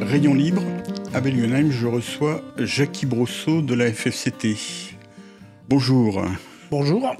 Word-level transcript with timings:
Rayon 0.00 0.34
libre, 0.34 0.62
à 1.14 1.20
Belgenheim, 1.20 1.70
je 1.70 1.86
reçois 1.86 2.42
Jackie 2.58 3.06
Brosseau 3.06 3.60
de 3.60 3.74
la 3.74 3.92
FFCT. 3.92 4.56
Bonjour. 5.68 6.22
Bonjour. 6.70 7.16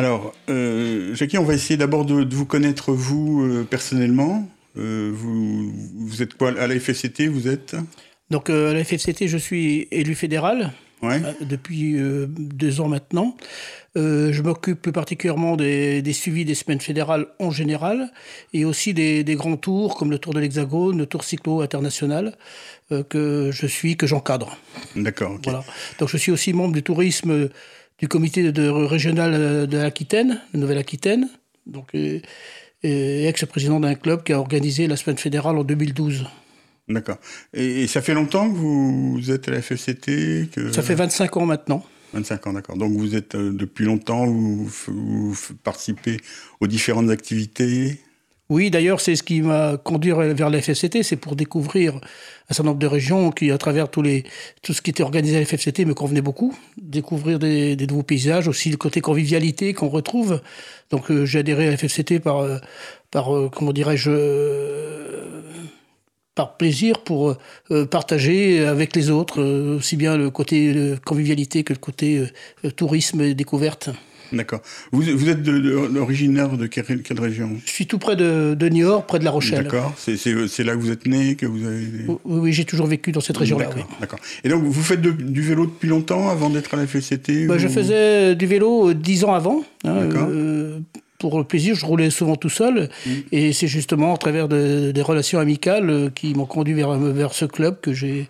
Alors, 0.00 0.32
euh, 0.48 1.14
Jackie, 1.14 1.36
on 1.36 1.44
va 1.44 1.52
essayer 1.52 1.76
d'abord 1.76 2.06
de, 2.06 2.24
de 2.24 2.34
vous 2.34 2.46
connaître, 2.46 2.90
vous, 2.94 3.42
euh, 3.42 3.66
personnellement. 3.68 4.48
Euh, 4.78 5.10
vous, 5.12 5.70
vous 5.94 6.22
êtes 6.22 6.32
quoi 6.38 6.58
à 6.58 6.66
la 6.66 6.80
FFCT 6.80 7.26
Vous 7.28 7.48
êtes? 7.48 7.76
Donc 8.30 8.48
euh, 8.48 8.70
à 8.70 8.72
la 8.72 8.82
FFCT, 8.82 9.28
je 9.28 9.36
suis 9.36 9.88
élu 9.90 10.14
fédéral 10.14 10.72
Ouais. 11.02 11.20
depuis 11.40 11.96
deux 12.28 12.80
ans 12.82 12.88
maintenant. 12.88 13.34
Je 13.96 14.42
m'occupe 14.42 14.82
plus 14.82 14.92
particulièrement 14.92 15.56
des, 15.56 16.02
des 16.02 16.12
suivis 16.12 16.44
des 16.44 16.54
semaines 16.54 16.80
fédérales 16.80 17.26
en 17.38 17.50
général 17.50 18.10
et 18.52 18.66
aussi 18.66 18.92
des, 18.92 19.24
des 19.24 19.34
grands 19.34 19.56
tours 19.56 19.96
comme 19.96 20.10
le 20.10 20.18
Tour 20.18 20.34
de 20.34 20.40
l'Hexagone, 20.40 20.98
le 20.98 21.06
Tour 21.06 21.24
cyclo 21.24 21.62
international 21.62 22.36
que 23.08 23.50
je 23.50 23.66
suis, 23.66 23.96
que 23.96 24.06
j'encadre. 24.06 24.58
D'accord. 24.94 25.32
ok. 25.36 25.40
Voilà. 25.44 25.64
Donc 25.98 26.10
je 26.10 26.18
suis 26.18 26.32
aussi 26.32 26.52
membre 26.52 26.74
du 26.74 26.82
tourisme 26.82 27.48
du 28.00 28.08
comité 28.08 28.42
de, 28.42 28.50
de- 28.50 28.68
régional 28.68 29.32
euh, 29.34 29.66
de 29.66 29.76
l'Aquitaine, 29.78 30.40
de 30.52 30.58
Nouvelle-Aquitaine, 30.58 31.28
donc 31.66 31.88
euh, 31.94 32.20
et 32.82 33.26
ex-président 33.26 33.78
d'un 33.78 33.94
club 33.94 34.22
qui 34.22 34.32
a 34.32 34.38
organisé 34.38 34.86
la 34.86 34.96
semaine 34.96 35.18
fédérale 35.18 35.58
en 35.58 35.64
2012. 35.64 36.26
D'accord. 36.88 37.18
Et, 37.52 37.82
et 37.82 37.86
ça 37.86 38.00
fait 38.00 38.14
longtemps 38.14 38.50
que 38.50 38.56
vous, 38.56 39.12
vous 39.12 39.30
êtes 39.30 39.48
à 39.48 39.52
la 39.52 39.60
FFCT 39.62 40.48
que... 40.50 40.72
Ça 40.72 40.82
fait 40.82 40.94
25 40.94 41.36
ans 41.36 41.46
maintenant. 41.46 41.84
25 42.14 42.46
ans, 42.46 42.52
d'accord. 42.54 42.76
Donc 42.76 42.92
vous 42.92 43.14
êtes 43.14 43.34
euh, 43.34 43.52
depuis 43.52 43.84
longtemps, 43.84 44.26
vous, 44.26 45.36
participez 45.62 46.16
aux 46.60 46.66
différentes 46.66 47.10
activités? 47.10 48.00
Oui, 48.50 48.68
d'ailleurs, 48.68 49.00
c'est 49.00 49.14
ce 49.14 49.22
qui 49.22 49.42
m'a 49.42 49.76
conduit 49.76 50.10
vers 50.10 50.50
la 50.50 50.60
FFCT, 50.60 51.04
c'est 51.04 51.16
pour 51.16 51.36
découvrir 51.36 51.94
un 51.94 52.52
certain 52.52 52.70
nombre 52.70 52.80
de 52.80 52.86
régions 52.88 53.30
qui, 53.30 53.52
à 53.52 53.58
travers 53.58 53.88
tout 53.88 54.02
ce 54.02 54.82
qui 54.82 54.90
était 54.90 55.04
organisé 55.04 55.36
à 55.36 55.38
la 55.38 55.46
FFCT, 55.46 55.84
me 55.86 55.94
convenait 55.94 56.20
beaucoup. 56.20 56.52
Découvrir 56.76 57.38
des, 57.38 57.76
nouveaux 57.76 58.02
paysages, 58.02 58.48
aussi 58.48 58.68
le 58.68 58.76
côté 58.76 59.00
convivialité 59.00 59.72
qu'on 59.72 59.88
retrouve. 59.88 60.40
Donc, 60.90 61.12
euh, 61.12 61.24
j'ai 61.26 61.38
adhéré 61.38 61.68
à 61.68 61.70
la 61.70 61.76
FFCT 61.76 62.18
par, 62.18 62.38
euh, 62.38 62.58
par 63.12 63.32
euh, 63.32 63.48
comment 63.54 63.72
dirais-je, 63.72 64.10
par 66.34 66.56
plaisir 66.56 67.04
pour 67.04 67.36
partager 67.90 68.64
avec 68.66 68.96
les 68.96 69.10
autres, 69.10 69.42
aussi 69.76 69.96
bien 69.96 70.16
le 70.16 70.30
côté 70.30 70.94
convivialité 71.04 71.64
que 71.64 71.72
le 71.72 71.78
côté 71.78 72.24
tourisme 72.76 73.20
et 73.20 73.34
découverte. 73.34 73.90
D'accord. 74.32 74.60
Vous, 74.92 75.02
vous 75.02 75.28
êtes 75.28 75.42
de, 75.42 75.58
de- 75.58 75.98
originaire 75.98 76.56
de 76.56 76.66
quelle, 76.66 77.02
quelle 77.02 77.20
région? 77.20 77.50
Je 77.64 77.70
suis 77.70 77.86
tout 77.86 77.98
près 77.98 78.16
de, 78.16 78.54
de 78.58 78.68
Niort, 78.68 79.06
près 79.06 79.18
de 79.18 79.24
La 79.24 79.30
Rochelle. 79.30 79.64
D'accord. 79.64 79.92
C'est- 79.96 80.16
là 80.64 80.74
que 80.74 80.80
vous 80.80 80.90
êtes 80.90 81.06
né, 81.06 81.34
que 81.36 81.46
vous 81.46 81.66
avez. 81.66 81.86
Oui, 82.08 82.16
oui, 82.24 82.52
j'ai 82.52 82.64
toujours 82.64 82.86
vécu 82.86 83.12
dans 83.12 83.20
cette 83.20 83.36
région-là. 83.36 83.68
D'accord. 84.00 84.18
Et 84.44 84.48
donc 84.48 84.62
vous 84.64 84.82
faites 84.82 85.00
de- 85.00 85.10
du 85.10 85.42
vélo 85.42 85.66
depuis 85.66 85.88
longtemps 85.88 86.28
avant 86.28 86.50
d'être 86.50 86.74
à 86.74 86.76
la 86.76 86.84
FCT 86.84 87.46
Bah, 87.46 87.54
ou- 87.54 87.58
je 87.58 87.68
faisais 87.68 88.34
du 88.34 88.46
vélo 88.46 88.90
euh, 88.90 88.94
dix 88.94 89.24
ans 89.24 89.32
avant. 89.34 89.62
hein, 89.84 90.06
D'accord. 90.06 90.28
euh, 90.30 90.78
pour 91.18 91.36
le 91.38 91.44
plaisir, 91.44 91.74
je 91.74 91.84
roulais 91.84 92.08
souvent 92.10 92.36
tout 92.36 92.48
seul. 92.48 92.88
Et 93.32 93.52
c'est 93.52 93.66
justement 93.68 94.14
à 94.14 94.16
travers 94.18 94.48
de- 94.48 94.90
des 94.92 95.02
relations 95.02 95.38
amicales 95.38 95.90
euh, 95.90 96.08
qui 96.14 96.34
m'ont 96.34 96.46
conduit 96.46 96.74
vers, 96.74 96.98
vers 96.98 97.34
ce 97.34 97.44
club 97.44 97.80
que 97.80 97.92
j'ai 97.92 98.26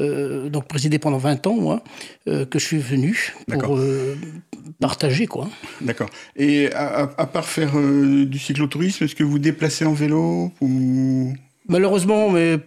euh, 0.00 0.48
donc 0.48 0.68
présidé 0.68 1.00
pendant 1.00 1.18
20 1.18 1.44
ans, 1.48 1.56
moi, 1.56 1.82
euh, 2.28 2.44
que 2.44 2.60
je 2.60 2.64
suis 2.64 2.78
venu 2.78 3.34
pour 3.48 3.76
euh, 3.78 4.14
partager, 4.80 5.26
quoi. 5.26 5.48
D'accord. 5.80 6.08
Et 6.36 6.72
à, 6.72 7.06
part 7.06 7.46
faire 7.46 7.78
euh, 7.78 8.24
du 8.24 8.38
cyclotourisme, 8.38 9.04
est-ce 9.04 9.14
que 9.14 9.24
vous 9.24 9.38
déplacez 9.38 9.84
en 9.84 9.92
vélo 9.92 10.52
ou? 10.60 11.32
Malheureusement, 11.68 12.30
mais 12.30 12.58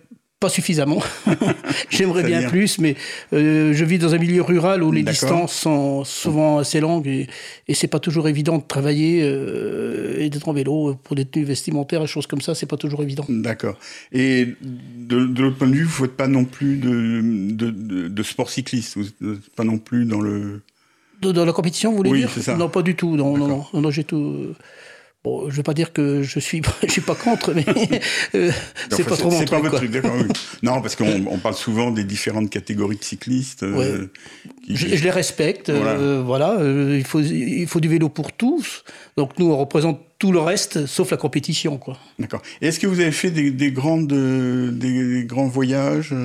pas 0.41 0.50
suffisamment. 0.50 1.01
J'aimerais 1.91 2.23
bien 2.23 2.50
plus, 2.50 2.79
mais 2.79 2.95
euh, 3.31 3.73
je 3.73 3.85
vis 3.85 4.00
dans 4.00 4.16
un 4.16 4.17
milieu 4.17 4.41
rural 4.41 4.81
où 4.81 4.91
les 4.91 5.03
distances 5.03 5.53
sont 5.53 6.03
souvent 6.03 6.57
assez 6.57 6.79
longues 6.79 7.06
et, 7.06 7.28
et 7.67 7.75
c'est 7.75 7.88
pas 7.88 8.00
toujours 8.00 8.28
évident 8.28 8.57
de 8.57 8.63
travailler 8.63 9.22
euh, 9.23 10.16
et 10.17 10.31
d'être 10.31 10.50
en 10.50 10.53
vélo 10.53 10.95
pour 11.03 11.16
des 11.16 11.25
tenues 11.25 11.45
vestimentaires 11.45 12.01
et 12.01 12.07
choses 12.07 12.25
comme 12.25 12.41
ça, 12.41 12.56
c'est 12.56 12.66
pas 12.66 12.75
toujours 12.75 13.03
évident. 13.03 13.23
D'accord. 13.29 13.78
Et 14.11 14.47
de, 14.63 15.28
de 15.28 15.44
l'autre 15.44 15.59
point 15.59 15.67
de 15.67 15.75
vue, 15.75 15.84
vous 15.84 16.03
ne 16.03 16.07
faites 16.07 16.17
pas 16.17 16.28
non 16.28 16.45
plus 16.45 16.78
de, 16.78 17.69
de, 18.09 18.23
sport 18.23 18.50
cycliste, 18.50 18.97
vous 18.97 19.06
n'êtes 19.22 19.50
pas 19.56 19.63
non 19.63 19.78
plus 19.78 20.06
dans 20.06 20.22
le. 20.22 20.63
Dans, 21.22 21.32
dans 21.32 21.46
la 21.46 21.54
compétition, 21.54 21.92
vous 21.92 21.98
voulez 21.98 22.09
Oui, 22.12 22.20
dire 22.20 22.30
c'est 22.34 22.42
ça. 22.42 22.56
Non, 22.56 22.68
pas 22.70 22.82
du 22.82 22.96
tout. 22.96 23.16
Non, 23.16 23.38
non, 23.38 23.38
non, 23.38 23.48
D'accord. 23.48 23.70
non, 23.74 23.82
non, 23.82 23.92
j'ai 23.92 24.04
tout. 24.04 24.54
Bon, 25.24 25.52
je 25.52 25.56
vais 25.58 25.62
pas 25.62 25.76
dire 25.76 25.94
que 25.94 26.24
je 26.24 26.40
suis, 26.40 26.64
je 26.84 26.92
suis 26.92 27.02
pas 27.02 27.14
contre, 27.14 27.54
mais 27.54 27.64
euh, 28.34 28.52
c'est 28.90 29.04
pas 29.08 29.16
trop 29.16 29.30
mon 29.30 29.38
C'est 29.38 29.46
pas 29.50 29.59
truc. 29.59 29.72
votre 29.72 29.86
truc, 29.86 30.04
oui. 30.04 30.34
Non, 30.64 30.82
parce 30.82 30.96
qu'on 30.96 31.28
on 31.28 31.38
parle 31.38 31.54
souvent 31.54 31.92
des 31.92 32.04
différentes 32.04 32.50
catégories 32.50 32.98
de 32.98 33.04
cyclistes. 33.04 33.62
euh, 33.62 34.08
qui- 34.66 34.76
Je, 34.76 34.96
je 34.96 35.04
les 35.04 35.12
respecte, 35.12 35.70
Voilà. 35.70 35.92
euh, 35.92 36.24
voilà. 36.26 36.58
euh, 36.59 36.96
il, 36.98 37.04
faut, 37.06 37.20
il 37.22 37.68
faut 37.68 37.80
du 37.80 37.88
vélo 37.88 38.09
pour 38.09 38.32
tous. 38.34 38.84
Donc 39.16 39.38
nous, 39.38 39.46
on 39.52 39.58
représente 39.58 40.00
tout 40.18 40.32
le 40.32 40.40
reste, 40.40 40.88
sauf 40.88 41.12
la 41.12 41.18
compétition, 41.18 41.78
quoi. 41.78 41.98
D'accord. 42.18 42.42
Est-ce 42.62 42.80
que 42.80 42.88
vous 42.88 43.00
avez 43.00 43.12
fait 43.12 43.30
des, 43.30 43.52
des 43.52 43.72
grandes, 43.72 44.08
des 44.08 45.24
grands 45.28 45.48
voyages 45.48 46.16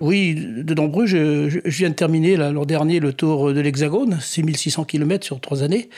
Oui, 0.00 0.34
de 0.34 0.72
nombreux. 0.74 1.04
Je, 1.04 1.50
je- 1.50 1.58
viens 1.66 1.90
de 1.90 1.94
terminer 1.94 2.36
l'an 2.36 2.64
dernier 2.64 3.00
le 3.00 3.12
tour 3.12 3.52
de 3.52 3.60
l'Hexagone, 3.60 4.18
6600 4.18 4.84
km 4.84 5.26
sur 5.26 5.40
trois 5.40 5.62
années. 5.62 5.90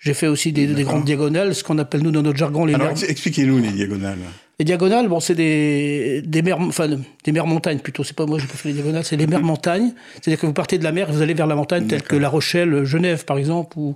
J'ai 0.00 0.14
fait 0.14 0.26
aussi 0.26 0.50
des, 0.50 0.66
grandes 0.82 1.04
diagonales, 1.04 1.54
ce 1.54 1.62
qu'on 1.62 1.76
appelle 1.76 2.00
nous 2.02 2.10
dans 2.10 2.22
notre 2.22 2.38
jargon 2.38 2.64
les 2.64 2.74
Alors, 2.74 2.94
mers. 2.94 3.04
expliquez-nous 3.10 3.58
les 3.58 3.70
diagonales. 3.70 4.16
Les 4.58 4.64
diagonales, 4.64 5.08
bon, 5.08 5.20
c'est 5.20 5.34
des, 5.34 6.22
des 6.22 6.40
mers, 6.40 6.58
enfin, 6.58 6.88
des 7.24 7.32
mers 7.32 7.46
montagnes 7.46 7.80
plutôt. 7.80 8.02
C'est 8.02 8.16
pas 8.16 8.24
moi, 8.24 8.38
j'ai 8.38 8.46
pas 8.46 8.54
fait 8.54 8.68
les 8.68 8.74
diagonales, 8.74 9.04
c'est 9.04 9.16
les 9.16 9.26
mers 9.26 9.42
montagnes. 9.42 9.92
C'est-à-dire 10.14 10.40
que 10.40 10.46
vous 10.46 10.54
partez 10.54 10.78
de 10.78 10.84
la 10.84 10.92
mer 10.92 11.10
et 11.10 11.12
vous 11.12 11.20
allez 11.20 11.34
vers 11.34 11.46
la 11.46 11.54
montagne, 11.54 11.86
telle 11.86 12.02
que. 12.02 12.16
La 12.16 12.30
Rochelle, 12.30 12.84
Genève, 12.84 13.26
par 13.26 13.36
exemple, 13.36 13.76
où, 13.78 13.94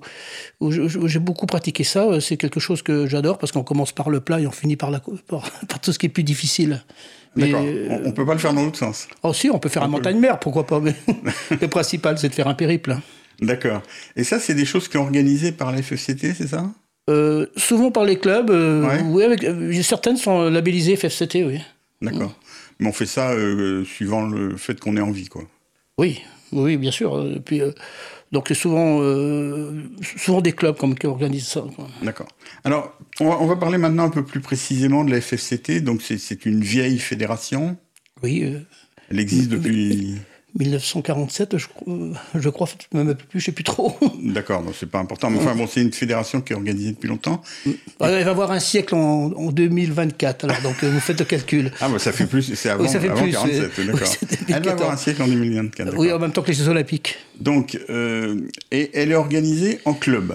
j'ai 0.70 1.18
beaucoup 1.20 1.46
pratiqué 1.46 1.84
ça. 1.84 2.20
C'est 2.20 2.36
quelque 2.36 2.60
chose 2.60 2.82
que 2.82 3.06
j'adore 3.06 3.38
parce 3.38 3.52
qu'on 3.52 3.64
commence 3.64 3.92
par 3.92 4.10
le 4.10 4.20
plat 4.20 4.40
et 4.40 4.46
on 4.46 4.50
finit 4.50 4.76
par, 4.76 4.90
la, 4.90 5.00
par, 5.00 5.50
par 5.68 5.80
tout 5.80 5.90
ce 5.92 5.98
qui 5.98 6.06
est 6.06 6.10
plus 6.10 6.24
difficile. 6.24 6.82
D'accord. 7.34 7.62
euh, 7.64 7.88
On, 8.04 8.08
on 8.08 8.12
peut 8.12 8.26
pas 8.26 8.34
le 8.34 8.40
faire 8.40 8.52
dans 8.52 8.62
l'autre 8.62 8.78
sens. 8.78 9.08
oh, 9.22 9.32
si, 9.32 9.48
on 9.48 9.58
peut 9.58 9.70
faire 9.70 9.82
un 9.82 9.88
montagne-mer, 9.88 10.38
pourquoi 10.38 10.66
pas. 10.66 10.80
Mais 10.80 10.94
le 11.60 11.68
principal, 11.68 12.18
c'est 12.18 12.28
de 12.28 12.34
faire 12.34 12.48
un 12.48 12.54
périple. 12.54 12.96
D'accord. 13.40 13.82
Et 14.16 14.24
ça, 14.24 14.38
c'est 14.38 14.54
des 14.54 14.64
choses 14.64 14.86
qui 14.88 14.94
sont 14.94 15.00
organisées 15.04 15.52
par 15.52 15.72
la 15.72 15.82
FFCT, 15.82 16.34
c'est 16.34 16.48
ça? 16.48 16.70
Euh, 17.10 17.46
souvent 17.56 17.90
par 17.90 18.04
les 18.04 18.18
clubs, 18.18 18.50
euh, 18.50 18.86
Ouais. 18.86 19.02
oui, 19.06 19.22
avec, 19.24 19.44
euh, 19.44 19.82
certaines 19.82 20.16
sont 20.16 20.48
labellisées 20.48 20.96
FFCT, 20.96 21.44
oui. 21.44 21.60
D'accord. 22.00 22.34
Mais 22.80 22.88
on 22.88 22.92
fait 22.92 23.06
ça 23.06 23.32
suivant 23.84 24.26
le 24.26 24.56
fait 24.56 24.78
qu'on 24.80 24.96
ait 24.96 25.00
envie, 25.00 25.26
quoi. 25.28 25.42
Oui, 25.98 26.20
oui, 26.52 26.76
bien 26.76 26.90
sûr. 26.90 27.24
Et 27.36 27.40
puis, 27.40 27.60
donc 28.32 28.46
c'est 28.48 28.54
souvent, 28.54 28.98
souvent 30.16 30.40
des 30.40 30.52
clubs 30.52 30.76
comme, 30.76 30.94
qui 30.98 31.06
organisent 31.06 31.46
ça. 31.46 31.64
D'accord. 32.02 32.28
Alors, 32.64 32.98
on 33.20 33.28
va, 33.28 33.40
on 33.40 33.46
va 33.46 33.56
parler 33.56 33.78
maintenant 33.78 34.04
un 34.04 34.10
peu 34.10 34.24
plus 34.24 34.40
précisément 34.40 35.04
de 35.04 35.10
la 35.12 35.20
FFCT. 35.20 35.80
Donc, 35.82 36.02
c'est- 36.02 36.44
une 36.46 36.62
vieille 36.62 36.98
fédération? 36.98 37.76
Oui, 38.22 38.44
Elle 39.10 39.20
existe 39.20 39.50
depuis. 39.50 40.16
1947, 40.58 41.58
je, 41.58 41.66
crois- 41.68 41.92
euh, 41.94 42.12
je 42.34 42.48
crois, 42.48 42.68
même 42.92 43.08
un 43.08 43.14
peu 43.14 43.24
plus, 43.24 43.40
je 43.40 43.46
sais 43.46 43.52
plus 43.52 43.64
trop. 43.64 43.96
D'accord, 44.22 44.62
donc 44.62 44.74
c'est 44.78 44.88
pas 44.90 44.98
important. 45.00 45.30
Mais 45.30 45.38
enfin, 45.38 45.54
bon, 45.54 45.66
c'est 45.66 45.82
une 45.82 45.92
fédération 45.92 46.40
qui 46.40 46.52
est 46.52 46.56
organisée 46.56 46.92
depuis 46.92 47.08
longtemps. 47.08 47.42
Elle 47.66 48.24
va 48.24 48.30
avoir 48.30 48.52
un 48.52 48.60
siècle 48.60 48.94
en, 48.94 49.32
en 49.32 49.50
2024, 49.52 50.44
alors 50.44 50.60
donc 50.62 50.76
euh, 50.84 50.90
vous 50.90 51.00
faites 51.00 51.18
le 51.18 51.24
calcul. 51.24 51.72
Ah, 51.80 51.88
bah, 51.88 51.98
ça 51.98 52.12
fait 52.12 52.26
plus. 52.26 52.54
C'est 52.54 52.68
avant, 52.70 52.84
Oui, 52.84 52.88
ça 52.88 53.00
fait 53.00 53.08
avant 53.08 53.22
plus, 53.22 53.32
47, 53.32 53.70
oui. 53.78 53.86
d'accord. 53.86 54.08
Oui, 54.08 54.18
Elle 54.22 54.28
va 54.28 54.36
2014. 54.46 54.72
avoir 54.72 54.90
un 54.92 54.96
siècle 54.96 55.22
en 55.22 55.28
2024. 55.28 55.84
d'accord. 55.86 56.00
Oui, 56.00 56.12
en 56.12 56.18
même 56.18 56.32
temps 56.32 56.42
que 56.42 56.48
les 56.48 56.54
Jeux 56.54 56.68
Olympiques. 56.68 57.16
Donc, 57.40 57.78
euh, 57.90 58.40
et 58.70 58.90
elle 58.94 59.10
est 59.10 59.16
organisée 59.16 59.80
en 59.84 59.94
club. 59.94 60.34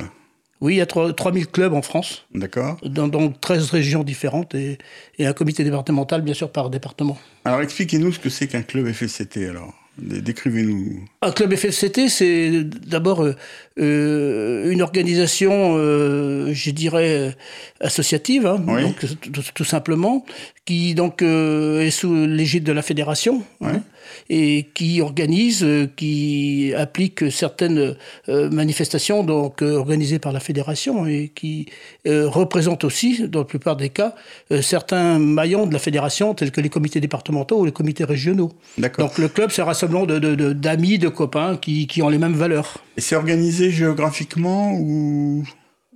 Oui, 0.62 0.74
il 0.74 0.78
y 0.80 0.82
a 0.82 0.86
trois- 0.86 1.14
3000 1.14 1.48
clubs 1.48 1.74
en 1.74 1.82
France, 1.82 2.26
D'accord 2.36 2.78
dans, 2.84 3.08
dans 3.08 3.32
13 3.32 3.70
régions 3.72 4.04
différentes, 4.04 4.54
et, 4.56 4.78
et 5.18 5.26
un 5.26 5.32
comité 5.32 5.64
départemental, 5.64 6.22
bien 6.22 6.34
sûr, 6.34 6.52
par 6.52 6.70
département. 6.70 7.18
Alors, 7.46 7.62
expliquez-nous 7.62 8.12
ce 8.12 8.20
que 8.20 8.30
c'est 8.30 8.48
qu'un 8.48 8.62
club 8.64 8.92
FFCT, 8.92 9.48
alors. 9.50 9.74
Décrivez-nous. 10.02 11.06
Un 11.22 11.32
club 11.32 11.56
FFCT, 11.56 12.10
c'est 12.10 12.64
d'abord 12.64 13.24
euh, 13.24 13.36
euh, 13.80 14.72
une 14.72 14.82
organisation, 14.82 15.76
euh, 15.78 16.54
je 16.54 16.72
dirais, 16.72 17.36
associative, 17.82 18.46
hein, 18.46 18.60
donc, 18.60 19.06
tout, 19.54 19.64
simplement, 19.64 20.26
qui 20.66 20.96
donc 20.96 21.22
est 21.22 21.92
sous 21.92 22.14
l'égide 22.26 22.64
de 22.64 22.72
la 22.72 22.82
fédération. 22.82 23.44
Hein, 23.62 23.82
et 24.30 24.68
qui 24.74 25.02
organise, 25.02 25.66
qui 25.96 26.74
applique 26.76 27.32
certaines 27.32 27.96
manifestations 28.28 29.24
donc 29.24 29.62
organisées 29.62 30.20
par 30.20 30.32
la 30.32 30.40
fédération 30.40 31.06
et 31.06 31.32
qui 31.34 31.68
représente 32.06 32.84
aussi, 32.84 33.28
dans 33.28 33.40
la 33.40 33.46
plupart 33.46 33.76
des 33.76 33.90
cas, 33.90 34.16
certains 34.62 35.20
maillons 35.20 35.66
de 35.66 35.74
la 35.74 35.80
fédération 35.80 36.34
tels 36.34 36.52
que 36.52 36.62
les 36.62 36.70
comités 36.70 37.00
départementaux 37.00 37.60
ou 37.60 37.66
les 37.66 37.72
comités 37.72 38.04
régionaux. 38.04 38.52
Donc 38.98 39.18
le 39.18 39.28
club, 39.28 39.52
c'est 39.52 39.62
un 39.62 39.66
rassemblement 39.66 40.06
d'amis, 40.06 40.98
de, 40.98 41.06
de, 41.06 41.10
copains 41.10 41.58
qui, 41.58 41.88
qui, 41.88 42.02
ont 42.02 42.10
les 42.10 42.18
mêmes 42.18 42.34
valeurs. 42.34 42.78
Et 42.98 43.02
c'est 43.02 43.16
organisé 43.16 43.72
géographiquement 43.72 44.74
ou 44.74 45.44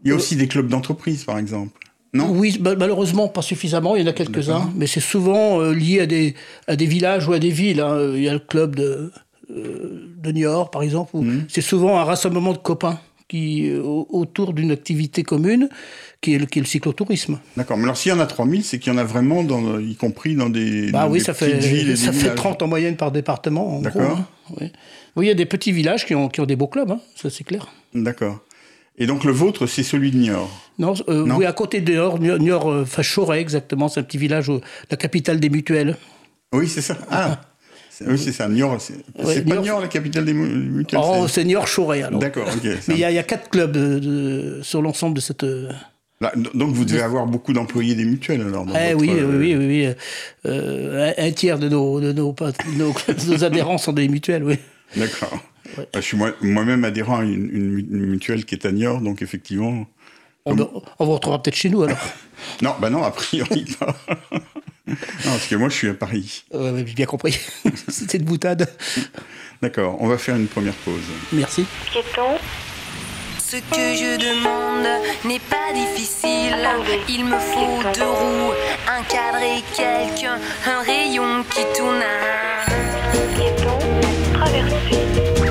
il 0.04 0.10
y 0.10 0.12
a 0.12 0.16
aussi 0.16 0.36
des 0.36 0.48
clubs 0.48 0.68
d'entreprise, 0.68 1.24
par 1.24 1.38
exemple? 1.38 1.72
Non 2.14 2.30
oui, 2.30 2.62
malheureusement 2.62 3.28
pas 3.28 3.42
suffisamment, 3.42 3.96
il 3.96 4.04
y 4.04 4.06
en 4.06 4.10
a 4.10 4.14
quelques-uns, 4.14 4.72
mais 4.76 4.86
c'est 4.86 5.00
souvent 5.00 5.60
euh, 5.60 5.74
lié 5.74 6.02
à 6.02 6.06
des, 6.06 6.36
à 6.68 6.76
des 6.76 6.86
villages 6.86 7.28
ou 7.28 7.34
à 7.34 7.40
des 7.40 7.50
villes. 7.50 7.82
Hein. 7.82 8.14
Il 8.14 8.22
y 8.22 8.30
a 8.30 8.34
le 8.34 8.40
club 8.40 8.76
de, 8.76 9.12
euh, 9.50 10.08
de 10.22 10.32
Niort, 10.32 10.70
par 10.70 10.84
exemple, 10.84 11.12
où 11.16 11.24
mmh. 11.24 11.46
c'est 11.48 11.62
souvent 11.62 11.98
un 11.98 12.04
rassemblement 12.04 12.54
de 12.54 12.60
copains 12.60 13.00
qui, 13.28 13.68
euh, 13.68 13.82
autour 13.82 14.54
d'une 14.54 14.70
activité 14.70 15.24
commune 15.24 15.70
qui 16.22 16.36
est 16.36 16.38
le, 16.38 16.46
qui 16.46 16.60
est 16.60 16.62
le 16.62 16.68
cyclotourisme. 16.68 17.40
D'accord, 17.58 17.78
mais 17.78 17.84
alors 17.86 17.98
s'il 17.98 18.12
y 18.12 18.16
en 18.16 18.20
a 18.20 18.28
3000, 18.28 18.64
c'est 18.64 18.78
qu'il 18.78 18.94
y 18.94 18.96
en 18.96 19.00
a 19.00 19.04
vraiment, 19.04 19.44
dans, 19.44 19.80
y 19.80 19.96
compris 19.96 20.36
dans 20.36 20.50
des, 20.50 20.92
bah 20.92 21.08
oui, 21.10 21.20
ça 21.20 21.34
fait, 21.34 21.96
ça 21.96 22.14
fait 22.14 22.36
30 22.36 22.62
en 22.62 22.68
moyenne 22.68 22.96
par 22.96 23.12
département, 23.12 23.78
en 23.78 23.82
gros. 23.82 24.00
Hein, 24.00 24.26
oui. 24.62 24.72
oui. 25.16 25.26
il 25.26 25.28
y 25.28 25.32
a 25.32 25.36
des 25.36 25.48
petits 25.48 25.72
villages 25.72 26.06
qui 26.06 26.14
ont, 26.14 26.30
qui 26.30 26.42
ont 26.42 26.46
des 26.46 26.56
beaux 26.56 26.68
clubs, 26.68 26.92
hein, 26.92 27.00
ça 27.16 27.32
c'est 27.32 27.44
clair. 27.44 27.68
D'accord. 27.96 28.40
Et 28.98 29.08
donc 29.08 29.24
le 29.24 29.32
vôtre, 29.32 29.66
c'est 29.68 29.84
celui 29.84 30.12
de 30.12 30.18
Niort 30.18 30.64
non, 30.80 30.96
euh, 31.08 31.28
oui, 31.38 31.46
à 31.46 31.54
côté 31.54 31.82
de 31.82 31.92
Niort, 31.94 32.20
Niort, 32.20 32.72
euh, 32.72 32.82
enfin 32.82 33.04
Choret 33.04 33.40
exactement, 33.40 33.90
c'est 33.90 34.00
un 34.00 34.04
petit 34.04 34.18
village, 34.18 34.52
la 34.90 34.98
capitale 34.98 35.40
des 35.40 35.50
mutuelles. 35.50 35.98
Oui, 36.52 36.68
c'est 36.68 36.82
ça. 36.82 36.98
Ah 37.12 37.42
oui, 38.08 38.18
c'est 38.18 38.32
ça. 38.32 38.48
Niort, 38.48 38.82
c'est 38.82 39.48
pas 39.48 39.58
Niort 39.58 39.82
la 39.82 39.88
capitale 39.88 40.26
des 40.26 40.34
mutuelles 40.34 41.02
Oh, 41.04 41.28
c'est 41.28 41.44
Niort-Choret 41.44 42.04
alors. 42.04 42.20
D'accord, 42.20 42.48
ok. 42.48 42.70
Mais 42.88 42.96
il 42.96 43.00
y, 43.00 43.04
a 43.06 43.24
quatre 43.24 43.50
clubs 43.50 43.72
de, 43.72 44.62
sur 44.64 44.82
l'ensemble 44.82 45.16
de 45.16 45.22
cette. 45.22 45.44
Euh, 45.44 45.70
donc 46.54 46.74
vous 46.74 46.86
devez 46.86 47.02
avoir 47.02 47.26
beaucoup 47.26 47.54
d'employés 47.54 47.96
des 47.96 48.06
mutuelles 48.06 48.42
alors 48.42 48.66
eh 48.80 48.94
oui, 48.94 49.12
oui, 49.12 49.56
oui, 49.56 49.56
oui, 49.56 49.94
euh, 50.46 51.12
un, 51.18 51.32
tiers 51.32 51.60
de 51.60 51.68
nos, 51.68 52.00
de 52.00 52.14
nos, 52.14 52.34
nos, 52.78 53.44
adhérents 53.44 53.78
sont 53.78 53.92
des 53.92 54.08
mutuelles, 54.08 54.44
oui. 54.44 54.56
D'accord. 54.96 55.38
Bah, 55.78 55.86
je 55.96 56.02
suis 56.02 56.18
moi-même 56.18 56.84
adhérent 56.84 57.20
à 57.20 57.24
une, 57.24 57.86
mutuelle 57.90 58.46
qui 58.46 58.56
est 58.56 58.66
à 58.66 58.72
Niort, 58.72 59.02
donc 59.02 59.22
effectivement. 59.22 59.86
On, 60.46 60.56
vous 60.56 61.14
retrouvera 61.14 61.42
peut-être 61.42 61.56
chez 61.56 61.70
nous 61.70 61.84
alors. 61.84 61.98
non, 62.62 62.76
bah 62.80 62.90
non, 62.90 63.04
a 63.04 63.12
priori 63.12 63.66
pas. 63.80 63.96
non, 64.88 64.96
parce 65.24 65.48
que 65.48 65.56
moi 65.56 65.70
je 65.70 65.76
suis 65.76 65.90
à 65.90 65.94
Paris. 65.94 66.44
Oui, 66.54 66.84
j'ai 66.86 66.94
bien 66.94 67.06
compris. 67.06 67.40
C'était 67.88 68.18
une 68.18 68.26
boutade. 68.26 68.70
D'accord, 69.62 69.98
on 70.02 70.08
va 70.08 70.18
faire 70.18 70.36
une 70.36 70.48
première 70.48 70.74
pause. 70.74 71.00
Merci. 71.32 71.66
Ce 73.54 73.58
que 73.58 73.96
je 73.96 74.18
demande 74.18 74.88
n'est 75.26 75.40
pas 75.40 75.72
difficile. 75.74 76.58
Il 77.08 77.26
me 77.26 77.38
faut 77.38 77.84
deux 77.94 78.04
roues, 78.04 78.52
un 78.90 79.04
cadre 79.04 79.44
et 79.44 79.62
quelqu'un, 79.76 80.40
un 80.66 80.82
rayon 80.82 81.44
qui 81.52 81.62
tourne 81.78 82.02
à. 82.02 82.44
Une 84.56 85.43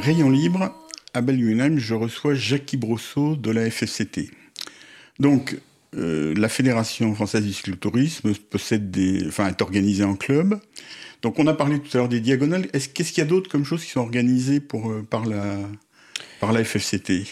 Rayon 0.00 0.30
libre, 0.30 0.74
à 1.12 1.20
Belluenheim, 1.20 1.76
je 1.78 1.94
reçois 1.94 2.34
Jackie 2.34 2.78
Brosseau 2.78 3.36
de 3.36 3.50
la 3.50 3.70
FFCT. 3.70 4.30
Donc, 5.18 5.58
euh, 5.94 6.32
la 6.38 6.48
Fédération 6.48 7.14
française 7.14 7.44
du 7.44 7.52
cyclotourisme 7.52 8.32
possède 8.34 8.90
des, 8.90 9.26
enfin, 9.28 9.48
est 9.48 9.60
organisée 9.60 10.04
en 10.04 10.16
club. 10.16 10.58
Donc, 11.20 11.38
on 11.38 11.46
a 11.46 11.52
parlé 11.52 11.78
tout 11.80 11.90
à 11.92 11.98
l'heure 11.98 12.08
des 12.08 12.20
diagonales. 12.20 12.68
Est-ce, 12.72 12.88
qu'est-ce 12.88 13.12
qu'il 13.12 13.22
y 13.22 13.26
a 13.26 13.28
d'autre 13.28 13.50
comme 13.50 13.66
choses 13.66 13.84
qui 13.84 13.90
sont 13.90 14.00
organisées 14.00 14.60
pour, 14.60 14.90
euh, 14.90 15.02
par, 15.02 15.26
la, 15.26 15.58
par 16.40 16.52
la 16.52 16.64
FFCT 16.64 17.26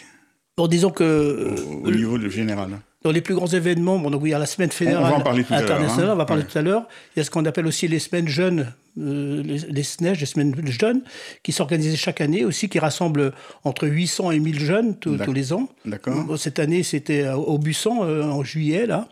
Bon, 0.55 0.67
disons 0.67 0.91
que. 0.91 1.55
au, 1.67 1.87
au 1.87 1.91
niveau 1.91 2.19
général 2.29 2.81
Dans 3.03 3.13
les 3.13 3.21
plus 3.21 3.35
grands 3.37 3.47
événements, 3.47 3.97
bon, 4.01 4.11
donc 4.11 4.23
il 4.25 4.31
y 4.31 4.35
a 4.35 4.41
la 4.41 4.47
semaine 4.47 4.73
fédérale 4.73 5.05
On 5.07 5.11
va 5.11 5.17
en 5.19 5.21
parler 5.21 5.45
tout 5.45 5.55
à 5.55 5.61
l'heure, 5.61 5.71
internationale, 5.71 6.11
hein. 6.11 6.15
on 6.15 6.17
va 6.17 6.25
parler 6.25 6.43
Ouais. 6.43 6.49
tout 6.51 6.59
à 6.59 6.63
l'heure. 6.63 6.89
Il 7.15 7.21
y 7.21 7.21
a 7.21 7.25
ce 7.25 7.31
qu'on 7.31 7.45
appelle 7.45 7.67
aussi 7.69 7.87
les 7.87 8.01
semaines 8.01 8.27
jeunes, 8.27 8.73
euh, 8.99 9.41
les, 9.45 9.59
les 9.59 9.83
SNEJ, 9.85 10.19
les 10.19 10.27
semaines 10.27 10.55
jeunes, 10.67 11.03
qui 11.45 11.53
s'organisent 11.53 11.95
chaque 11.97 12.21
année 12.21 12.45
aussi, 12.45 12.69
qui 12.69 12.81
rassemblent 12.81 13.33
entre 13.63 13.87
800 13.87 14.33
et 14.33 14.41
1000 14.41 14.59
jeunes 14.59 14.97
tous- 14.99 15.17
les 15.33 15.53
ans. 15.53 15.69
D'accord. 15.85 16.37
Cette 16.37 16.59
année, 16.59 16.83
c'était 16.83 17.29
au 17.29 17.57
Bussan, 17.59 18.01
euh, 18.03 18.25
en 18.25 18.43
juillet, 18.43 18.87
là. 18.87 19.07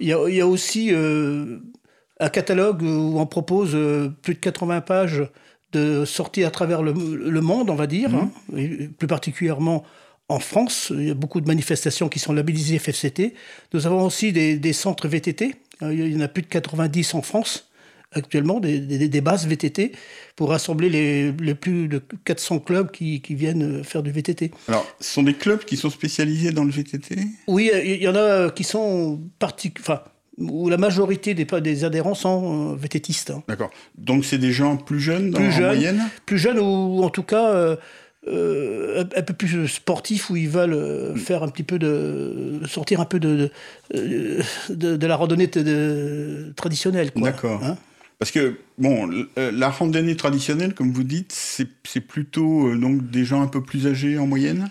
Il 0.00 0.08
y 0.08 0.12
a, 0.12 0.28
il 0.28 0.34
y 0.34 0.40
a 0.40 0.46
aussi 0.48 0.88
euh, 0.92 1.58
un 2.18 2.30
catalogue 2.30 2.82
où 2.82 3.20
on 3.20 3.26
propose 3.26 3.70
euh, 3.76 4.08
plus 4.22 4.34
de 4.34 4.40
80 4.40 4.80
pages 4.80 5.22
de 5.72 6.04
sorties 6.04 6.42
à 6.42 6.50
travers 6.50 6.82
le, 6.82 6.92
le 6.92 7.40
monde, 7.40 7.70
on 7.70 7.76
va 7.76 7.86
dire, 7.86 8.12
hein, 8.12 8.32
et 8.56 8.88
plus 8.88 9.06
particulièrement 9.06 9.84
en 10.30 10.38
France. 10.40 10.92
Il 10.96 11.08
y 11.08 11.10
a 11.10 11.14
beaucoup 11.14 11.40
de 11.40 11.46
manifestations 11.46 12.08
qui 12.08 12.18
sont 12.18 12.32
labellisées 12.32 12.78
FFCT. 12.78 13.34
Nous 13.74 13.86
avons 13.86 14.04
aussi 14.04 14.32
des, 14.32 14.56
des 14.56 14.72
centres 14.72 15.08
VTT. 15.08 15.54
Euh, 15.82 15.92
Il 15.94 16.12
y 16.12 16.16
en 16.16 16.20
a 16.20 16.28
plus 16.28 16.42
de 16.42 16.48
90 16.48 17.14
en 17.14 17.22
France 17.22 17.66
actuellement, 18.12 18.58
des, 18.58 18.80
des- 18.80 19.08
des 19.08 19.20
bases 19.20 19.46
VTT, 19.46 19.92
pour 20.34 20.48
rassembler 20.48 20.88
les, 20.88 21.30
les 21.30 21.54
plus 21.54 21.86
de 21.86 22.02
400 22.24 22.58
clubs 22.58 22.90
qui, 22.90 23.20
qui 23.20 23.36
viennent 23.36 23.84
faire 23.84 24.02
du 24.02 24.10
VTT. 24.10 24.50
Alors, 24.66 24.84
ce 25.00 25.12
sont 25.14 25.22
des 25.22 25.34
clubs 25.34 25.64
qui 25.64 25.76
sont 25.76 25.90
spécialisés 25.90 26.50
dans 26.50 26.64
le 26.64 26.72
VTT 26.72 27.16
Oui, 27.46 27.70
il 27.84 28.02
y 28.02 28.08
en 28.08 28.16
a 28.16 28.50
qui 28.50 28.64
sont 28.64 29.20
partic... 29.38 29.76
enfin, 29.78 30.00
où 30.38 30.68
la 30.68 30.76
majorité 30.78 31.34
des, 31.34 31.44
des 31.60 31.84
adhérents 31.84 32.14
sont 32.14 32.72
euh, 32.72 32.74
VTTistes. 32.74 33.30
hein. 33.30 33.44
D'accord. 33.46 33.70
Donc, 33.96 34.24
c'est 34.24 34.38
des 34.38 34.50
gens 34.52 34.76
plus 34.76 34.98
jeunes 34.98 35.30
dans, 35.30 35.38
Plus 35.38 35.48
en 35.48 35.50
jeunes. 35.52 35.66
moyenne? 35.66 36.02
Plus 36.26 36.38
jeunes 36.38 36.58
ou 36.58 37.02
en 37.04 37.10
tout 37.10 37.22
cas 37.22 37.50
euh, 37.50 37.76
euh, 38.28 39.04
un, 39.16 39.22
peu 39.22 39.32
plus 39.32 39.66
sportifs 39.66 40.28
où 40.30 40.36
ils 40.36 40.48
veulent 40.48 40.74
euh, 40.74 41.16
faire 41.16 41.42
un 41.42 41.48
petit 41.48 41.62
peu 41.62 41.78
de 41.78 42.60
sortir 42.66 43.00
un 43.00 43.06
peu 43.06 43.18
de 43.18 43.50
de, 43.94 44.40
de- 44.68 44.96
de 44.96 45.06
la 45.06 45.16
randonnée 45.16 45.46
de- 45.46 46.52
traditionnelle. 46.56 47.10
D'accord. 47.16 47.62
hein. 47.64 47.76
Parce 48.18 48.30
que, 48.30 48.56
bon, 48.76 49.08
euh, 49.38 49.50
la 49.50 49.70
randonnée 49.70 50.14
traditionnelle, 50.14 50.74
comme 50.74 50.92
vous 50.92 51.04
dites, 51.04 51.32
c'est 51.32 52.00
plutôt 52.00 52.68
euh, 52.68 52.76
donc 52.76 53.10
des 53.10 53.24
gens 53.24 53.40
un 53.40 53.46
peu 53.46 53.62
plus 53.62 53.86
âgés 53.86 54.18
en 54.18 54.26
moyenne? 54.26 54.68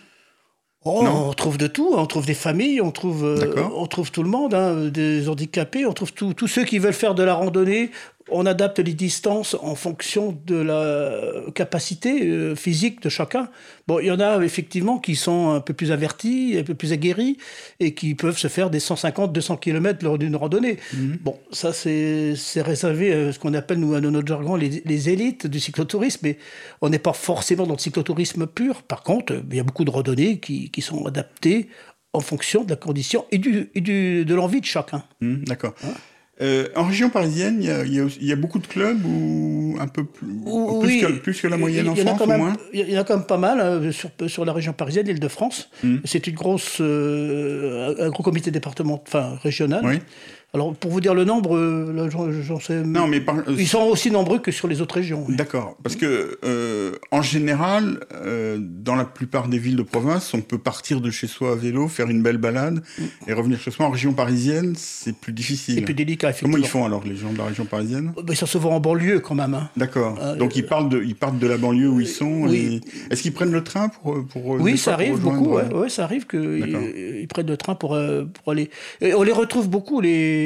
Oh, 0.86 1.04
on 1.04 1.34
trouve 1.34 1.58
de 1.58 1.68
tout, 1.68 1.94
on 1.94 2.06
trouve 2.06 2.26
des 2.26 2.34
familles, 2.34 2.80
on 2.80 2.92
trouve, 2.92 3.26
euh, 3.26 3.64
on 3.76 3.86
trouve 3.88 4.12
tout 4.12 4.24
le 4.24 4.30
monde, 4.30 4.54
hein, 4.54 4.86
des 4.86 5.28
handicapés, 5.28 5.86
on 5.86 5.92
trouve 5.92 6.14
tous 6.14 6.48
ceux 6.48 6.64
qui 6.64 6.80
veulent 6.80 6.94
faire 6.94 7.16
de 7.16 7.24
la 7.24 7.34
randonnée. 7.34 7.92
On 8.32 8.46
adapte 8.46 8.80
les 8.80 8.94
distances 8.94 9.56
en 9.62 9.76
fonction 9.76 10.38
de 10.46 10.56
la 10.56 11.52
capacité 11.56 12.28
euh, 12.28 12.56
physique 12.56 13.02
de 13.02 13.10
chacun. 13.10 13.50
Bon, 13.88 14.00
il 14.00 14.08
y 14.08 14.12
en 14.12 14.20
a 14.20 14.44
effectivement 14.44 15.00
qui 15.00 15.16
sont 15.16 15.50
un 15.50 15.62
peu 15.62 15.74
plus 15.74 15.92
avertis, 15.92 16.56
un 16.60 16.64
peu 16.64 16.76
plus 16.76 16.94
aguerris, 16.94 17.38
et 17.80 17.94
qui 17.94 18.16
peuvent 18.16 18.38
se 18.38 18.48
faire 18.48 18.70
des 18.70 18.80
150, 18.80 19.34
200 19.34 19.58
km 19.58 20.04
lors 20.04 20.18
d'une 20.18 20.36
randonnée. 20.36 20.78
Bon, 21.22 21.38
ça 21.52 21.74
c'est 21.74 22.36
réservé 22.58 23.14
à 23.14 23.32
ce 23.32 23.40
qu'on 23.40 23.54
appelle, 23.54 23.80
nous, 23.80 23.94
à 23.94 24.02
notre 24.02 24.28
jargon, 24.28 24.56
les, 24.56 24.82
les 24.86 25.10
élites 25.10 25.48
du 25.48 25.60
cyclotourisme, 25.60 26.20
mais 26.24 26.38
on 26.82 26.90
n'est 26.90 27.00
pas 27.00 27.14
forcément 27.14 27.66
dans 27.66 27.74
le 27.74 27.80
cyclotourisme 27.80 28.48
pur. 28.48 28.84
Par 28.84 29.04
contre, 29.04 29.42
il 29.50 29.58
y 29.58 29.60
a 29.60 29.64
beaucoup 29.64 29.86
de 29.86 29.92
randonnées 29.92 30.40
qui, 30.40 30.70
qui 30.70 30.82
sont 30.82 31.06
adaptées 31.06 31.70
en 32.14 32.22
fonction 32.22 32.64
de 32.64 32.70
la 32.70 32.76
condition 32.76 33.26
et, 33.32 33.38
du, 33.38 33.70
et 33.76 33.82
du, 33.82 34.26
de 34.26 34.36
l'envie 34.36 34.62
de 34.62 34.66
chacun. 34.66 35.04
Hmm, 35.22 35.44
D'accord. 35.44 35.74
Euh, 36.42 36.70
en 36.76 36.86
région 36.86 37.10
parisienne, 37.10 37.58
il 37.60 37.68
y 37.68 37.70
a, 37.72 37.84
il 37.84 37.94
y 37.94 38.00
a 38.00 38.04
aussi- 38.06 38.18
il 38.22 38.28
y 38.28 38.32
a 38.32 38.38
beaucoup 38.38 38.60
de 38.60 38.68
clubs 38.68 39.04
ou 39.06 39.76
un 39.80 39.88
peu 39.90 40.06
plus, 40.06 40.28
Ou- 40.46 40.80
plus, 40.80 40.88
oui, 40.88 41.02
que, 41.02 41.12
plus 41.20 41.42
que 41.42 41.48
la 41.48 41.58
moyenne 41.58 41.90
en 41.90 41.96
y 41.96 42.00
France 42.00 42.22
au 42.22 42.28
moins 42.28 42.54
Il 42.74 42.90
y 42.90 42.98
en 42.98 43.02
a 43.02 43.04
quand 43.04 43.18
même 43.18 43.26
pas 43.26 43.38
mal 43.38 43.60
euh, 43.60 43.92
sur, 43.92 44.10
sur 44.28 44.46
la 44.46 44.54
région 44.54 44.72
parisienne, 44.72 45.06
l'Île-de-France. 45.06 45.70
Hmm. 45.84 45.98
C'est 46.06 46.28
une 46.28 46.36
grosse, 46.36 46.78
euh, 46.80 47.94
un 48.00 48.06
un 48.06 48.10
gros 48.10 48.24
comité 48.24 48.52
départemental, 48.52 49.04
enfin 49.08 49.38
régional. 49.44 49.84
Oui. 49.86 50.00
Alors 50.52 50.74
pour 50.74 50.90
vous 50.90 51.00
dire 51.00 51.14
le 51.14 51.26
nombre, 51.26 51.56
euh, 51.56 51.94
là, 51.94 52.10
j'en 52.10 52.60
sais. 52.60 52.82
Non, 52.82 53.06
mais 53.08 53.22
par- 53.22 53.36
Ils 53.56 53.68
sont 53.68 53.84
aussi 53.84 54.10
nombreux 54.10 54.40
que 54.40 54.52
sur 54.52 54.68
les 54.68 54.82
autres 54.82 54.96
régions. 54.96 55.24
oui. 55.28 55.36
D'accord, 55.36 55.78
parce 55.84 55.96
que 55.96 56.40
euh, 56.44 56.94
en 57.12 57.22
général, 57.22 58.00
euh, 58.16 58.58
dans 58.60 58.96
la 58.96 59.06
plupart 59.06 59.48
des 59.48 59.60
villes 59.60 59.76
de 59.76 59.84
province, 59.84 60.34
on 60.34 60.42
peut 60.42 60.58
partir 60.58 61.02
de 61.02 61.12
chez 61.12 61.28
soi 61.28 61.52
à 61.52 61.56
vélo, 61.56 61.88
faire 61.88 62.10
une 62.10 62.24
belle 62.24 62.38
balade 62.40 62.82
et 63.28 63.34
revenir 63.34 63.60
chez 63.60 63.70
soi. 63.70 63.86
En 63.86 63.92
région 63.92 64.14
parisienne, 64.14 64.74
c'est 64.76 65.16
plus 65.16 65.34
difficile. 65.34 65.76
C'est 65.76 65.82
plus 65.82 65.94
délicat, 65.94 66.34
Comment 66.34 66.58
effectivement. 66.58 66.58
ils 66.58 66.68
font 66.68 66.86
alors 66.86 67.04
les 67.06 67.16
gens 67.16 67.32
de 67.32 67.38
la 67.38 67.46
région 67.46 67.66
parisienne? 67.66 68.14
Ben, 68.18 68.24
Ils 68.34 68.36
sont 68.36 68.48
souvent 68.48 68.72
en 68.72 68.80
banlieue 68.80 69.20
quand 69.20 69.36
même. 69.36 69.54
hein. 69.54 69.70
D'accord. 69.78 70.18
Euh, 70.20 70.36
Donc 70.36 70.56
ils 70.56 70.66
partent 70.66 70.90
de, 70.90 71.04
ils 71.04 71.16
partent 71.16 71.38
de 71.38 71.46
la 71.48 71.58
banlieue 71.58 71.90
où 71.90 72.02
ils 72.02 72.08
sont. 72.08 72.46
Oui. 72.48 72.82
et- 73.10 73.14
Est-ce 73.14 73.22
qu'ils 73.22 73.34
prennent 73.34 73.52
le 73.52 73.64
train 73.64 73.90
pour 73.90 74.26
pour 74.26 74.46
Oui, 74.48 74.80
ça 74.80 74.94
arrive 74.94 75.14
rejoindre, 75.18 75.38
beaucoup. 75.42 75.58
euh, 75.60 75.68
Ouais, 75.70 75.76
ouais, 75.82 75.90
ça 75.90 76.06
arrive 76.06 76.26
qu'ils 76.26 77.20
ils 77.22 77.28
prennent 77.28 77.46
le 77.48 77.58
train 77.58 77.76
pour, 77.76 77.94
euh, 77.94 78.26
pour 78.26 78.52
aller. 78.52 78.72
Et 79.02 79.14
on 79.14 79.22
les 79.22 79.32
retrouve 79.32 79.70
beaucoup, 79.70 80.02
les, 80.02 80.39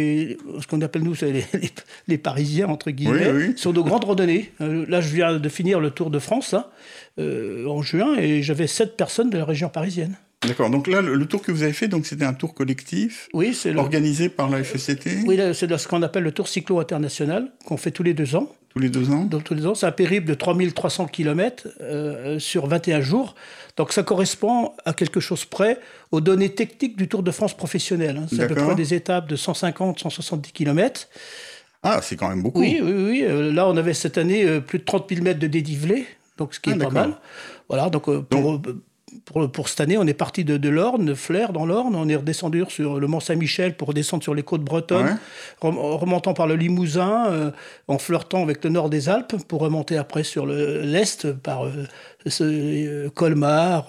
ce 0.62 0.68
qu'on 0.68 0.82
appelle 0.82 1.04
nous 1.04 1.16
c'est 1.16 1.32
les, 1.32 1.46
les, 1.54 1.70
les 2.08 2.18
Parisiens, 2.18 2.68
entre 2.68 2.92
guillemets, 2.92 3.32
Oui, 3.32 3.44
oui. 3.50 3.54
sur 3.58 3.74
de 3.74 3.82
grandes 3.82 4.04
randonnées. 4.06 4.52
Euh, 4.62 4.86
Là, 4.88 5.02
je 5.02 5.14
viens 5.14 5.38
de 5.40 5.50
finir 5.50 5.80
le 5.80 5.90
Tour 5.92 6.10
de 6.10 6.20
France 6.20 6.52
là, 6.54 6.72
euh, 7.20 7.66
en 7.68 7.82
juin 7.82 8.16
et 8.18 8.42
j'avais 8.44 8.68
sept 8.68 8.98
personnes 8.98 9.30
de 9.30 9.38
la 9.38 9.46
région 9.46 9.70
parisienne. 9.70 10.16
D'accord. 10.48 10.70
Donc 10.70 10.88
là, 10.88 11.02
le, 11.02 11.16
le 11.16 11.26
tour 11.26 11.42
que 11.42 11.52
vous 11.52 11.64
avez 11.64 11.74
fait, 11.74 11.88
donc 11.88 12.06
c'était 12.06 12.26
un 12.26 12.34
tour 12.34 12.54
collectif 12.54 13.30
Oui, 13.34 13.54
c'est 13.54 13.76
organisé 13.76 14.30
par 14.30 14.50
la 14.50 14.60
FCT 14.64 15.24
oui, 15.26 15.38
là, 15.38 15.54
c'est 15.54 15.76
ce 15.78 15.88
qu'on 15.88 16.02
appelle 16.04 16.24
le 16.24 16.32
Tour 16.32 16.48
cyclo 16.48 16.80
international 16.80 17.52
qu'on 17.66 17.78
fait 17.78 17.92
tous 17.92 18.04
les 18.04 18.14
deux 18.14 18.36
ans. 18.36 18.50
tous 18.70 18.80
les 18.80 18.90
deux 18.90 19.10
ans. 19.12 19.24
Donc, 19.26 19.44
tous 19.44 19.54
les 19.54 19.66
ans, 19.68 19.76
c'est 19.76 19.86
un 19.86 19.92
périple 19.92 20.28
de 20.28 20.34
3300 20.34 21.08
km 21.08 21.68
euh, 21.82 22.40
sur 22.40 22.68
21 22.68 23.02
jours. 23.02 23.36
Donc, 23.78 23.92
ça 23.94 24.04
correspond 24.04 24.72
à 24.86 24.94
quelque 24.94 25.20
chose 25.20 25.46
près 25.46 25.80
aux 26.12 26.22
données 26.22 26.50
techniques 26.54 26.96
du 26.98 27.08
Tour 27.08 27.24
de 27.24 27.32
France 27.32 27.56
professionnel. 27.56 28.18
hein. 28.18 28.26
C'est 28.30 28.42
à 28.44 28.48
peu 28.48 28.56
près 28.56 28.76
des 28.76 28.94
étapes 28.94 29.28
de 29.28 29.36
150, 29.36 30.00
170 30.00 30.52
km. 30.52 31.08
Ah, 31.84 32.00
c'est 32.02 32.16
quand 32.16 32.30
même 32.30 32.42
beaucoup. 32.42 32.60
Oui, 32.62 32.80
oui, 32.82 32.92
oui. 32.94 33.24
euh, 33.24 33.52
là, 33.52 33.68
on 33.68 33.76
avait 33.78 33.94
cette 33.94 34.18
année 34.18 34.46
euh, 34.46 34.60
plus 34.62 34.80
de 34.80 34.84
30 34.86 35.10
000 35.10 35.22
mètres 35.22 35.40
de 35.40 35.48
dénivelé, 35.48 36.06
donc 36.38 36.54
ce 36.54 36.60
qui 36.60 36.70
Ah, 36.72 36.76
est 36.76 36.80
pas 36.80 36.90
mal. 36.90 37.14
Voilà, 37.68 37.90
donc, 37.90 38.08
euh, 38.10 38.22
pour, 38.22 38.62
pour, 39.26 39.52
pour 39.52 39.70
cette 39.70 39.82
année, 39.82 39.98
on 39.98 40.06
est 40.08 40.14
parti 40.14 40.44
de, 40.44 40.58
de 40.58 40.70
l'Orne, 40.70 41.06
de 41.06 41.14
Flers 41.14 41.54
dans 41.54 41.66
l'Orne. 41.66 41.96
On 41.96 42.08
est 42.10 42.16
redescendu 42.16 42.64
sur 42.70 43.00
le 43.00 43.08
Mont-Saint-Michel 43.08 43.76
pour 43.76 43.94
descendre 43.94 44.24
sur 44.24 44.34
les 44.36 44.44
côtes 44.44 44.62
bretonnes, 44.64 45.18
rem- 45.62 45.78
remontant 45.78 46.34
par 46.34 46.48
le 46.48 46.56
Limousin, 46.56 47.28
euh, 47.32 47.52
en 47.88 47.98
flirtant 47.98 48.44
avec 48.44 48.64
le 48.64 48.70
nord 48.70 48.90
des 48.90 49.10
Alpes, 49.10 49.36
pour 49.48 49.62
remonter 49.62 49.98
après 49.98 50.24
sur 50.24 50.46
le- 50.46 50.82
l'est 50.82 51.32
par 51.34 51.66
euh, 51.66 51.72
ce- 52.28 52.44
euh, 52.44 53.10
Colmar, 53.10 53.88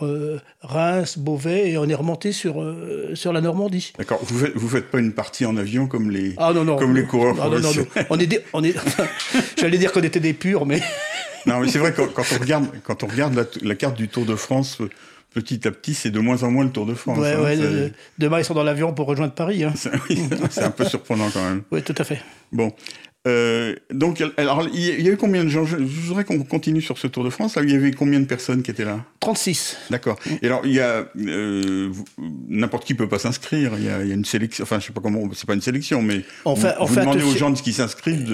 Reims, 0.62 1.18
Beauvais, 1.18 1.70
et 1.70 1.78
on 1.78 1.88
est 1.88 1.94
remonté 1.94 2.32
sur, 2.32 2.54
sur 3.14 3.32
la 3.32 3.40
Normandie. 3.40 3.92
D'accord. 3.98 4.20
Vous 4.22 4.38
faites, 4.38 4.52
vous 4.56 4.68
faites 4.68 4.90
pas 4.90 4.98
une 4.98 5.12
partie 5.12 5.46
en 5.46 5.56
avion 5.56 5.86
comme 5.86 6.10
les, 6.10 6.34
Ah 6.36 6.52
non, 6.54 6.64
non. 6.64 6.76
comme 6.76 6.94
les 6.94 7.04
coureurs 7.04 7.36
Ah, 7.40 7.44
non, 7.48 7.52
non, 7.52 7.60
non. 7.60 7.84
professionnels. 7.84 8.06
On 8.10 8.18
est, 8.18 8.26
des- 8.26 8.40
on 8.52 8.64
est, 8.64 8.74
j'allais 9.58 9.78
dire 9.78 9.92
qu'on 9.92 10.02
était 10.02 10.20
des 10.20 10.32
purs, 10.34 10.66
mais 10.66 10.80
Non, 11.46 11.60
mais 11.60 11.68
c'est 11.68 11.78
vrai 11.78 11.92
quand, 11.94 12.06
quand 12.12 12.24
on 12.34 12.40
regarde, 12.40 12.66
quand 12.82 13.02
on 13.02 13.06
regarde 13.06 13.34
la, 13.34 13.44
la 13.62 13.74
carte 13.74 13.96
du 13.96 14.08
Tour 14.08 14.24
de 14.24 14.34
France, 14.34 14.78
petit 15.34 15.66
à 15.66 15.70
petit, 15.70 15.94
c'est 15.94 16.10
de 16.10 16.20
moins 16.20 16.42
en 16.44 16.50
moins 16.50 16.64
le 16.64 16.70
Tour 16.70 16.86
de 16.86 16.94
France. 16.94 17.18
ouais, 17.18 17.32
hein. 17.32 17.42
ouais, 17.42 17.58
euh, 17.58 17.88
demain 18.18 18.38
ils 18.38 18.44
sont 18.44 18.54
dans 18.54 18.62
l'avion 18.62 18.94
pour 18.94 19.06
rejoindre 19.06 19.34
Paris. 19.34 19.64
Hein. 19.64 19.72
c'est 19.76 19.90
oui, 20.08 20.18
c'est 20.50 20.62
un 20.62 20.70
peu 20.70 20.84
surprenant 20.84 21.28
quand 21.30 21.42
même. 21.42 21.62
Oui, 21.70 21.82
tout 21.82 21.94
à 21.98 22.04
fait. 22.04 22.20
Bon. 22.52 22.72
Euh, 23.26 23.74
donc, 23.90 24.22
alors, 24.36 24.68
il 24.72 24.80
y 24.80 25.02
y 25.02 25.08
avait 25.08 25.16
combien 25.16 25.44
de 25.44 25.48
gens? 25.48 25.64
Je, 25.64 25.76
voudrais 25.76 26.24
qu'on 26.24 26.42
continue 26.44 26.82
sur 26.82 26.98
ce 26.98 27.06
Tour 27.06 27.24
de 27.24 27.30
France. 27.30 27.56
Là, 27.56 27.62
il 27.62 27.70
y 27.70 27.74
avait 27.74 27.90
combien 27.90 28.20
de 28.20 28.26
personnes 28.26 28.62
qui 28.62 28.70
étaient 28.70 28.84
là? 28.84 29.02
36. 29.20 29.78
D'accord. 29.90 30.18
Et 30.42 30.46
alors, 30.46 30.60
il 30.64 30.72
y 30.72 30.80
a 30.80 31.06
euh, 31.16 31.90
n'importe 32.48 32.84
qui 32.84 32.94
peut 32.94 33.08
pas 33.08 33.18
s'inscrire. 33.18 33.72
Il 33.78 33.84
y, 33.84 33.88
a, 33.88 34.02
il 34.02 34.08
y 34.08 34.12
a 34.12 34.14
une 34.14 34.26
sélection. 34.26 34.62
Enfin, 34.62 34.78
je 34.78 34.86
sais 34.86 34.92
pas 34.92 35.00
comment. 35.00 35.22
C'est 35.32 35.46
pas 35.46 35.54
une 35.54 35.62
sélection, 35.62 36.02
mais 36.02 36.22
On 36.44 36.52
vous, 36.52 36.68
vous 36.80 36.96
demandez 36.96 37.24
aux 37.24 37.34
gens 37.34 37.52
qui 37.54 37.72
s'inscrivent 37.72 38.30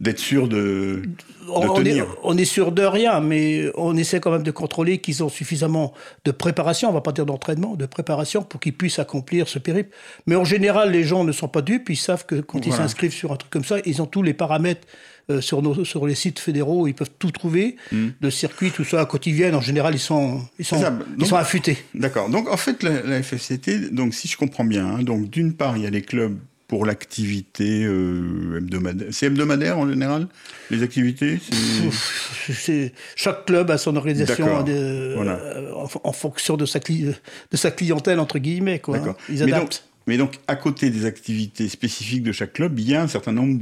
d'être 0.00 0.20
sûr 0.20 0.46
de 0.46 1.02
On, 1.48 1.68
on 1.68 1.80
est, 1.80 1.84
tenir. 1.84 2.06
on 2.22 2.36
est 2.36 2.44
sûr 2.44 2.72
de 2.72 2.82
rien, 2.82 3.20
mais 3.20 3.70
on 3.76 3.96
essaie 3.96 4.20
quand 4.20 4.30
même 4.30 4.42
de 4.42 4.50
contrôler 4.50 4.98
qu'ils 4.98 5.22
ont 5.22 5.28
suffisamment 5.28 5.92
de 6.24 6.30
préparation, 6.30 6.88
on 6.88 6.92
va 6.92 7.00
pas 7.00 7.12
dire 7.12 7.26
d'entraînement, 7.26 7.74
de 7.74 7.86
préparation 7.86 8.42
pour 8.42 8.60
qu'ils 8.60 8.76
puissent 8.76 8.98
accomplir 8.98 9.48
ce 9.48 9.58
périple. 9.58 9.94
Mais 10.26 10.36
en 10.36 10.44
général, 10.44 10.90
les 10.90 11.04
gens 11.04 11.24
ne 11.24 11.32
sont 11.32 11.48
pas 11.48 11.62
dupes, 11.62 11.90
ils 11.90 11.96
savent 11.96 12.26
que 12.26 12.36
quand 12.36 12.66
ils 12.66 12.72
s'inscrivent 12.72 13.12
sur 13.12 13.32
un 13.32 13.36
truc 13.36 13.50
comme 13.50 13.64
ça, 13.64 13.76
ils 13.84 14.02
ont 14.02 14.06
tous 14.06 14.22
les 14.22 14.34
paramètres 14.34 14.86
euh, 15.28 15.40
sur, 15.40 15.60
nos, 15.60 15.84
sur 15.84 16.06
les 16.06 16.14
sites 16.14 16.38
fédéraux, 16.38 16.86
ils 16.86 16.94
peuvent 16.94 17.10
tout 17.18 17.32
trouver, 17.32 17.76
le 17.92 18.30
circuit, 18.30 18.70
tout 18.70 18.84
ça, 18.84 19.06
quand 19.06 19.26
ils 19.26 19.32
viennent, 19.32 19.56
en 19.56 19.60
général, 19.60 19.94
ils 19.94 19.98
sont, 19.98 20.40
ils 20.58 20.64
sont, 20.64 20.80
ils 21.18 21.34
affûtés. 21.34 21.78
D'accord. 21.94 22.28
Donc, 22.28 22.48
en 22.48 22.56
fait, 22.56 22.84
la, 22.84 23.02
la 23.02 23.22
FFCT, 23.22 23.92
donc, 23.92 24.14
si 24.14 24.28
je 24.28 24.36
comprends 24.36 24.64
bien, 24.64 24.86
hein, 24.86 25.02
donc, 25.02 25.28
d'une 25.28 25.54
part, 25.54 25.76
il 25.76 25.82
y 25.82 25.86
a 25.86 25.90
les 25.90 26.02
clubs 26.02 26.38
pour 26.68 26.84
l'activité 26.84 27.84
euh, 27.84 28.58
hebdomadaire. 28.58 29.08
C'est 29.12 29.26
hebdomadaire 29.26 29.78
en 29.78 29.88
général, 29.88 30.26
les 30.70 30.82
activités 30.82 31.38
c'est- 31.40 32.52
C'est- 32.52 32.92
chaque 33.14 33.44
club 33.46 33.70
a 33.70 33.78
son 33.78 33.94
organisation 33.96 34.62
de- 34.64 35.12
Voilà. 35.16 35.32
euh, 35.38 35.72
en, 35.74 35.88
en 36.02 36.12
fonction 36.12 36.56
de 36.56 36.66
sa, 36.66 36.78
cli- 36.80 37.14
de 37.50 37.56
sa 37.56 37.70
clientèle, 37.70 38.18
entre 38.20 38.38
guillemets. 38.38 38.80
Quoi, 38.80 38.98
D'accord. 38.98 39.16
Ils 39.28 39.42
adaptent. 39.42 39.84
Mais 40.06 40.16
donc, 40.18 40.38
à 40.46 40.54
côté 40.54 40.90
des 40.90 41.04
activités 41.04 41.68
spécifiques 41.68 42.22
de 42.22 42.30
chaque 42.30 42.52
club, 42.52 42.78
il 42.78 42.88
y 42.88 42.94
a 42.94 43.02
un 43.02 43.08
certain 43.08 43.32
nombre 43.32 43.58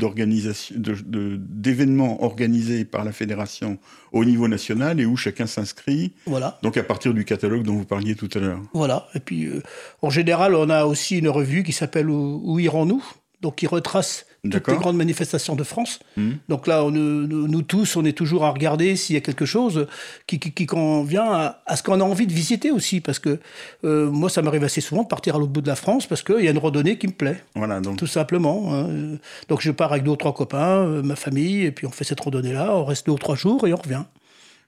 d'événements 0.77 2.23
organisés 2.23 2.85
par 2.85 3.05
la 3.05 3.13
fédération 3.13 3.79
au 4.13 4.27
niveau 4.27 4.47
national 4.47 5.01
et 5.01 5.07
où 5.07 5.17
chacun 5.17 5.47
s'inscrit. 5.47 6.13
Voilà. 6.27 6.59
Donc, 6.63 6.77
à 6.77 6.83
partir 6.83 7.15
du 7.15 7.25
catalogue 7.25 7.63
dont 7.63 7.77
vous 7.77 7.87
parliez 7.87 8.15
tout 8.15 8.29
à 8.35 8.39
l'heure. 8.39 8.61
Voilà. 8.75 9.09
Et 9.15 9.21
puis, 9.21 9.47
euh, 9.47 9.63
en 10.03 10.11
général, 10.11 10.55
on 10.55 10.69
a 10.69 10.85
aussi 10.85 11.19
une 11.19 11.31
revue 11.31 11.63
qui 11.63 11.73
s'appelle 11.73 12.11
Où, 12.11 12.43
Où 12.45 12.59
irons-nous? 12.59 13.03
Donc, 13.41 13.57
qui 13.57 13.67
retrace 13.67 14.27
toutes 14.51 14.69
les 14.69 14.77
grandes 14.77 14.97
manifestations 14.97 15.55
de 15.57 15.65
France. 15.65 16.01
Mhm. 16.17 16.37
Donc 16.49 16.67
là, 16.67 16.85
on, 16.85 16.91
nous, 16.91 17.27
nous 17.49 17.63
tous, 17.63 17.97
on 17.97 18.05
est 18.05 18.13
toujours 18.17 18.45
à 18.45 18.51
regarder 18.51 18.97
s'il 18.97 19.15
y 19.15 19.17
a 19.17 19.21
quelque 19.23 19.47
chose 19.47 19.87
qui, 20.27 20.39
qui, 20.39 20.53
qui 20.53 20.67
convient 20.67 21.25
à, 21.33 21.63
à 21.67 21.77
ce 21.77 21.83
qu'on 21.83 22.01
a 22.01 22.05
envie 22.05 22.27
de 22.27 22.33
visiter 22.33 22.71
aussi. 22.71 23.01
Parce 23.01 23.19
que 23.19 23.39
euh, 23.85 24.11
moi, 24.11 24.29
ça 24.29 24.43
m'arrive 24.43 24.65
assez 24.65 24.81
souvent 24.81 25.03
de 25.03 25.09
partir 25.09 25.37
à 25.37 25.39
l'autre 25.39 25.53
bout 25.53 25.61
de 25.63 25.69
la 25.69 25.77
France 25.77 26.07
parce 26.07 26.23
qu'il 26.23 26.45
y 26.45 26.49
a 26.49 26.51
une 26.51 26.59
randonnée 26.59 26.99
qui 26.99 27.07
me 27.07 27.13
plaît. 27.13 27.43
Voilà, 27.55 27.81
donc. 27.81 27.97
Tout 27.97 28.07
simplement. 28.07 28.75
hein. 28.75 29.17
Donc 29.49 29.61
je 29.61 29.71
pars 29.71 29.93
avec 29.93 30.05
deux 30.05 30.11
ou 30.13 30.17
trois 30.17 30.35
copains, 30.35 30.85
euh, 30.87 31.03
ma 31.03 31.17
famille, 31.17 31.63
et 31.65 31.73
puis 31.73 31.87
on 31.87 31.91
fait 31.91 32.05
cette 32.05 32.21
randonnée-là, 32.21 32.77
on 32.77 32.85
reste 32.85 33.07
deux 33.07 33.13
ou 33.13 33.19
trois 33.19 33.37
jours 33.37 33.67
et 33.67 33.73
on 33.73 33.77
revient. 33.77 34.05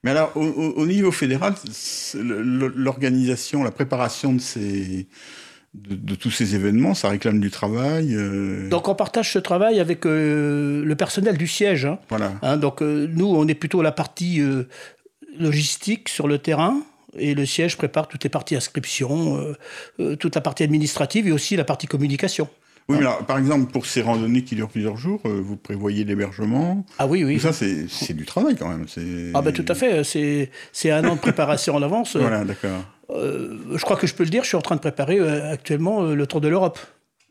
Mais 0.04 0.10
alors, 0.12 0.30
au, 0.36 0.42
au- 0.44 0.72
au 0.76 0.86
niveau 0.86 1.10
fédéral, 1.10 1.54
l'organisation, 2.14 3.62
la 3.64 3.70
préparation 3.70 4.32
de, 4.34 4.40
ces, 4.40 5.06
de, 5.76 5.94
de 5.94 6.14
tous 6.14 6.30
ces 6.30 6.54
événements, 6.54 6.94
ça 6.94 7.08
réclame 7.10 7.40
du 7.40 7.50
travail. 7.50 8.14
euh, 8.14 8.68
Donc 8.68 8.88
on 8.88 8.94
partage 8.94 9.32
ce 9.32 9.38
travail 9.38 9.78
avec 9.80 10.06
euh, 10.06 10.84
le 10.84 10.94
personnel 10.96 11.36
du 11.36 11.46
siège. 11.46 11.84
hein. 11.84 11.98
voilà. 12.08 12.32
Hein, 12.42 12.56
donc 12.56 12.82
euh, 12.82 13.06
nous, 13.12 13.26
on 13.26 13.46
est 13.46 13.54
plutôt 13.54 13.82
la 13.82 13.92
partie 13.92 14.40
logistique 15.38 16.08
sur 16.08 16.28
le 16.28 16.38
terrain. 16.38 16.80
Et 17.18 17.34
le 17.34 17.46
siège 17.46 17.78
prépare 17.78 18.08
toutes 18.08 18.24
les 18.24 18.28
parties 18.30 18.56
inscription, 18.56 19.42
toute 20.20 20.34
la 20.34 20.40
partie 20.42 20.64
administrative 20.64 21.26
et 21.28 21.32
aussi 21.32 21.56
la 21.56 21.64
partie 21.64 21.86
communication. 21.86 22.46
Oui, 22.88 22.96
mais 22.98 23.06
alors, 23.06 23.24
par 23.24 23.38
exemple, 23.38 23.72
pour 23.72 23.86
ces 23.86 24.02
randonnées 24.02 24.44
qui 24.44 24.54
durent 24.54 24.68
plusieurs 24.68 24.96
jours, 24.98 25.22
vous 25.24 25.56
prévoyez 25.56 26.04
l'hébergement. 26.04 26.84
Ah 26.98 27.06
oui, 27.06 27.24
oui. 27.24 27.36
Tout 27.36 27.50
ça, 27.50 27.52
c'est 27.54 28.12
du 28.12 28.26
travail 28.26 28.54
quand 28.54 28.68
même. 28.68 28.84
Ah 29.34 29.40
ben 29.40 29.52
tout 29.52 29.64
à 29.66 29.74
fait, 29.74 30.02
c'est 30.72 30.90
un 30.90 31.04
an 31.08 31.14
de 31.14 31.20
préparation 31.20 31.74
en 31.74 31.82
avance. 31.82 32.16
Voilà, 32.16 32.44
d'accord. 32.44 32.84
Euh, 33.10 33.58
je 33.74 33.82
crois 33.82 33.96
que 33.96 34.06
je 34.06 34.14
peux 34.14 34.24
le 34.24 34.30
dire, 34.30 34.42
je 34.42 34.48
suis 34.48 34.56
en 34.56 34.62
train 34.62 34.76
de 34.76 34.80
préparer 34.80 35.18
euh, 35.18 35.52
actuellement 35.52 36.02
euh, 36.02 36.14
le 36.14 36.26
Tour 36.26 36.40
de 36.40 36.48
l'Europe. 36.48 36.78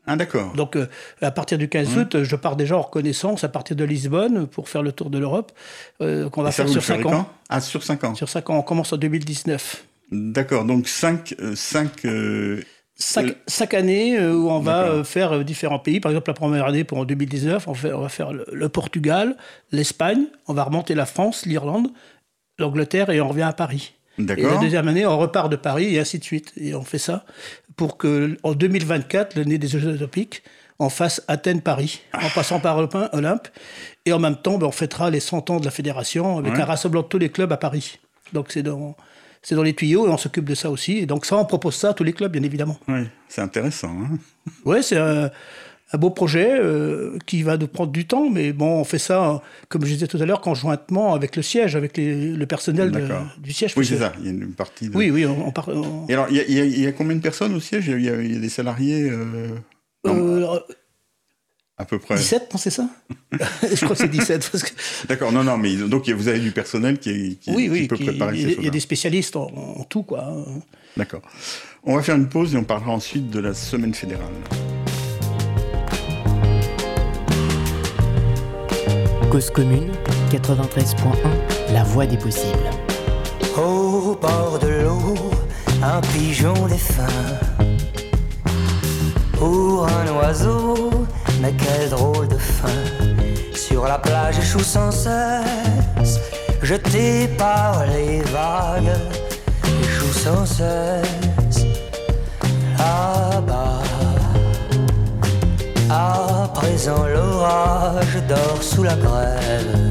Ah, 0.08 0.14
d'accord. 0.14 0.52
Donc, 0.52 0.78
à 1.20 1.30
partir 1.32 1.58
du 1.58 1.68
15 1.68 1.98
août, 1.98 2.22
je 2.22 2.36
pars 2.36 2.54
déjà 2.54 2.76
en 2.76 2.82
reconnaissance 2.82 3.42
à 3.42 3.48
partir 3.48 3.74
de 3.74 3.82
Lisbonne 3.82 4.46
pour 4.46 4.68
faire 4.68 4.84
le 4.84 4.92
tour 4.92 5.10
de 5.10 5.18
l'Europe, 5.18 5.50
qu'on 5.98 6.42
va 6.42 6.52
ça, 6.52 6.62
faire 6.62 6.68
sur 6.68 6.84
5 6.84 7.02
ferez 7.02 7.12
ans. 7.12 7.28
Ah, 7.48 7.60
sur 7.60 7.82
5 7.82 8.04
ans. 8.04 8.14
Sur 8.14 8.28
5 8.28 8.50
ans, 8.50 8.58
on 8.58 8.62
commence 8.62 8.92
en 8.92 8.98
2019. 8.98 9.84
D'accord, 10.12 10.64
donc 10.64 10.86
5... 10.86 11.34
cinq, 11.54 12.04
euh, 12.04 12.62
Chaque, 12.98 13.26
Euh, 13.26 13.34
chaque 13.48 13.74
année 13.74 14.16
euh, 14.16 14.32
où 14.32 14.48
on 14.48 14.60
va 14.60 15.02
faire 15.02 15.44
différents 15.44 15.80
pays. 15.80 15.98
Par 15.98 16.12
exemple, 16.12 16.30
la 16.30 16.34
première 16.34 16.66
année 16.66 16.84
pour 16.84 16.98
en 16.98 17.04
2019, 17.04 17.66
on, 17.66 17.74
fait, 17.74 17.92
on 17.92 18.00
va 18.00 18.08
faire 18.08 18.32
le, 18.32 18.46
le 18.52 18.68
Portugal, 18.68 19.36
l'Espagne, 19.72 20.26
on 20.46 20.54
va 20.54 20.64
remonter 20.64 20.94
la 20.94 21.06
France, 21.06 21.44
l'Irlande, 21.46 21.88
l'Angleterre 22.58 23.10
et 23.10 23.20
on 23.20 23.28
revient 23.28 23.42
à 23.42 23.52
Paris. 23.52 23.95
Et 24.18 24.24
la 24.42 24.56
deuxième 24.58 24.88
année, 24.88 25.04
on 25.06 25.18
repart 25.18 25.50
de 25.50 25.56
Paris 25.56 25.94
et 25.94 25.98
ainsi 26.00 26.18
de 26.18 26.24
suite. 26.24 26.52
Et 26.56 26.74
on 26.74 26.82
fait 26.82 26.98
ça 26.98 27.24
pour 27.76 27.96
que 27.98 28.36
en 28.42 28.54
2024, 28.54 29.36
l'année 29.36 29.58
des 29.58 29.68
Jeux 29.68 29.86
Olympiques, 29.86 30.42
on 30.78 30.88
fasse 30.90 31.22
Athènes-Paris, 31.28 32.02
en 32.14 32.28
passant 32.34 32.60
par 32.60 32.76
Olympe-. 33.12 33.48
Et 34.04 34.12
en 34.12 34.18
même 34.18 34.36
temps, 34.36 34.58
ben, 34.58 34.66
on 34.66 34.72
fêtera 34.72 35.10
les 35.10 35.20
100 35.20 35.50
ans 35.50 35.58
de 35.60 35.64
la 35.64 35.70
fédération 35.70 36.38
avec 36.38 36.54
Ouais. 36.54 36.60
un 36.60 36.64
rassemblement 36.66 37.02
de 37.02 37.08
tous 37.08 37.18
les 37.18 37.30
clubs 37.30 37.50
à 37.52 37.56
Paris. 37.56 37.98
Donc 38.32 38.46
c'est 38.50 38.62
dans, 38.62 38.94
c'est 39.42 39.54
dans 39.54 39.62
les 39.62 39.74
tuyaux 39.74 40.06
et 40.06 40.10
on 40.10 40.16
s'occupe 40.18 40.44
de 40.44 40.54
ça 40.54 40.70
aussi. 40.70 40.98
Et 40.98 41.06
donc 41.06 41.24
ça, 41.26 41.36
on 41.36 41.44
propose 41.44 41.74
ça 41.76 41.90
à 41.90 41.94
tous 41.94 42.04
les 42.04 42.12
clubs, 42.12 42.30
bien 42.32 42.42
évidemment. 42.42 42.78
Oui, 42.88 43.06
c'est 43.28 43.40
intéressant. 43.40 43.88
hein. 43.90 44.18
Ouais, 44.64 44.82
c'est 44.82 44.96
un, 44.98 45.30
un 45.92 45.98
beau 45.98 46.10
projet 46.10 46.48
euh, 46.58 47.16
qui 47.26 47.42
va 47.44 47.56
nous 47.56 47.68
prendre 47.68 47.92
du 47.92 48.06
temps, 48.06 48.28
mais 48.28 48.52
bon, 48.52 48.80
on 48.80 48.84
fait 48.84 48.98
ça, 48.98 49.40
comme 49.68 49.84
je 49.84 49.92
disais 49.92 50.08
tout 50.08 50.16
à 50.20 50.26
l'heure, 50.26 50.40
conjointement 50.40 51.14
avec 51.14 51.36
le 51.36 51.42
siège, 51.42 51.76
avec 51.76 51.96
les- 51.96 52.32
le 52.32 52.46
personnel 52.46 52.90
de- 52.90 53.06
du 53.38 53.52
siège. 53.52 53.74
Oui, 53.76 53.86
c'est 53.86 53.98
ça. 53.98 54.12
Il 54.18 54.24
y 54.24 54.28
a 54.28 54.32
une 54.32 54.52
partie 54.52 54.88
de... 54.88 54.96
Oui, 54.96 55.10
oui, 55.12 55.24
on, 55.26 55.52
part- 55.52 55.68
on- 55.68 56.06
Et 56.08 56.14
alors, 56.14 56.26
il 56.28 56.36
y, 56.36 56.40
a- 56.60 56.64
y 56.64 56.86
y 56.88 56.92
combien 56.92 57.14
de 57.16 57.22
personnes 57.22 57.54
au 57.54 57.60
siège? 57.60 57.86
Il 57.86 58.00
y, 58.04 58.08
a, 58.08 58.20
il 58.20 58.34
y 58.34 58.36
a 58.36 58.40
des 58.40 58.48
salariés 58.48 59.08
euh, 59.10 59.48
non, 60.04 60.14
Euh, 60.54 60.58
à 61.78 61.84
peu 61.84 61.98
près. 62.00 62.16
17, 62.16 62.48
non, 62.52 62.58
c'est 62.58 62.70
ça? 62.70 62.88
Je 63.62 63.76
crois 63.84 63.90
que 63.90 63.96
c'est 64.02 64.08
17. 64.08 64.48
Parce 64.50 64.64
que... 64.64 64.70
D'accord, 65.08 65.30
non, 65.30 65.44
non, 65.44 65.56
mais 65.56 65.72
donc 65.76 66.08
vous 66.08 66.26
avez 66.28 66.40
du 66.40 66.50
personnel 66.50 66.98
qui, 66.98 67.36
qui, 67.36 67.50
oui, 67.52 67.64
qui 67.64 67.70
oui, 67.70 67.86
peut 67.86 67.96
qui- 67.96 68.04
préparer 68.06 68.34
il 68.36 68.40
y, 68.40 68.42
ces 68.42 68.48
a- 68.48 68.50
il 68.50 68.50
y 68.50 68.52
a 68.52 68.56
choses-là. 68.56 68.70
des 68.70 68.80
spécialistes 68.80 69.36
en, 69.36 69.46
en 69.54 69.84
tout, 69.84 70.02
quoi. 70.02 70.34
D'accord. 70.96 71.22
On 71.84 71.94
va 71.94 72.02
faire 72.02 72.16
une 72.16 72.28
pause 72.28 72.54
et 72.54 72.56
on 72.58 72.64
parlera 72.64 72.90
ensuite 72.90 73.30
de 73.30 73.38
la 73.38 73.54
semaine 73.54 73.94
fédérale. 73.94 74.32
Commune 79.44 79.92
93.1, 80.30 81.74
la 81.74 81.84
voix 81.84 82.06
des 82.06 82.16
possibles. 82.16 82.70
Au 83.54 84.16
bord 84.18 84.58
de 84.58 84.68
l'eau, 84.68 85.14
un 85.82 86.00
pigeon 86.00 86.54
défunt. 86.66 87.04
Pour 89.34 89.86
un 89.88 90.06
oiseau, 90.18 90.90
mais 91.42 91.52
quel 91.52 91.90
drôle 91.90 92.28
de 92.28 92.38
fin. 92.38 92.68
Sur 93.54 93.84
la 93.84 93.98
plage 93.98 94.38
échoue 94.38 94.60
sans 94.60 94.90
cesse, 94.90 96.18
jeté 96.62 97.28
par 97.36 97.84
les 97.86 98.22
vagues, 98.22 98.96
échoue 99.82 100.14
sans 100.14 100.46
cesse. 100.46 101.66
Là-bas, 102.78 103.82
à 105.90 106.48
présent 106.54 107.04
l'orage 107.06 108.18
dort 108.28 108.62
sous 108.62 108.82
la 108.82 108.96
grève. 108.96 109.90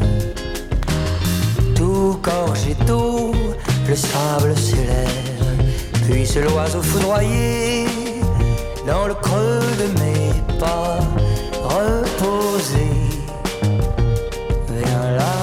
Tout 1.75 2.19
gorgé 2.21 2.75
d'eau, 2.86 3.34
le 3.88 3.95
sable 3.95 4.55
s'élève. 4.58 5.36
Puis 6.08 6.25
c'est 6.25 6.41
l'oiseau 6.41 6.81
foudroyé 6.81 7.86
dans 8.86 9.08
le 9.08 9.15
creux 9.15 9.62
de 9.79 9.88
mes 9.99 10.60
pas, 10.60 10.99
reposé. 11.63 12.88
Viens 14.69 15.12
là, 15.17 15.36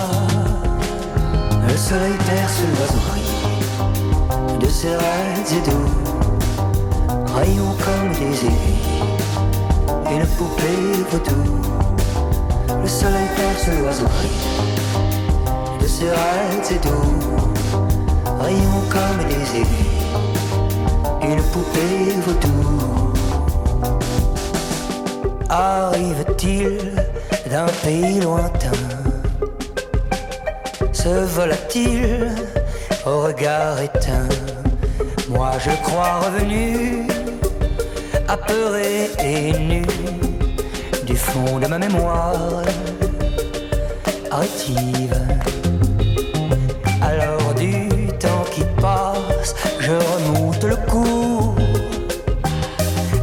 le 1.69 1.77
soleil 1.77 2.17
perce 2.27 2.61
l'oiseau 2.77 3.01
de 4.61 4.67
ses 4.69 4.95
raids 4.95 5.51
et 5.51 5.71
doux, 5.71 5.91
rayons 7.35 7.75
comme 7.85 8.13
des 8.13 8.39
aiguilles, 8.47 8.92
une 10.15 10.27
poupée 10.37 11.05
vaudou. 11.11 11.43
Le 12.83 12.89
soleil 12.89 13.29
perce 13.37 13.69
l'oiseau. 13.79 14.07
De 15.81 15.87
ses 15.87 16.11
raids 16.11 16.71
et 16.71 16.79
doux, 16.87 17.19
rayons 18.41 18.83
comme 18.91 19.21
des 19.29 19.61
aiguilles, 19.61 20.11
une 21.23 21.43
poupée 21.53 22.21
vaudou. 22.27 23.13
Arrive-t-il 25.49 26.95
d'un 27.51 27.67
pays 27.83 28.21
lointain? 28.21 28.71
Se 30.93 31.25
vola-t-il 31.35 32.31
au 33.07 33.23
regard 33.23 33.81
éteint. 33.81 34.29
Moi 35.29 35.53
je 35.59 35.71
crois 35.83 36.21
revenu, 36.21 37.07
apeuré 38.33 39.11
et 39.23 39.53
nu, 39.59 39.83
du 41.05 41.15
fond 41.15 41.59
de 41.59 41.67
ma 41.67 41.79
mémoire 41.79 42.63
rétive. 44.31 45.15
Alors 47.03 47.53
du 47.55 47.89
temps 48.19 48.45
qui 48.51 48.65
passe, 48.81 49.55
je 49.79 49.93
remonte 49.93 50.65
le 50.65 50.77
cours 50.91 51.57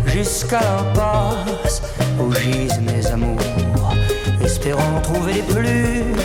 jusqu'à 0.05 0.59
l'impasse 0.59 1.81
où 2.21 2.31
gisent 2.31 2.81
mes 2.81 3.05
amours, 3.07 3.95
espérant 4.43 5.01
trouver 5.01 5.33
des 5.33 5.53
plumes, 5.53 6.18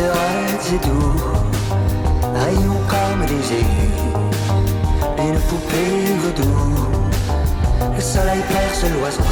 et 0.00 0.86
doux, 0.86 1.12
rayons 2.34 2.80
comme 2.88 3.26
des 3.26 3.52
aigus, 3.52 3.98
une 5.18 5.40
poupée 5.40 6.14
vaudou. 6.22 6.54
Le 7.96 8.00
soleil 8.00 8.42
perce 8.48 8.84
l'oiseau. 8.92 9.22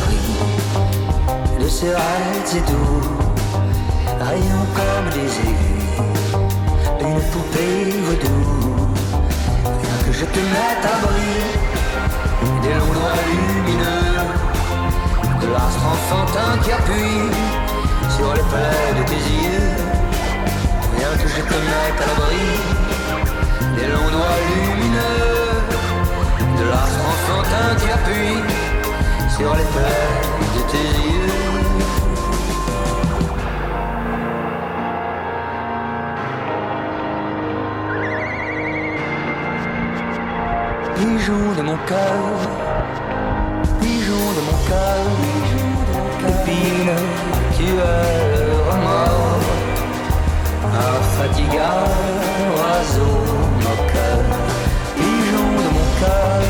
Gris 1.59 1.91
raids 1.91 2.57
et 2.57 2.61
doux, 2.71 3.01
rayons 4.19 4.67
comme 4.75 5.09
des 5.15 5.33
aigus, 5.47 6.35
une 7.01 7.21
poupée 7.31 8.01
vaudou. 8.03 8.87
Rien 9.65 9.99
que 10.05 10.13
je 10.13 10.25
te 10.25 10.41
mette 10.41 10.85
à 10.85 10.97
bris 11.07 11.47
des 12.63 12.79
doigts 12.93 13.21
lumineux, 13.31 14.19
de 15.41 15.47
l'astre 15.53 15.87
enfantin 15.87 16.59
qui 16.65 16.73
appuie 16.73 17.57
à 21.57 22.07
l'abri 22.07 22.47
des 23.77 23.87
longs 23.89 24.11
doigts 24.11 24.41
lumineux 24.51 25.55
de 26.59 26.65
l'astre 26.71 27.05
enfantin 27.13 27.69
qui 27.81 27.89
appuie 27.91 28.43
sur 29.37 29.55
les 29.55 29.65
plaies 29.73 30.13
de 30.55 30.63
tes 30.71 30.89
yeux. 31.09 31.33
Pigeon 40.97 41.45
de 41.57 41.63
mon 41.63 41.77
cœur, 41.87 42.23
pigeon 43.81 44.27
de 44.37 44.43
mon 44.49 44.59
cœur, 44.69 45.05
épine, 46.29 46.97
tu 47.57 47.65
es 47.65 48.26
infatigable 50.77 52.51
oiseau 52.57 53.17
moqueur, 53.65 54.23
pigeon 54.97 55.49
de 55.61 55.69
mon 55.75 55.89
cœur, 56.01 56.43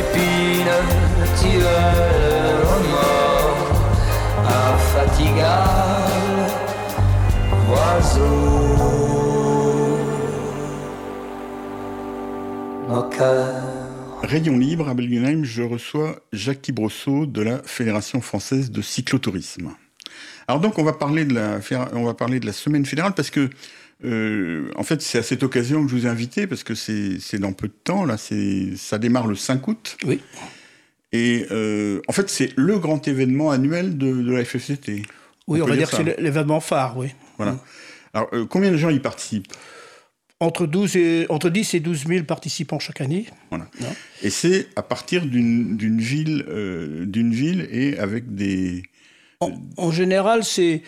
épine, 0.00 0.74
le 1.44 1.66
remords, 2.70 3.72
infatigable 4.46 5.92
oiseau 7.70 8.52
moqueur. 12.88 13.72
Rayon 14.22 14.56
libre 14.58 14.88
à 14.88 14.94
Belgenheim, 14.94 15.44
je 15.44 15.62
reçois 15.62 16.16
Jacques 16.32 16.70
Brosseau 16.72 17.26
de 17.26 17.42
la 17.42 17.62
Fédération 17.64 18.20
française 18.20 18.70
de 18.70 18.80
cyclotourisme. 18.80 19.72
Alors 20.52 20.60
donc 20.60 20.78
on 20.78 20.84
va 20.84 20.92
parler 20.92 21.24
de 21.24 21.32
la, 21.32 21.60
on 21.94 22.04
va 22.04 22.12
parler 22.12 22.38
de 22.38 22.44
la 22.44 22.52
semaine 22.52 22.84
fédérale 22.84 23.14
parce 23.14 23.30
que 23.30 23.48
euh, 24.04 24.70
en 24.76 24.82
fait 24.82 25.00
c'est 25.00 25.16
à 25.16 25.22
cette 25.22 25.42
occasion 25.42 25.82
que 25.82 25.90
je 25.90 25.96
vous 25.96 26.06
ai 26.06 26.10
invité 26.10 26.46
parce 26.46 26.62
que 26.62 26.74
c'est 26.74 27.38
dans 27.38 27.54
peu 27.54 27.68
de 27.68 27.72
temps 27.72 28.04
là, 28.04 28.18
ça 28.18 28.98
démarre 28.98 29.26
le 29.28 29.34
5 29.34 29.66
août. 29.66 29.96
Oui. 30.04 30.20
Et 31.12 31.46
euh, 31.52 32.02
en 32.06 32.12
fait 32.12 32.28
c'est 32.28 32.50
le 32.56 32.78
grand 32.78 33.08
événement 33.08 33.50
annuel 33.50 33.96
de, 33.96 34.12
de 34.12 34.30
la 34.30 34.44
FFCT. 34.44 35.06
Oui, 35.46 35.62
on, 35.62 35.64
va 35.64 35.74
dire 35.74 35.88
dire 35.88 35.90
que 35.90 35.96
c'est 35.96 36.20
l'événement 36.20 36.60
phare, 36.60 36.98
oui. 36.98 37.08
Voilà. 37.38 37.56
Alors 38.12 38.28
euh, 38.34 38.44
combien 38.44 38.70
de 38.70 38.76
gens 38.76 38.90
y 38.90 39.00
participent? 39.00 39.50
Entre, 40.38 40.66
12 40.66 40.96
et, 40.96 41.26
entre 41.30 41.48
10 41.48 41.72
et 41.72 41.80
12 41.80 42.08
000 42.08 42.24
participants 42.24 42.78
chaque 42.78 43.00
année. 43.00 43.24
Voilà. 43.48 43.68
Non. 43.80 43.94
Et 44.22 44.28
c'est 44.28 44.68
à 44.76 44.82
partir 44.82 45.24
d'une 45.24 45.98
ville, 45.98 46.44
d'une 47.06 47.32
ville 47.32 47.66
et 47.70 47.96
avec 47.96 48.34
des. 48.34 48.82
En, 49.42 49.52
en 49.76 49.90
général, 49.90 50.44
c'est 50.44 50.82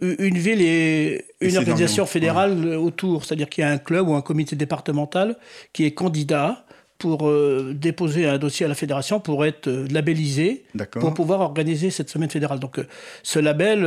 une 0.00 0.38
ville 0.38 0.62
et 0.62 1.24
une 1.40 1.56
organisation 1.56 2.06
fédérale 2.06 2.74
autour. 2.76 3.24
C'est-à-dire 3.24 3.48
qu'il 3.48 3.62
y 3.62 3.66
a 3.66 3.70
un 3.70 3.78
club 3.78 4.08
ou 4.08 4.14
un 4.14 4.22
comité 4.22 4.56
départemental 4.56 5.36
qui 5.72 5.84
est 5.84 5.92
candidat 5.92 6.64
pour 7.00 7.26
euh, 7.28 7.74
déposer 7.74 8.26
un 8.26 8.36
dossier 8.38 8.66
à 8.66 8.68
la 8.68 8.74
fédération 8.76 9.20
pour 9.20 9.44
être 9.46 9.68
euh, 9.68 9.86
labellisé 9.90 10.64
pour 11.00 11.14
pouvoir 11.14 11.40
organiser 11.40 11.90
cette 11.90 12.10
semaine 12.10 12.28
fédérale. 12.30 12.60
Donc 12.60 12.78
euh, 12.78 12.86
ce 13.22 13.38
label, 13.38 13.78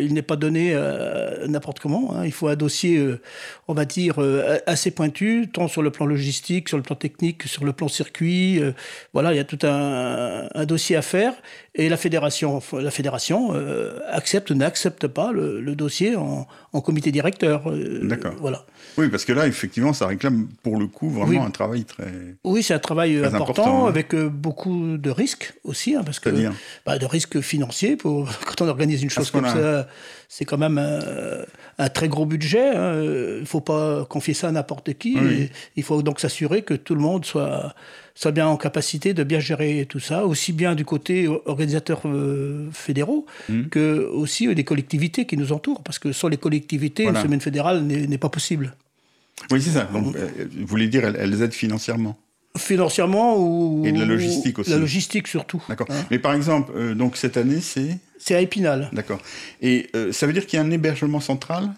il 0.00 0.12
n'est 0.12 0.22
pas 0.22 0.36
donné 0.36 0.74
n'importe 1.46 1.78
comment. 1.80 2.14
hein. 2.14 2.24
Il 2.26 2.32
faut 2.32 2.48
un 2.48 2.56
dossier, 2.56 3.00
on 3.68 3.74
va 3.74 3.84
dire, 3.84 4.16
assez 4.66 4.90
pointu, 4.90 5.48
tant 5.52 5.68
sur 5.68 5.82
le 5.82 5.90
plan 5.90 6.06
logistique, 6.06 6.68
sur 6.68 6.76
le 6.76 6.82
plan 6.82 6.96
technique, 6.96 7.44
sur 7.44 7.64
le 7.64 7.72
plan 7.72 7.88
circuit. 7.88 8.60
voilà, 9.12 9.32
il 9.32 9.36
y 9.36 9.40
a 9.40 9.44
tout 9.44 9.58
un, 9.62 10.48
un 10.52 10.64
dossier 10.64 10.96
à 10.96 11.02
faire. 11.02 11.34
Et 11.74 11.88
la 11.88 11.96
fédération, 11.96 12.60
la 12.72 12.90
fédération 12.90 13.52
accepte 14.10 14.50
ou 14.50 14.54
n'accepte 14.54 15.06
pas 15.06 15.30
le, 15.32 15.60
le 15.60 15.74
dossier 15.76 16.16
en, 16.16 16.46
en 16.76 16.80
comité 16.80 17.10
directeur. 17.10 17.70
euh, 17.70 18.00
D'accord. 18.04 18.34
Voilà. 18.40 18.64
Oui, 18.98 19.08
parce 19.08 19.24
que 19.24 19.32
là, 19.32 19.46
effectivement, 19.46 19.92
ça 19.92 20.06
réclame 20.06 20.48
pour 20.62 20.78
le 20.78 20.86
coup 20.86 21.10
vraiment 21.10 21.30
Oui. 21.30 21.38
un 21.38 21.50
travail 21.50 21.84
très. 21.84 22.04
Oui, 22.44 22.62
c'est 22.62 22.74
un 22.74 22.78
travail 22.78 23.18
important, 23.18 23.36
important, 23.42 23.84
hein. 23.86 23.88
avec 23.88 24.14
euh, 24.14 24.28
beaucoup 24.28 24.96
de 24.96 25.10
risques 25.10 25.54
aussi, 25.64 25.94
hein, 25.94 26.02
parce 26.04 26.20
que 26.20 26.30
bah, 26.84 26.98
de 26.98 27.06
risques 27.06 27.40
financiers 27.40 27.96
pour 27.96 28.28
quand 28.46 28.62
on 28.64 28.68
organise 28.68 29.02
une 29.02 29.10
chose 29.10 29.30
comme 29.30 29.46
ça, 29.46 29.88
c'est 30.28 30.44
quand 30.44 30.58
même 30.58 30.78
un, 30.78 30.98
un 31.78 31.88
très 31.88 32.08
gros 32.08 32.26
budget. 32.26 32.72
Il 32.74 33.40
ne 33.40 33.44
faut 33.44 33.60
pas 33.60 34.04
confier 34.04 34.34
ça 34.34 34.48
à 34.48 34.52
n'importe 34.52 34.94
qui. 34.94 35.16
Oui. 35.20 35.50
Il 35.76 35.82
faut 35.82 36.02
donc 36.02 36.20
s'assurer 36.20 36.62
que 36.62 36.74
tout 36.74 36.94
le 36.94 37.00
monde 37.00 37.24
soit 37.24 37.74
soit 38.18 38.32
bien 38.32 38.46
en 38.48 38.56
capacité 38.56 39.12
de 39.12 39.22
bien 39.24 39.40
gérer 39.40 39.84
tout 39.86 40.00
ça, 40.00 40.24
aussi 40.24 40.54
bien 40.54 40.74
du 40.74 40.86
côté 40.86 41.28
organisateurs 41.28 42.00
euh, 42.06 42.68
fédéraux 42.72 43.26
Mhm. 43.50 43.68
que 43.68 44.08
aussi 44.10 44.48
euh, 44.48 44.54
des 44.54 44.64
collectivités 44.64 45.26
qui 45.26 45.36
nous 45.36 45.52
entourent, 45.52 45.82
parce 45.82 45.98
que 45.98 46.12
sans 46.12 46.28
les 46.28 46.38
collectivités, 46.38 47.02
Voilà. 47.02 47.18
une 47.20 47.24
semaine 47.26 47.40
fédérale 47.42 47.82
n'est 47.82 48.16
pas 48.18 48.30
possible. 48.30 48.74
Oui, 49.50 49.60
c'est 49.60 49.70
ça. 49.72 49.84
Donc, 49.92 50.16
euh, 50.16 50.28
vous 50.58 50.66
voulez 50.66 50.88
dire, 50.88 51.04
elles, 51.04 51.16
elles 51.20 51.42
aident 51.42 51.52
financièrement. 51.52 52.16
Financièrement 52.56 53.36
ou 53.38 53.84
Et 53.84 53.92
de 53.92 53.98
la 54.00 54.06
logistique 54.06 54.58
aussi. 54.58 54.70
La 54.70 54.78
logistique 54.78 55.28
surtout. 55.28 55.62
D'accord. 55.68 55.86
Hein. 55.90 56.06
Mais 56.10 56.18
par 56.18 56.32
exemple, 56.32 56.72
euh, 56.74 56.94
donc 56.94 57.18
cette 57.18 57.36
année, 57.36 57.60
c'est. 57.60 57.98
C'est 58.18 58.34
à 58.34 58.40
Épinal. 58.40 58.88
D'accord. 58.92 59.20
Et 59.60 59.90
euh, 59.94 60.12
ça 60.12 60.26
veut 60.26 60.32
dire 60.32 60.46
qu'il 60.46 60.58
y 60.58 60.62
a 60.62 60.64
un 60.64 60.70
hébergement 60.70 61.20
central? 61.20 61.70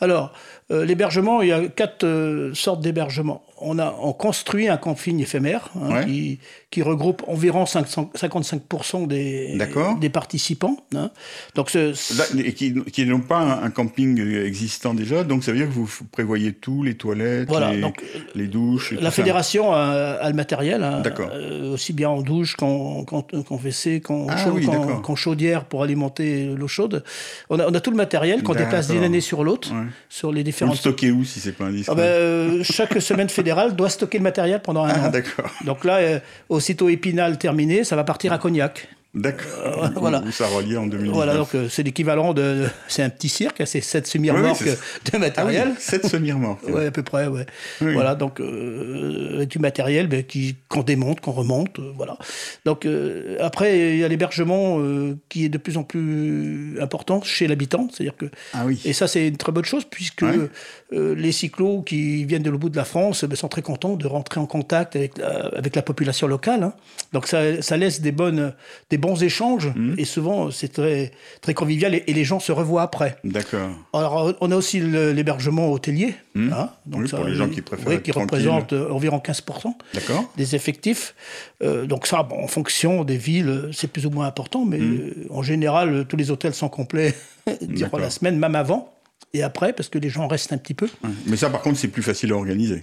Alors, 0.00 0.32
euh, 0.70 0.84
l'hébergement, 0.84 1.42
il 1.42 1.48
y 1.48 1.52
a 1.52 1.66
quatre 1.68 2.04
euh, 2.04 2.54
sortes 2.54 2.80
d'hébergements. 2.80 3.42
On 3.62 3.78
a 3.78 3.94
on 4.00 4.14
construit 4.14 4.68
un 4.68 4.78
camping 4.78 5.20
éphémère 5.20 5.68
hein, 5.76 5.92
Ouais. 5.96 6.04
qui, 6.06 6.38
qui 6.70 6.80
regroupe 6.80 7.22
environ 7.26 7.66
500 7.66 8.10
55% 8.16 9.06
des, 9.06 10.08
participants. 10.08 10.78
hein. 10.94 11.10
Donc, 11.54 11.68
ce- 11.68 11.92
ce- 11.92 12.16
Là, 12.16 12.24
et 12.42 12.54
qui, 12.54 12.72
qui 12.90 13.04
n'est 13.04 13.18
pas 13.18 13.38
un, 13.38 13.62
un 13.64 13.70
camping 13.70 14.18
existant 14.44 14.94
déjà. 14.94 15.24
Donc 15.24 15.44
ça 15.44 15.52
veut 15.52 15.58
dire 15.58 15.66
que 15.66 15.72
vous 15.74 15.88
prévoyez 16.10 16.52
tout, 16.54 16.82
les 16.82 16.94
toilettes, 16.94 17.48
voilà. 17.48 17.72
les, 17.72 17.80
Donc, 17.82 18.02
les 18.34 18.46
douches. 18.46 18.92
et 18.94 18.96
la 18.96 19.10
fédération 19.10 19.72
a, 19.74 19.78
a 20.22 20.28
le 20.30 20.34
matériel, 20.36 20.82
hein, 20.82 21.02
euh, 21.20 21.74
aussi 21.74 21.92
bien 21.92 22.08
en 22.08 22.22
douche 22.22 22.56
qu'en 22.56 23.04
qu'en 23.04 23.26
WC, 23.50 24.00
qu'en 24.00 24.26
Ah 24.30 24.36
oui, 24.54 24.64
qu'en- 25.02 25.16
chaudière 25.16 25.64
pour 25.66 25.82
alimenter 25.82 26.46
l'eau 26.56 26.68
chaude. 26.68 27.04
On 27.50 27.58
a, 27.58 27.66
on 27.68 27.74
a 27.74 27.80
tout 27.80 27.90
le 27.90 27.96
matériel 27.98 28.42
qu'on 28.42 28.54
déplace 28.54 28.88
d'une 28.88 29.02
année 29.02 29.20
sur 29.20 29.44
l'autre, 29.44 29.70
Ouais. 29.72 29.86
sur 30.08 30.32
les 30.32 30.44
Vous 30.66 30.72
le 30.72 30.78
stockez 30.78 31.10
où 31.10 31.24
si 31.24 31.40
c'est 31.40 31.52
pas 31.52 31.64
indiscret 31.66 31.92
Ah 31.92 31.94
ben, 31.96 32.02
euh, 32.02 32.62
chaque 32.64 33.00
semaine 33.02 33.28
fédérale 33.28 33.74
doit 33.76 33.88
stocker 33.90 34.18
le 34.18 34.24
matériel 34.24 34.60
pendant 34.60 34.84
un 34.84 34.90
Ah, 34.90 35.08
an. 35.08 35.10
d'accord. 35.10 35.50
Donc 35.64 35.84
là, 35.84 35.96
euh, 35.96 36.18
aussitôt 36.48 36.88
Épinal 36.88 37.38
terminé, 37.38 37.84
ça 37.84 37.96
va 37.96 38.04
partir 38.04 38.32
à 38.32 38.38
Cognac. 38.38 38.88
D'accord. 39.12 39.84
Euh, 39.84 39.88
voilà. 39.96 40.22
Où 40.24 40.30
ça 40.30 40.46
reliait 40.46 40.76
en 40.76 40.86
2019. 40.86 41.12
Voilà, 41.14 41.34
donc 41.36 41.54
euh, 41.56 41.68
c'est 41.68 41.82
l'équivalent 41.82 42.32
de. 42.32 42.66
C'est 42.86 43.02
un 43.02 43.10
petit 43.10 43.28
cirque, 43.28 43.60
hein, 43.60 43.66
c'est 43.66 43.80
sept 43.80 44.06
semi-remorques 44.06 44.60
Oui, 44.60 44.68
oui, 44.70 44.76
c'est 45.04 45.12
de 45.14 45.18
matériel. 45.18 45.64
Ah 45.66 45.70
oui, 45.76 45.76
7 45.80 46.06
semi-remorques. 46.06 46.62
Ouais, 46.68 46.86
à 46.86 46.90
peu 46.92 47.02
près, 47.02 47.26
ouais. 47.26 47.44
Oui. 47.80 47.92
Voilà, 47.92 48.14
donc 48.14 48.38
euh, 48.40 49.44
du 49.46 49.58
matériel 49.58 50.06
ben, 50.06 50.22
qui 50.22 50.54
qu'on 50.68 50.82
démonte, 50.84 51.20
qu'on 51.20 51.32
remonte, 51.32 51.78
euh, 51.80 51.90
voilà. 51.96 52.18
Donc 52.64 52.86
euh, 52.86 53.36
après, 53.40 53.94
il 53.94 53.98
y 53.98 54.04
a 54.04 54.08
l'hébergement 54.08 54.78
euh, 54.78 55.16
qui 55.28 55.44
est 55.44 55.48
de 55.48 55.58
plus 55.58 55.76
en 55.76 55.82
plus 55.82 56.78
important 56.80 57.20
chez 57.22 57.48
l'habitant, 57.48 57.88
c'est-à-dire 57.92 58.16
que 58.16 58.26
Ah 58.54 58.62
oui. 58.64 58.80
et 58.84 58.92
ça, 58.92 59.08
c'est 59.08 59.26
une 59.26 59.36
très 59.36 59.50
bonne 59.50 59.64
chose 59.64 59.84
puisque 59.90 60.22
euh, 60.22 61.14
les 61.16 61.32
cyclos 61.32 61.82
qui 61.82 62.24
viennent 62.26 62.42
de 62.44 62.50
l'autre 62.50 62.60
bout 62.60 62.68
de 62.70 62.76
la 62.76 62.84
France 62.84 63.24
ben, 63.24 63.34
sont 63.34 63.48
très 63.48 63.62
contents 63.62 63.96
de 63.96 64.06
rentrer 64.06 64.38
en 64.38 64.46
contact 64.46 64.94
avec 64.94 65.18
la, 65.18 65.48
avec 65.56 65.74
la 65.74 65.82
population 65.82 66.28
locale. 66.28 66.62
hein. 66.62 66.74
Donc 67.12 67.26
ça, 67.26 67.60
ça 67.60 67.76
laisse 67.76 68.00
des, 68.00 68.12
bonnes, 68.12 68.52
des 68.90 68.98
bons 69.00 69.22
échanges 69.22 69.68
Mhm. 69.74 69.94
et 69.98 70.04
souvent 70.04 70.50
c'est 70.50 70.68
très, 70.72 71.10
très 71.40 71.54
convivial 71.54 71.94
et, 71.94 72.04
et 72.06 72.12
les 72.12 72.24
gens 72.24 72.38
se 72.40 72.52
revoient 72.52 72.82
après. 72.82 73.16
D'accord. 73.24 73.70
Alors 73.92 74.32
on 74.40 74.50
a 74.52 74.56
aussi 74.56 74.80
l'hébergement 74.80 75.70
hôtelier. 75.72 76.14
Mhm. 76.34 76.52
hein. 76.52 76.70
Oui, 76.92 77.08
pour 77.08 77.24
les 77.24 77.34
gens 77.34 77.48
qui 77.48 77.60
préfèrent 77.62 77.88
oui, 77.88 78.00
qui 78.02 78.12
représente 78.12 78.72
euh, 78.72 78.90
environ 78.90 79.18
15% 79.18 79.74
D'accord. 79.94 80.32
des 80.36 80.54
effectifs. 80.54 81.14
Euh, 81.62 81.86
donc 81.86 82.06
ça, 82.06 82.22
bon, 82.22 82.42
en 82.42 82.46
fonction 82.46 83.02
des 83.04 83.16
villes, 83.16 83.68
c'est 83.72 83.88
plus 83.90 84.06
ou 84.06 84.10
moins 84.10 84.26
important, 84.26 84.64
mais 84.64 84.78
euh, 84.80 85.26
en 85.30 85.42
général, 85.42 86.04
tous 86.08 86.16
les 86.16 86.30
hôtels 86.30 86.54
sont 86.54 86.68
complets 86.68 87.14
durant 87.62 87.98
la 87.98 88.10
semaine, 88.10 88.38
même 88.38 88.54
avant 88.54 88.92
et 89.34 89.42
après, 89.42 89.72
parce 89.72 89.88
que 89.88 89.98
les 89.98 90.08
gens 90.08 90.26
restent 90.28 90.52
un 90.52 90.58
petit 90.58 90.74
peu. 90.74 90.88
Mais 91.26 91.36
ça, 91.36 91.50
par 91.50 91.62
contre, 91.62 91.78
c'est 91.78 91.88
plus 91.88 92.02
facile 92.02 92.32
à 92.32 92.36
organiser. 92.36 92.82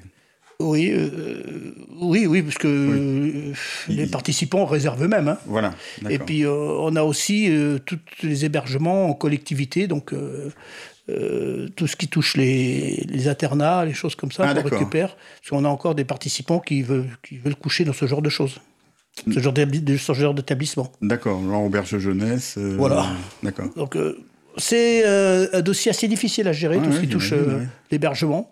Oui, 0.60 0.90
euh, 0.92 1.42
oui, 2.02 2.26
oui, 2.26 2.42
parce 2.42 2.58
que 2.58 2.68
euh, 2.68 3.54
les 3.90 4.04
Il- 4.06 4.10
participants 4.12 4.66
réservent 4.66 5.04
eux-mêmes. 5.04 5.28
hein. 5.28 5.38
Voilà. 5.46 5.76
Et 6.10 6.18
puis, 6.18 6.46
euh, 6.46 6.52
on 6.52 6.96
a 6.96 7.04
aussi 7.04 7.48
euh, 7.52 7.78
tous 7.86 8.00
les 8.24 8.44
hébergements 8.44 9.06
en 9.10 9.14
collectivité, 9.14 9.86
donc 9.88 10.14
tout 11.76 11.88
ce 11.88 11.96
qui 11.96 12.08
touche 12.08 12.36
les, 12.36 13.06
les 13.08 13.28
internats, 13.28 13.86
les 13.86 13.94
choses 13.94 14.16
comme 14.16 14.32
ça, 14.32 14.46
Ah, 14.48 14.56
on 14.58 14.62
récupère. 14.64 15.16
Parce 15.40 15.50
qu'on 15.52 15.64
a 15.64 15.70
encore 15.70 15.94
des 15.96 16.04
participants 16.06 16.60
qui 16.60 16.82
veulent, 16.82 17.08
qui 17.24 17.38
veulent 17.38 17.56
coucher 17.56 17.86
dans 17.86 17.94
ce 17.94 18.08
genre 18.08 18.22
de 18.24 18.30
choses, 18.30 18.60
ce 19.32 19.40
genre 19.40 19.54
d'établi- 19.54 19.84
de 19.84 19.96
ce 19.96 20.14
genre 20.14 20.34
d'établissement. 20.34 20.92
D'accord. 21.02 21.40
Genre 21.44 21.64
auberge 21.64 21.98
jeunesse. 22.00 22.58
Voilà. 22.58 23.08
D'accord. 23.44 23.70
Donc, 23.76 23.96
c'est 24.58 25.06
un 25.06 25.62
dossier 25.62 25.92
assez 25.92 26.08
difficile 26.08 26.48
à 26.48 26.54
gérer, 26.54 26.80
tout 26.80 26.92
ce 26.92 27.00
qui 27.00 27.08
touche 27.08 27.34
l'hébergement. 27.92 28.52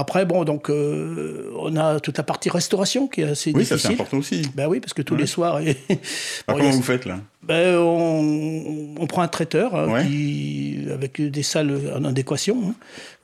Après, 0.00 0.24
bon, 0.24 0.44
donc, 0.44 0.70
euh, 0.70 1.50
on 1.58 1.76
a 1.76 2.00
toute 2.00 2.16
la 2.16 2.24
partie 2.24 2.48
restauration 2.48 3.06
qui 3.06 3.20
est 3.20 3.24
assez 3.24 3.52
Oui, 3.54 3.66
ça 3.66 3.74
difficile. 3.74 3.78
c'est 3.96 4.00
important 4.00 4.16
aussi. 4.16 4.42
Ben 4.54 4.66
oui, 4.66 4.80
parce 4.80 4.94
que 4.94 5.02
tous 5.02 5.12
Ouais. 5.14 5.20
les 5.20 5.26
soirs. 5.26 5.60
et- 5.60 5.76
Bon, 6.48 6.54
a- 6.54 6.58
comment 6.58 6.70
vous 6.70 6.82
faites 6.82 7.04
là 7.04 7.18
Ben, 7.42 7.76
on, 7.76 8.94
on 8.98 9.06
prend 9.06 9.20
un 9.22 9.28
traiteur 9.28 9.74
hein, 9.74 9.88
Ouais. 9.92 10.06
qui, 10.06 10.86
avec 10.90 11.20
des 11.20 11.42
salles 11.42 11.78
en 11.94 12.04
adéquation. 12.04 12.56
hein. 12.70 12.74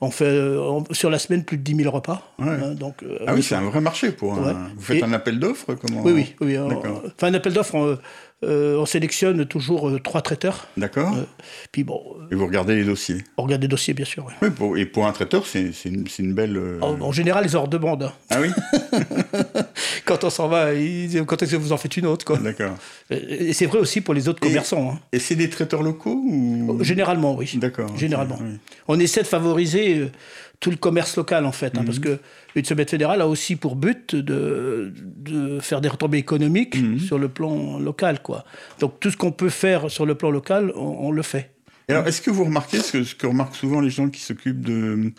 On 0.01 0.11
fait 0.11 0.25
euh, 0.25 0.59
on- 0.61 0.83
sur 0.93 1.09
la 1.09 1.17
semaine 1.17 1.43
plus 1.43 1.57
de 1.57 1.63
10 1.63 1.75
000 1.77 1.89
repas. 1.89 2.21
Ouais. 2.37 2.47
hein, 2.49 2.75
donc, 2.75 3.01
euh, 3.01 3.17
Ah 3.25 3.33
oui, 3.33 3.41
c'est 3.41 3.55
un 3.55 3.61
vrai 3.61 3.81
marché 3.81 4.11
pour 4.11 4.35
un... 4.35 4.53
Vous 4.75 4.81
faites 4.83 4.97
Et- 4.97 5.03
un 5.03 5.13
appel 5.13 5.39
d'offres 5.39 5.73
comment 5.73 6.03
Oui, 6.03 6.11
oui. 6.13 6.35
oui 6.41 6.57
enfin, 6.59 7.27
un 7.29 7.33
appel 7.33 7.53
d'offres, 7.53 7.73
on, 7.75 7.97
euh, 8.43 8.77
on 8.77 8.85
sélectionne 8.85 9.45
toujours 9.45 9.89
euh, 9.89 9.99
trois 9.99 10.21
traiteurs. 10.21 10.67
D'accord. 10.77 11.15
Euh, 11.15 11.23
Puis 11.71 11.83
bon, 11.83 12.01
Et 12.31 12.35
vous 12.35 12.45
regardez 12.45 12.75
les 12.75 12.83
dossiers. 12.85 13.23
on 13.37 13.43
regarde 13.43 13.61
des 13.61 13.67
dossiers, 13.67 13.93
bien 13.93 14.05
sûr. 14.05 14.25
ouais. 14.25 14.33
Oui, 14.41 14.49
pour- 14.51 14.77
et 14.77 14.85
pour 14.85 15.07
un 15.07 15.11
traiteur, 15.11 15.45
c'est 15.47 15.71
une, 15.85 16.05
une 16.19 16.33
belle. 16.33 16.61
En, 16.81 16.99
en 17.01 17.11
général, 17.11 17.45
ils 17.45 17.57
en 17.57 17.63
redemandent. 17.63 18.03
hein. 18.03 18.13
Ah 18.29 18.39
oui 18.41 18.49
Quand 20.05 20.23
on 20.23 20.29
s'en 20.29 20.47
va, 20.47 20.73
ils 20.73 21.07
disent 21.07 21.23
quand 21.25 21.41
est-ce 21.41 21.51
que 21.51 21.57
vous 21.57 21.71
en 21.73 21.77
faites 21.77 21.97
une 21.97 22.05
autre 22.05 22.25
quoi. 22.25 22.37
D'accord. 22.37 22.75
Et 23.09 23.53
c'est 23.53 23.65
vrai 23.65 23.79
aussi 23.79 24.01
pour 24.01 24.13
les 24.13 24.27
autres 24.29 24.39
Et- 24.43 24.47
commerçants. 24.47 24.91
hein. 24.95 24.99
Et 25.11 25.19
c'est 25.19 25.35
des 25.35 25.49
traiteurs 25.49 25.83
locaux 25.83 26.21
ou 26.25 26.77
Généralement, 26.83 27.35
oui. 27.35 27.51
D'accord. 27.55 27.95
Généralement. 27.97 28.37
Oui. 28.41 28.57
On 28.87 28.99
essaie 28.99 29.21
de 29.21 29.27
favoriser 29.27 29.97
euh, 29.99 30.11
tout 30.59 30.71
le 30.71 30.77
commerce 30.77 31.15
local, 31.17 31.45
en 31.45 31.51
fait, 31.51 31.77
hein, 31.77 31.81
Mhm. 31.81 31.85
parce 31.85 31.99
que 31.99 32.19
une 32.55 32.65
semaine 32.65 32.87
fédérale 32.87 33.21
a 33.21 33.27
aussi 33.27 33.55
pour 33.55 33.75
but 33.75 34.15
de, 34.15 34.91
de 34.95 35.59
faire 35.59 35.81
des 35.81 35.89
retombées 35.89 36.17
économiques 36.17 36.81
Mhm. 36.81 36.99
sur 36.99 37.19
le 37.19 37.29
plan 37.29 37.77
local, 37.79 38.21
quoi. 38.21 38.43
Donc 38.79 38.99
tout 38.99 39.11
ce 39.11 39.17
qu'on 39.17 39.31
peut 39.31 39.49
faire 39.49 39.91
sur 39.91 40.05
le 40.05 40.15
plan 40.15 40.31
local, 40.31 40.71
on, 40.75 41.07
on 41.07 41.11
le 41.11 41.21
fait. 41.21 41.51
Alors, 41.89 42.05
est-ce 42.05 42.21
que 42.21 42.29
vous 42.29 42.43
remarquez 42.43 42.79
ce 42.81 42.91
que, 42.91 43.03
ce 43.05 43.15
que 43.15 43.27
remarquent 43.27 43.55
souvent 43.55 43.79
les 43.79 43.89
gens 43.89 44.09
qui 44.09 44.19
s'occupent 44.19 44.59
de, 44.59 45.13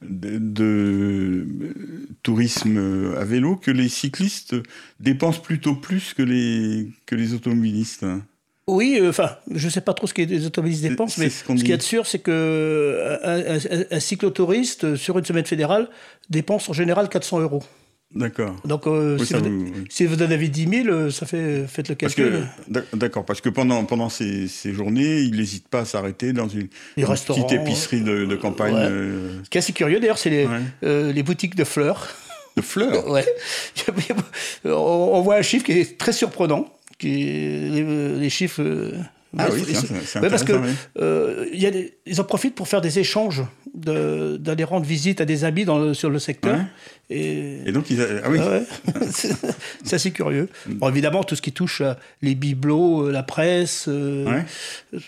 de, 0.00 0.38
de, 0.38 1.46
euh, 1.62 1.76
tourisme 2.22 3.14
à 3.18 3.24
vélo, 3.24 3.56
que 3.56 3.70
les 3.70 3.90
cyclistes 3.90 4.54
dépensent 5.00 5.40
plutôt 5.40 5.74
plus 5.74 6.14
que 6.14 6.22
les, 6.22 6.88
que 7.04 7.14
les 7.14 7.34
automobilistes? 7.34 8.06
Oui, 8.66 8.96
euh, 8.98 9.10
enfin, 9.10 9.36
je 9.50 9.66
ne 9.66 9.70
sais 9.70 9.82
pas 9.82 9.92
trop 9.92 10.06
ce 10.06 10.14
que 10.14 10.22
les 10.22 10.46
automobilistes 10.46 10.82
dépensent, 10.84 11.20
mais 11.20 11.28
ce 11.28 11.44
qu'il 11.44 11.68
y 11.68 11.72
a 11.74 11.76
de 11.76 11.82
sûr, 11.82 12.06
c'est 12.06 12.20
que 12.20 12.30
euh, 12.30 13.18
un, 13.22 13.56
un- 13.58 13.84
un 13.90 14.00
cyclotouriste 14.00 14.96
sur 14.96 15.18
une 15.18 15.26
semaine 15.26 15.44
fédérale 15.44 15.90
dépense 16.30 16.70
en 16.70 16.72
général 16.72 17.10
400 17.10 17.40
euros. 17.40 17.62
D'accord. 18.14 18.54
Donc, 18.64 18.86
euh, 18.86 19.16
Oui, 19.18 19.26
si, 19.26 19.34
vous, 19.34 20.14
si 20.16 20.22
en 20.22 20.30
avez 20.30 20.48
10 20.48 20.68
000, 20.84 20.88
euh, 20.88 21.10
ça 21.10 21.26
fait, 21.26 21.64
faites 21.66 21.88
le 21.88 21.96
Parce 21.96 22.14
calcul. 22.14 22.46
d'accord, 22.92 23.24
parce 23.24 23.40
que 23.40 23.48
pendant, 23.48 23.84
pendant 23.84 24.08
ces, 24.08 24.46
ces 24.46 24.72
journées, 24.72 25.20
il 25.22 25.36
n'hésite 25.36 25.66
pas 25.66 25.80
à 25.80 25.84
s'arrêter 25.84 26.32
dans 26.32 26.46
une, 26.48 26.68
petite 26.96 27.52
épicerie 27.52 28.02
de, 28.02 28.24
de 28.24 28.36
campagne 28.36 28.74
ouais. 28.74 28.80
euh, 28.84 29.42
Ce 29.44 29.50
qui 29.50 29.58
est 29.58 29.60
assez 29.60 29.72
curieux, 29.72 29.98
d'ailleurs, 29.98 30.18
c'est 30.18 30.30
les, 30.30 30.46
Ouais. 30.46 30.60
euh, 30.84 31.12
les 31.12 31.22
boutiques 31.24 31.56
de 31.56 31.64
fleurs. 31.64 32.06
de 32.56 32.62
fleurs. 32.62 33.08
Ouais. 33.10 33.24
on, 34.64 35.20
voit 35.22 35.36
un 35.36 35.42
chiffre 35.42 35.64
qui 35.64 35.72
est 35.72 35.98
très 35.98 36.12
surprenant, 36.12 36.68
qui 36.98 37.08
les, 37.08 38.16
les 38.18 38.30
chiffres. 38.30 38.62
euh, 38.62 38.92
Ah 39.36 39.48
oui, 39.52 39.62
c'est- 39.66 40.20
ouais, 40.20 40.30
parce 40.30 40.44
que 40.44 40.52
euh, 41.00 41.46
y 41.52 41.66
a 41.66 41.70
des- 41.72 41.94
ils 42.06 42.20
en 42.20 42.24
profitent 42.24 42.54
pour 42.54 42.68
faire 42.68 42.80
des 42.80 42.98
échanges, 43.00 43.42
d'aller 43.74 44.64
rendre 44.64 44.86
visite 44.86 45.20
à 45.20 45.24
des 45.24 45.44
amis 45.44 45.64
dans 45.64 45.78
le- 45.78 45.94
sur 45.94 46.08
le 46.08 46.18
secteur. 46.18 46.56
Ouais. 46.56 46.64
Et, 47.10 47.68
Et 47.68 47.72
donc, 47.72 47.90
ils 47.90 48.00
a- 48.00 48.06
ah 48.24 48.30
oui, 48.30 48.38
Ah 48.40 48.48
ouais. 48.50 48.62
c'est 49.84 49.94
assez 49.96 50.10
curieux. 50.12 50.48
Bon, 50.66 50.88
évidemment, 50.88 51.24
tout 51.24 51.34
ce 51.36 51.42
qui 51.42 51.52
touche 51.52 51.80
à 51.80 51.98
les 52.22 52.34
bibelots, 52.34 53.08
euh, 53.08 53.12
la 53.12 53.22
presse, 53.22 53.86
euh, 53.88 54.24
Ouais. 54.26 54.44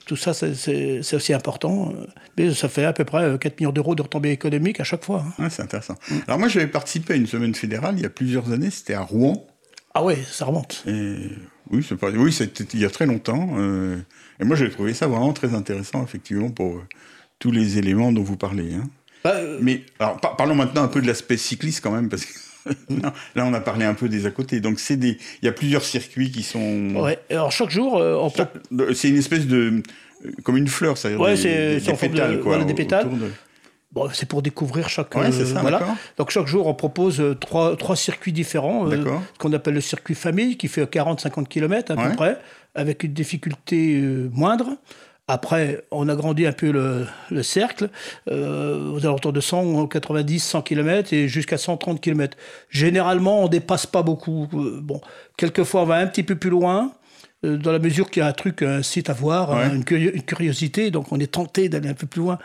tout 0.07 0.17
ça, 0.17 0.35
c'est- 0.35 1.15
aussi 1.15 1.33
important. 1.33 1.93
Mais 2.37 2.53
ça 2.53 2.69
fait 2.69 2.85
à 2.85 2.93
peu 2.93 3.05
près 3.05 3.23
euh, 3.25 3.39
4 3.39 3.61
millions 3.61 3.73
d'euros 3.73 3.95
de 3.95 4.03
retombées 4.03 4.31
économiques 4.33 4.81
à 4.81 4.85
chaque 4.85 5.05
fois. 5.05 5.25
hein. 5.39 5.43
Ouais, 5.45 5.51
c'est 5.51 5.63
intéressant. 5.63 5.95
Alors 6.27 6.39
moi, 6.39 6.49
j'avais 6.49 6.67
participé 6.67 7.15
à 7.15 7.17
une 7.17 7.27
semaine 7.27 7.55
fédérale 7.55 7.95
il 7.97 8.03
y 8.03 8.07
a 8.07 8.11
plusieurs 8.11 8.51
années, 8.53 8.71
c'était 8.71 8.95
à 8.95 9.03
Rouen. 9.03 9.47
Ah 9.95 10.05
ouais, 10.05 10.19
ça 10.31 10.45
remonte. 10.45 10.83
Et 10.87 11.15
oui, 11.71 11.85
c'est 11.89 11.97
pas... 11.97 12.11
oui, 12.11 12.33
c'était 12.33 12.65
il 12.75 12.81
y 12.81 12.85
a 12.85 12.91
très 12.91 13.07
longtemps. 13.07 13.51
euh, 13.59 13.97
Et 14.41 14.45
moi, 14.45 14.57
j'ai 14.57 14.69
trouvé 14.71 14.93
ça 14.93 15.07
vraiment 15.07 15.33
très 15.33 15.55
intéressant, 15.55 16.05
effectivement, 16.05 16.51
pour 16.51 16.77
euh, 16.77 16.83
tous 17.39 17.51
les 17.51 17.79
éléments 17.79 18.13
dont 18.13 18.23
vous 18.23 18.37
parlez. 18.37 18.75
hein. 18.75 18.85
Bah, 19.25 19.33
euh, 19.37 19.59
Mais 19.61 19.83
alors, 19.99 20.21
par- 20.21 20.37
parlons 20.37 20.55
maintenant 20.55 20.83
un 20.85 20.89
peu 20.89 21.01
de 21.03 21.07
l'aspect 21.07 21.37
cycliste 21.37 21.83
quand 21.83 21.91
même, 21.93 22.09
parce 22.09 22.25
que 22.25 22.33
non, 22.91 23.13
là, 23.35 23.45
on 23.47 23.55
a 23.55 23.61
parlé 23.61 23.85
un 23.85 23.95
peu 23.95 24.09
des 24.09 24.27
à 24.27 24.31
côté. 24.31 24.61
Donc, 24.61 24.81
c'est 24.81 24.97
des, 24.97 25.19
il 25.43 25.47
y 25.47 25.49
a 25.49 25.53
plusieurs 25.53 25.85
circuits 25.85 26.31
qui 26.31 26.43
sont. 26.43 26.95
ouais. 26.97 27.19
Alors 27.31 27.53
chaque 27.53 27.71
jour, 27.71 27.99
euh, 27.99 28.17
on 28.21 28.31
Ça- 28.31 28.51
C'est 28.95 29.09
une 29.09 29.17
espèce 29.19 29.47
de, 29.47 29.83
euh, 30.25 30.31
comme 30.43 30.57
une 30.57 30.69
fleur, 30.69 30.97
c'est-à-dire 30.99 31.21
Ouais, 31.21 31.33
des, 31.33 31.37
c'est- 31.37 31.49
des- 31.75 31.81
c'est 31.81 31.87
des 31.87 31.93
en 31.93 31.97
forme 31.97 32.13
de- 32.13 32.17
pétales, 32.19 32.41
quoi, 32.41 32.53
voilà, 32.53 32.65
des 32.65 32.75
pétales. 32.75 33.09
de- 33.11 33.31
Bon, 33.93 34.09
c'est 34.13 34.29
pour 34.29 34.43
découvrir 34.43 34.89
chaque. 34.91 35.15
Ouais, 35.15 35.27
euh, 35.29 35.33
c'est 35.33 35.47
ça, 35.47 35.61
voilà. 35.63 35.97
Donc 36.19 36.31
chaque 36.31 36.47
jour, 36.47 36.67
on 36.67 36.75
propose 36.75 37.19
euh, 37.21 37.35
trois, 37.35 37.77
trois 37.77 37.97
circuits 37.97 38.33
différents. 38.33 38.87
D'accord. 38.89 39.23
qu'on 39.39 39.53
appelle 39.55 39.75
le 39.75 39.81
circuit 39.81 40.15
famille, 40.15 40.57
qui 40.59 40.69
fait 40.69 40.85
40-50 40.91 41.49
km 41.49 41.93
à 41.93 41.95
Ouais. 41.97 42.11
peu 42.11 42.17
près, 42.17 42.39
avec 42.75 43.05
une 43.05 43.13
difficulté 43.15 44.01
moindre. 44.33 44.77
Après, 45.29 45.85
on 45.91 46.09
agrandit 46.09 46.47
un 46.47 46.53
peu 46.53 46.71
le, 46.71 47.07
le 47.33 47.43
cercle, 47.43 47.91
euh, 48.31 48.93
aux 48.93 49.05
alentours 49.05 49.33
de 49.33 49.41
100, 49.41 49.89
90, 49.89 50.39
100 50.39 50.63
km 50.63 51.13
et 51.13 51.27
jusqu'à 51.27 51.59
130 51.59 52.01
km. 52.01 52.37
Généralement, 52.71 53.43
on 53.43 53.49
dépasse 53.49 53.87
pas 53.87 54.03
beaucoup. 54.03 54.47
Euh, 54.55 54.79
bon, 54.81 55.01
quelquefois, 55.37 55.83
on 55.83 55.87
va 55.87 55.97
un 55.97 56.07
petit 56.07 56.23
peu 56.23 56.37
plus 56.37 56.51
loin, 56.51 56.93
euh, 57.45 57.57
dans 57.57 57.73
la 57.73 57.81
mesure 57.81 58.09
qu'il 58.09 58.21
y 58.21 58.25
a 58.25 58.29
un 58.29 58.33
truc, 58.33 58.63
un 58.63 58.83
site 58.83 59.11
à 59.11 59.15
voir, 59.15 59.51
Ouais. 59.51 59.65
hein, 59.65 59.75
une 59.75 60.23
curiosité, 60.23 60.93
donc 60.93 61.11
on 61.11 61.19
est 61.19 61.33
tenté 61.33 61.69
d'aller 61.69 61.89
un 61.89 61.95
peu 61.95 62.07
plus 62.07 62.21
loin. 62.21 62.39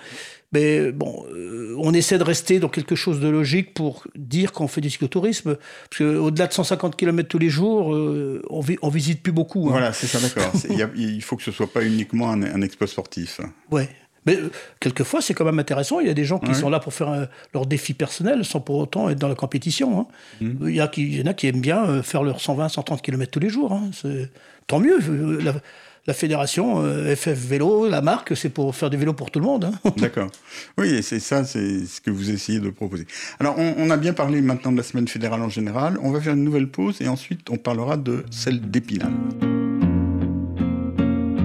Mais 0.54 0.92
bon, 0.92 1.26
euh, 1.34 1.76
on 1.80 1.94
essaie 1.94 2.18
de 2.18 2.24
rester 2.24 2.60
dans 2.60 2.68
quelque 2.68 2.96
chose 2.96 3.20
de 3.22 3.30
logique 3.30 3.74
pour 3.74 4.04
dire 4.16 4.52
qu'on 4.52 4.68
fait 4.68 4.82
du 4.82 4.90
cyclotourisme. 4.90 5.56
Parce 5.90 5.98
qu'au-delà 6.00 6.48
de 6.48 6.54
150 6.54 6.96
km 6.98 7.30
tous 7.30 7.40
les 7.40 7.50
jours, 7.50 7.96
euh, 7.96 8.42
on, 8.50 8.60
vi- 8.60 8.78
on 8.82 8.90
visite 8.90 9.24
plus 9.24 9.32
beaucoup. 9.32 9.68
hein. 9.70 9.72
Voilà, 9.72 9.94
c'est 9.94 10.08
ça, 10.08 10.20
d'accord. 10.20 10.52
Il 10.96 11.22
faut 11.24 11.38
que 11.38 11.44
ce 11.44 11.52
soit 11.52 11.72
pas 11.72 11.84
uniquement 11.86 12.30
un, 12.32 12.44
un 12.44 12.62
exploit 12.62 12.88
sportif. 12.88 13.40
Ouais. 13.72 13.88
Mais 14.26 14.36
euh, 14.36 14.52
quelquefois, 14.80 15.22
c'est 15.22 15.34
quand 15.34 15.46
même 15.46 15.58
intéressant. 15.58 16.00
Il 16.02 16.08
y 16.08 16.10
a 16.10 16.14
des 16.14 16.26
gens 16.26 16.38
qui 16.38 16.50
Ouais. 16.50 16.54
sont 16.54 16.70
là 16.70 16.80
pour 16.80 16.94
faire 16.94 17.10
euh, 17.10 17.26
leur 17.54 17.66
défi 17.66 17.94
personnel 17.94 18.44
sans 18.46 18.60
pour 18.60 18.76
autant 18.76 19.10
être 19.10 19.18
dans 19.20 19.30
la 19.30 19.36
compétition. 19.36 20.02
hein. 20.02 20.08
Mmh. 20.42 20.68
Il, 20.68 20.76
y 20.76 20.82
a 20.82 20.88
qui, 20.90 21.04
il 21.04 21.16
y 21.18 21.22
en 21.22 21.28
a 21.28 21.34
qui 21.34 21.48
aiment 21.48 21.62
bien 21.62 22.04
faire 22.04 22.24
leurs 22.24 22.42
120, 22.42 22.68
130 22.70 23.02
km 23.02 23.32
tous 23.32 23.40
les 23.40 23.50
jours. 23.50 23.72
hein. 23.72 23.90
Tant 24.68 24.80
mieux. 24.80 25.00
La, 25.40 25.54
la 26.08 26.14
fédération 26.14 26.82
euh, 26.84 27.16
FF 27.16 27.30
Vélo, 27.48 27.88
la 27.88 28.02
marque, 28.02 28.36
c'est 28.36 28.50
pour 28.50 28.76
faire 28.76 28.90
du 28.90 28.98
vélo 28.98 29.14
pour 29.14 29.30
tout 29.32 29.40
le 29.40 29.46
monde. 29.46 29.66
hein. 29.86 29.92
D'accord. 29.98 30.30
Oui, 30.78 30.90
et 30.90 31.02
c'est 31.02 31.20
ça, 31.20 31.44
c'est 31.46 31.86
ce 31.86 32.02
que 32.02 32.10
vous 32.10 32.32
essayez 32.32 32.60
de 32.60 32.70
proposer. 32.70 33.06
Alors, 33.40 33.56
on, 33.58 33.76
on 33.78 33.90
a 33.92 33.98
bien 33.98 34.14
parlé 34.14 34.42
maintenant 34.42 34.72
de 34.72 34.78
la 34.78 34.84
semaine 34.84 35.08
fédérale 35.08 35.42
en 35.42 35.50
général. 35.50 35.98
On 36.02 36.12
va 36.12 36.20
faire 36.20 36.34
une 36.34 36.44
nouvelle 36.44 36.68
pause 36.68 37.02
et 37.02 37.08
ensuite 37.08 37.50
on 37.50 37.58
parlera 37.58 37.98
de 37.98 38.26
celle 38.32 38.62
d'Épinal. 38.72 39.12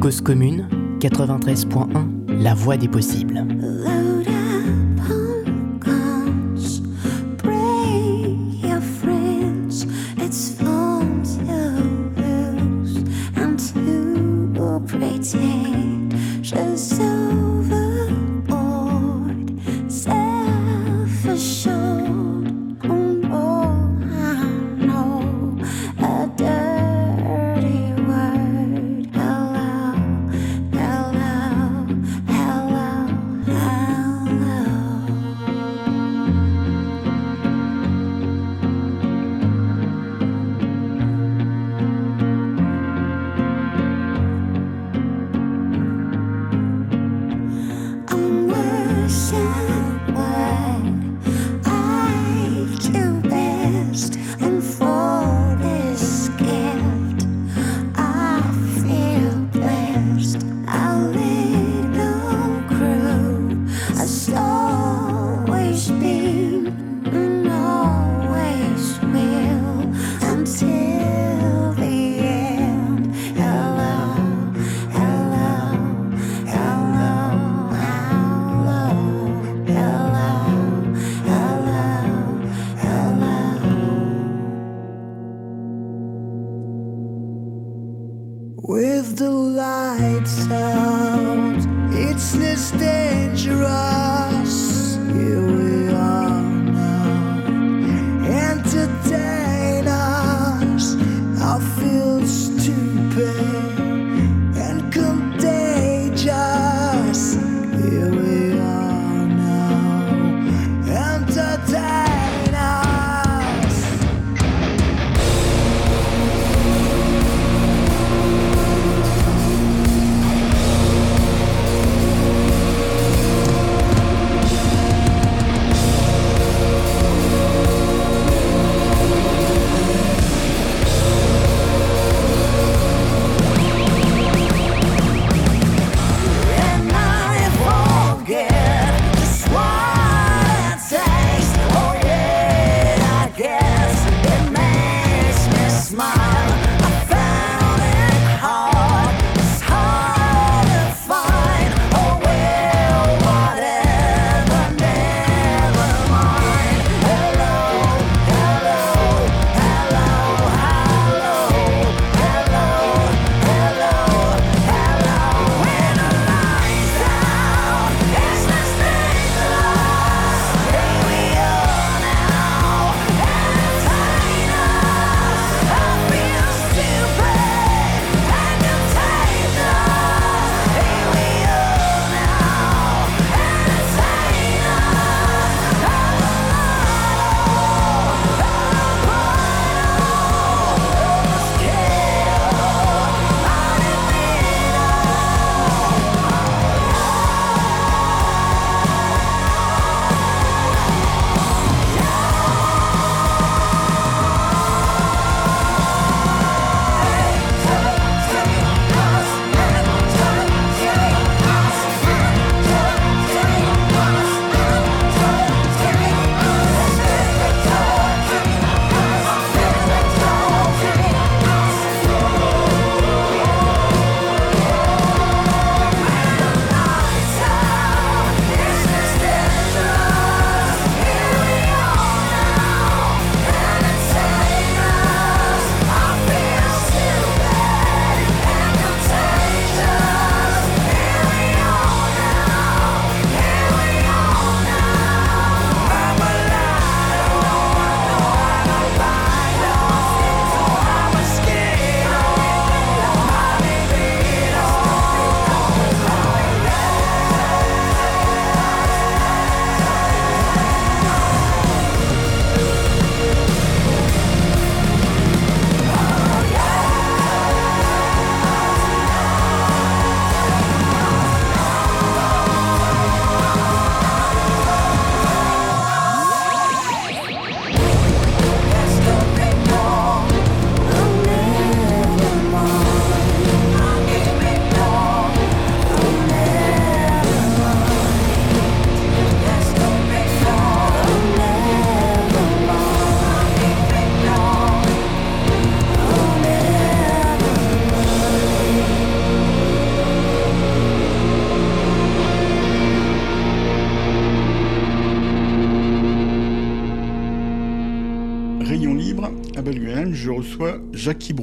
Cause 0.01 0.21
commune 0.21 0.69
93.1 1.01 2.40
La 2.42 2.55
voix 2.55 2.77
des 2.77 2.88
possibles. 2.88 3.45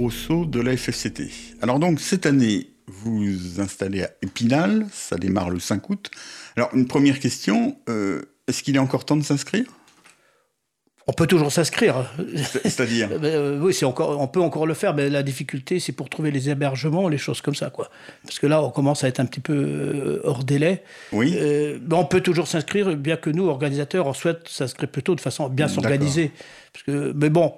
De 0.04 0.60
la 0.60 0.76
FFCT. 0.76 1.30
Alors 1.62 1.80
donc 1.80 2.02
cette 2.02 2.26
année, 2.26 2.72
vous 2.88 3.24
vous 3.24 3.62
installez 3.62 4.04
à 4.04 4.10
Épinal, 4.22 4.86
ça 4.92 5.16
démarre 5.16 5.50
le 5.50 5.60
5 5.60 5.90
août. 5.90 6.12
Alors 6.58 6.70
une 6.74 6.88
première 6.88 7.22
question, 7.22 7.78
euh, 7.88 8.22
est-ce 8.50 8.64
qu'il 8.64 8.76
est 8.76 8.80
encore 8.80 9.06
temps 9.06 9.16
de 9.16 9.24
s'inscrire? 9.24 9.64
On 11.08 11.14
peut 11.14 11.26
toujours 11.26 11.54
s'inscrire. 11.54 12.12
C'est- 12.36 12.64
C'est-à-dire? 12.64 13.08
Ben, 13.20 13.24
euh, 13.26 13.60
oui, 13.62 13.74
c'est 13.74 13.86
encore, 13.86 14.20
on 14.20 14.28
peut 14.28 14.42
encore 14.42 14.66
le 14.68 14.74
faire, 14.74 14.94
mais 14.94 15.10
la 15.10 15.24
difficulté, 15.24 15.80
c'est 15.80 15.94
pour 15.94 16.10
trouver 16.10 16.32
les 16.32 16.50
hébergements, 16.50 17.08
les 17.08 17.18
choses 17.18 17.40
comme 17.40 17.56
ça, 17.56 17.70
quoi. 17.70 17.90
Parce 18.26 18.40
que 18.40 18.48
là, 18.48 18.62
on 18.62 18.72
commence 18.72 19.06
à 19.06 19.08
être 19.08 19.22
un 19.22 19.26
petit 19.26 19.40
peu 19.42 19.54
euh, 19.54 20.20
hors 20.26 20.44
délai. 20.44 20.84
Oui. 21.14 21.34
Euh, 21.38 21.78
ben, 21.82 21.96
on 21.98 22.06
peut 22.06 22.22
toujours 22.22 22.48
s'inscrire, 22.48 22.94
bien 22.98 23.16
que 23.16 23.30
nous, 23.30 23.46
organisateurs, 23.48 24.06
on 24.08 24.14
souhaite 24.14 24.50
s'inscrire 24.50 24.90
plutôt 24.90 25.16
de 25.16 25.22
façon 25.22 25.46
à 25.46 25.50
bien 25.50 25.70
s'organiser. 25.70 26.32
Parce 26.74 26.84
que, 26.84 27.14
mais 27.16 27.30
bon, 27.30 27.54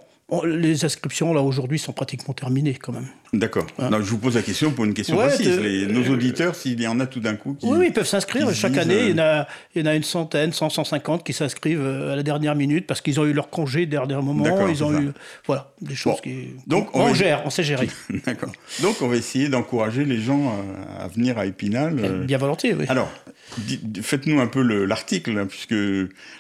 les 0.45 0.85
inscriptions, 0.85 1.33
là, 1.33 1.41
aujourd'hui, 1.41 1.79
sont 1.79 1.93
pratiquement 1.93 2.33
terminées, 2.33 2.75
quand 2.75 2.93
même. 2.93 3.07
D'accord. 3.38 3.65
Non, 3.80 3.98
je 4.00 4.10
vous 4.10 4.17
pose 4.17 4.36
la 4.36 4.41
question 4.41 4.71
pour 4.71 4.86
une 4.86 4.93
question 4.93 5.17
Ouais, 5.17 5.28
précise. 5.28 5.60
Les- 5.60 5.88
nos 5.88 6.08
auditeurs, 6.13 6.56
s'il 6.56 6.80
y 6.82 6.88
en 6.88 7.00
a 7.00 7.06
tout 7.08 7.19
d'un 7.19 7.36
coup 7.36 7.54
qui... 7.54 7.65
Oui, 7.65 7.78
oui, 7.80 7.86
ils 7.88 7.93
peuvent 7.93 8.08
s'inscrire. 8.08 8.54
Chaque 8.54 8.71
disent, 8.74 8.82
année, 8.82 8.95
euh, 8.95 9.04
il, 9.10 9.17
y 9.17 9.21
en 9.21 9.24
a, 9.24 9.48
il 9.76 9.82
y 9.82 9.84
en 9.84 9.88
a 9.91 9.95
une 9.95 10.04
centaine, 10.04 10.54
100, 10.54 10.69
150 10.69 11.24
qui 11.26 11.34
s'inscrivent 11.34 11.82
euh, 11.82 12.13
à 12.13 12.15
la 12.15 12.24
dernière 12.24 12.56
minute 12.56 12.88
parce 12.88 13.02
qu'ils 13.02 13.19
ont 13.19 13.26
eu 13.26 13.34
leur 13.34 13.50
congé 13.50 13.86
dernier 13.86 14.15
moment. 14.15 14.67
Ils 14.67 14.84
ont 14.84 14.91
ça. 14.93 15.02
eu. 15.02 15.10
Voilà, 15.45 15.71
des 15.82 15.95
choses 15.95 16.13
Bon. 16.15 16.19
qui. 16.24 16.48
Donc, 16.67 16.89
on, 16.95 17.02
on 17.02 17.08
va- 17.08 17.13
gère, 17.13 17.41
on 17.45 17.50
sait 17.50 17.63
gérer. 17.63 17.89
D'accord. 18.26 18.52
Donc 18.82 19.02
on 19.02 19.08
va 19.08 19.15
essayer 19.15 19.50
d'encourager 19.50 20.06
les 20.06 20.19
gens 20.19 20.48
euh, 20.48 21.04
à 21.04 21.08
venir 21.08 21.38
à 21.38 21.45
Épinal. 21.45 21.95
euh, 22.00 22.24
Bien 22.26 22.38
volontiers, 22.38 22.74
oui. 22.74 22.86
Alors, 22.88 23.12
faites-nous 24.02 24.39
un 24.39 24.48
peu 24.48 24.62
le- 24.62 24.86
l'article, 24.86 25.38
hein, 25.38 25.45
puisque... 25.48 25.76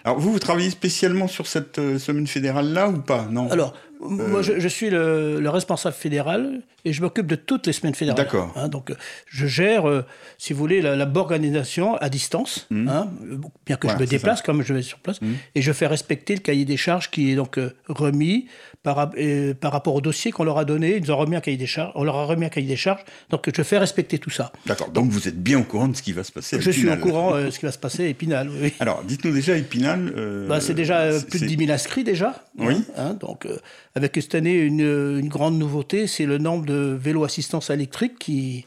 Alors, 0.03 0.19
vous, 0.19 0.31
vous 0.31 0.39
travaillez 0.39 0.69
spécialement 0.69 1.27
sur 1.27 1.47
cette 1.47 1.79
semaine 1.97 2.27
fédérale-là 2.27 2.89
ou 2.89 2.99
pas? 2.99 3.27
Non 3.31 3.49
Alors, 3.51 3.73
Moi, 4.09 4.41
je, 4.41 4.59
je 4.59 4.67
suis 4.67 4.89
le, 4.89 5.39
le 5.39 5.49
responsable 5.49 5.95
fédéral 5.95 6.61
et 6.83 6.93
je 6.93 7.01
m'occupe 7.01 7.27
de 7.27 7.35
toutes 7.35 7.67
les 7.67 7.73
semaines 7.73 7.95
fédérales. 7.95 8.23
D'accord. 8.23 8.53
Hein, 8.55 8.67
donc, 8.67 8.91
euh, 8.91 8.95
je 9.27 9.47
gère, 9.47 9.89
euh, 9.89 10.05
si 10.37 10.53
vous 10.53 10.59
voulez, 10.59 10.81
la, 10.81 10.95
la 10.95 11.05
organisation 11.15 11.95
à 11.95 12.09
distance, 12.09 12.67
hein, 12.71 13.09
euh, 13.23 13.37
bien 13.65 13.77
que 13.77 13.87
je 13.89 13.95
me 13.95 14.05
déplace 14.05 14.41
comme 14.41 14.61
je 14.61 14.73
vais 14.73 14.81
sur 14.81 14.99
place, 14.99 15.19
et 15.55 15.61
je 15.61 15.71
fais 15.71 15.87
respecter 15.87 16.35
le 16.35 16.41
cahier 16.41 16.65
des 16.65 16.77
charges 16.77 17.09
qui 17.09 17.31
est 17.31 17.35
donc 17.35 17.57
euh, 17.57 17.73
remis 17.87 18.47
par, 18.85 19.11
euh, 19.17 19.53
par 19.53 19.71
rapport 19.73 19.95
au 19.95 19.99
dossier 20.01 20.31
qu'on 20.31 20.43
leur 20.45 20.57
a 20.57 20.63
donné. 20.63 20.95
Ils 20.95 21.11
ont 21.11 21.17
remis 21.17 21.35
un 21.35 21.41
cahier 21.41 21.57
des 21.57 21.65
charges. 21.65 21.91
On 21.95 22.03
leur 22.05 22.15
a 22.15 22.25
remis 22.25 22.45
un 22.45 22.49
cahier 22.49 22.67
des 22.67 22.75
charges. 22.77 23.03
Donc, 23.31 23.49
je 23.53 23.63
fais 23.63 23.77
respecter 23.79 24.19
tout 24.19 24.29
ça. 24.29 24.53
D'accord. 24.67 24.89
Donc 24.91 25.09
vous 25.09 25.27
êtes 25.27 25.41
bien 25.41 25.59
au 25.59 25.63
courant 25.63 25.87
de 25.89 25.95
ce 25.95 26.01
qui 26.03 26.13
va 26.13 26.23
se 26.23 26.31
passer. 26.31 26.55
à 26.55 26.59
Je 26.59 26.71
suis 26.71 26.89
au 26.89 26.95
courant 26.97 27.35
euh, 27.35 27.45
de 27.47 27.49
ce 27.49 27.59
qui 27.59 27.65
va 27.65 27.71
se 27.73 27.77
passer 27.79 28.05
à 28.05 28.07
Épinal. 28.07 28.49
oui. 28.61 28.71
Alors, 28.79 29.03
dites-nous 29.03 29.33
déjà, 29.33 29.57
Épinal. 29.57 30.13
euh, 30.15 30.47
Bah, 30.47 30.61
c'est 30.61 30.73
déjà 30.75 30.99
euh, 31.01 31.19
plus 31.19 31.39
de 31.41 31.47
c'est- 31.47 31.55
10 31.55 31.65
000 31.65 31.71
inscrits 31.71 32.03
déjà. 32.03 32.45
Oui. 32.59 32.75
Hein, 32.95 33.09
hein, 33.09 33.13
donc, 33.19 33.45
euh, 33.47 33.57
avec 33.95 34.15
cette 34.15 34.35
année, 34.35 34.53
une, 34.59 34.79
une 35.19 35.27
grande 35.29 35.57
nouveauté, 35.57 36.05
c'est 36.07 36.25
le 36.27 36.37
nombre 36.37 36.65
de 36.65 36.95
vélos 36.97 37.23
assistance 37.23 37.69
électrique 37.71 38.19
qui. 38.19 38.65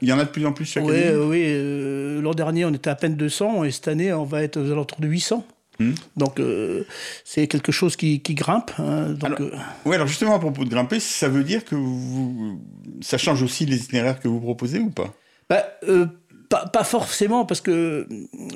Il 0.00 0.08
y 0.08 0.12
en 0.12 0.18
a 0.20 0.24
de 0.24 0.30
plus 0.30 0.46
en 0.46 0.52
plus 0.52 0.64
chaque 0.64 0.84
Oui, 0.84 0.92
année. 0.94 1.16
oui. 1.16 1.42
euh, 1.46 2.20
L'an 2.22 2.34
dernier, 2.34 2.64
on 2.64 2.72
était 2.72 2.90
à 2.90 2.94
peine 2.94 3.16
200 3.16 3.64
et 3.64 3.70
cette 3.72 3.88
année, 3.88 4.12
on 4.12 4.24
va 4.24 4.42
être 4.42 4.56
aux 4.58 4.70
alentours 4.70 5.00
de 5.00 5.08
800. 5.08 5.44
Hmm. 5.80 5.92
Donc, 6.16 6.38
euh, 6.40 6.84
c'est 7.24 7.46
quelque 7.48 7.72
chose 7.72 7.96
qui, 7.96 8.20
qui 8.20 8.34
grimpe. 8.34 8.70
hein, 8.78 9.10
donc, 9.10 9.24
Alors- 9.24 9.40
euh, 9.40 9.50
Oui, 9.84 9.94
alors 9.96 10.06
justement, 10.06 10.34
à 10.34 10.38
propos 10.38 10.64
de 10.64 10.70
grimper, 10.70 11.00
ça 11.00 11.28
veut 11.28 11.42
dire 11.44 11.64
que 11.64 11.74
vous... 11.74 12.60
ça 13.00 13.18
change 13.18 13.42
aussi 13.42 13.66
les 13.66 13.76
itinéraires 13.84 14.20
que 14.20 14.28
vous 14.28 14.40
proposez 14.40 14.78
ou 14.78 14.90
pas? 14.90 15.12
Bah, 15.50 15.64
euh, 15.88 16.06
pas, 16.54 16.66
pas 16.66 16.84
forcément, 16.84 17.44
parce 17.44 17.60
que 17.60 18.06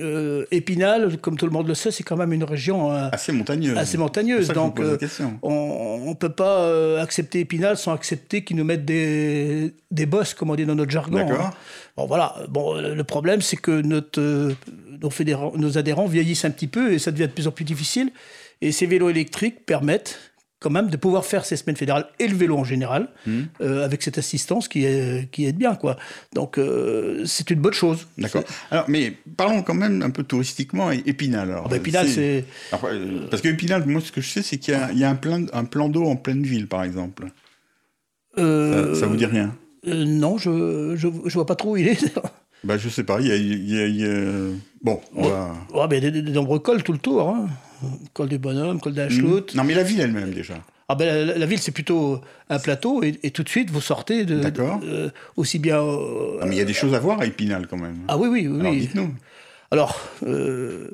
euh, 0.00 0.44
Épinal, 0.50 1.18
comme 1.18 1.36
tout 1.36 1.46
le 1.46 1.52
monde 1.52 1.66
le 1.68 1.74
sait, 1.74 1.90
c'est 1.90 2.02
quand 2.04 2.16
même 2.16 2.32
une 2.32 2.44
région 2.44 2.92
euh, 2.92 3.08
Assez 3.12 3.32
montagneuse. 3.32 3.76
assez 3.76 3.98
montagneuse. 3.98 4.48
Donc, 4.48 4.78
euh, 4.80 4.96
on 5.42 6.08
ne 6.10 6.14
peut 6.14 6.28
pas 6.44 7.00
accepter 7.00 7.40
Épinal 7.40 7.76
sans 7.76 7.92
accepter 7.92 8.44
qu'ils 8.44 8.56
nous 8.56 8.64
mettent 8.64 8.84
des, 8.84 9.74
des 9.90 10.06
bosses, 10.06 10.34
comme 10.34 10.50
on 10.50 10.54
dit 10.54 10.66
dans 10.66 10.74
notre 10.76 10.90
jargon. 10.92 11.16
D'accord. 11.18 11.46
hein. 11.46 11.50
Bon, 11.96 12.06
voilà. 12.06 12.36
Bon, 12.48 12.74
le 12.74 13.04
problème, 13.04 13.40
c'est 13.42 13.56
que 13.56 13.80
notre, 13.82 14.20
nos, 15.02 15.10
fédérants- 15.10 15.56
nos 15.56 15.78
adhérents 15.78 16.06
vieillissent 16.06 16.44
un 16.44 16.50
petit 16.50 16.68
peu 16.68 16.92
et 16.92 16.98
ça 16.98 17.10
devient 17.10 17.26
de 17.28 17.32
plus 17.32 17.48
en 17.48 17.50
plus 17.52 17.64
difficile. 17.64 18.10
Et 18.60 18.72
ces 18.72 18.86
vélos 18.86 19.10
électriques 19.10 19.66
permettent 19.66 20.18
quand 20.60 20.70
même 20.70 20.88
de 20.90 20.96
pouvoir 20.96 21.24
faire 21.24 21.44
ces 21.44 21.56
semaines 21.56 21.76
fédérales 21.76 22.06
et 22.18 22.26
le 22.26 22.34
vélo 22.36 22.56
en 22.56 22.64
général 22.64 23.08
Hmm. 23.26 23.42
euh, 23.60 23.84
avec 23.84 24.02
cette 24.02 24.18
assistance 24.18 24.66
qui 24.68 24.84
est, 24.84 25.30
qui 25.30 25.46
est 25.46 25.52
bien. 25.52 25.74
Quoi. 25.76 25.96
Donc, 26.34 26.58
euh, 26.58 27.22
c'est 27.26 27.48
une 27.50 27.60
bonne 27.60 27.72
chose. 27.72 28.06
D'accord. 28.18 28.42
Alors, 28.70 28.84
mais 28.88 29.14
parlons 29.36 29.62
quand 29.62 29.74
même 29.74 30.02
un 30.02 30.10
peu 30.10 30.24
touristiquement 30.24 30.90
et 30.90 31.02
Épinal. 31.06 31.50
Alors, 31.50 31.64
Ah 31.66 31.68
bah, 31.70 31.76
Épinal, 31.76 32.08
c'est... 32.08 32.44
Euh, 32.84 33.26
parce 33.30 33.40
que 33.42 33.48
Épinal, 33.48 33.86
moi, 33.86 34.00
ce 34.00 34.10
que 34.10 34.20
je 34.20 34.28
sais, 34.28 34.42
c'est 34.42 34.58
qu'il 34.58 34.74
y 34.74 34.76
a, 34.76 34.90
il 34.92 34.98
y 34.98 35.04
a 35.04 35.10
un, 35.10 35.14
plein, 35.14 35.44
un 35.52 35.64
plan 35.64 35.88
d'eau 35.88 36.04
en 36.06 36.16
pleine 36.16 36.42
ville, 36.42 36.66
par 36.66 36.82
exemple. 36.82 37.26
euh, 38.38 38.94
Ça, 38.94 39.00
ça 39.00 39.06
vous 39.06 39.16
dit 39.16 39.26
rien? 39.26 39.54
Non, 39.86 40.38
je 40.38 40.50
ne 40.50 40.96
je, 40.96 41.08
je 41.26 41.34
vois 41.34 41.46
pas 41.46 41.54
trop 41.54 41.72
où 41.72 41.76
il 41.76 41.88
est. 41.88 42.12
Bah, 42.64 42.76
je 42.76 42.88
sais 42.88 43.04
pas. 43.04 43.20
Il 43.20 43.28
y 43.28 43.30
a, 43.32 43.36
il 43.36 43.72
y 43.72 43.78
a- 43.80 43.86
il 43.86 43.96
y 44.00 44.04
a- 44.04 44.52
Bon, 44.82 45.00
on 45.14 45.28
va. 45.28 45.54
Ouais, 45.72 45.86
mais 45.88 46.00
de, 46.00 46.10
de- 46.10 46.20
de 46.20 46.32
nombreux 46.32 46.58
cols 46.58 46.82
tout 46.82 46.92
le 46.92 46.98
tour. 46.98 47.28
Hein. 47.28 47.48
Col 48.12 48.28
du 48.28 48.38
Bonhomme, 48.38 48.80
col 48.80 48.94
de 48.94 49.02
la 49.02 49.08
Chloute. 49.08 49.54
Non, 49.54 49.64
mais 49.64 49.74
la 49.74 49.82
ville 49.82 50.00
elle-même 50.00 50.32
déjà. 50.32 50.54
Ah 50.88 50.94
ben, 50.94 51.26
la, 51.26 51.36
la 51.38 51.46
ville, 51.46 51.58
c'est 51.58 51.70
plutôt 51.72 52.20
un 52.48 52.58
plateau 52.58 53.02
et, 53.02 53.18
et 53.22 53.30
tout 53.30 53.42
de 53.42 53.48
suite, 53.48 53.70
vous 53.70 53.80
sortez 53.82 54.24
de. 54.24 54.40
D'accord. 54.40 54.80
euh, 54.84 55.10
aussi 55.36 55.58
bien. 55.58 55.80
euh, 55.82 56.40
Non, 56.40 56.46
mais 56.46 56.54
il 56.54 56.58
y 56.58 56.62
a 56.62 56.64
des 56.64 56.72
choses 56.72 56.94
à 56.94 56.98
voir 56.98 57.20
à 57.20 57.26
Épinal 57.26 57.66
quand 57.68 57.76
même. 57.76 57.98
Ah 58.08 58.16
oui, 58.16 58.28
oui, 58.28 58.48
oui. 58.48 58.60
Alors, 58.60 58.72
dites-nous. 58.72 59.14
Alors, 59.70 60.00
euh, 60.26 60.90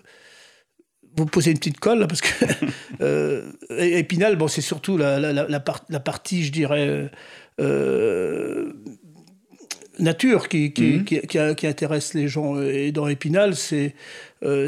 vous 1.17 1.27
posez 1.27 1.53
une 1.53 1.59
petite 1.59 1.79
colle, 1.79 2.01
là, 2.01 2.07
parce 2.09 2.21
que 2.23 3.45
Épinal, 3.79 4.35
bon, 4.35 4.49
c'est 4.49 4.61
surtout 4.63 4.97
la, 4.99 5.21
la, 5.21 5.33
la, 5.33 5.47
la 5.49 5.61
par- 5.61 5.85
la 5.89 6.01
partie, 6.01 6.43
je 6.45 6.51
dirais, 6.51 7.09
nature 10.01 10.49
qui, 10.49 10.73
qui, 10.73 11.05
qui, 11.05 11.21
qui- 11.21 11.55
qui 11.57 11.67
intéresse 11.67 12.15
les 12.15 12.27
gens. 12.29 12.61
Et 12.61 12.91
dans 12.93 13.07
Épinal, 13.07 13.55
c'est 13.55 13.95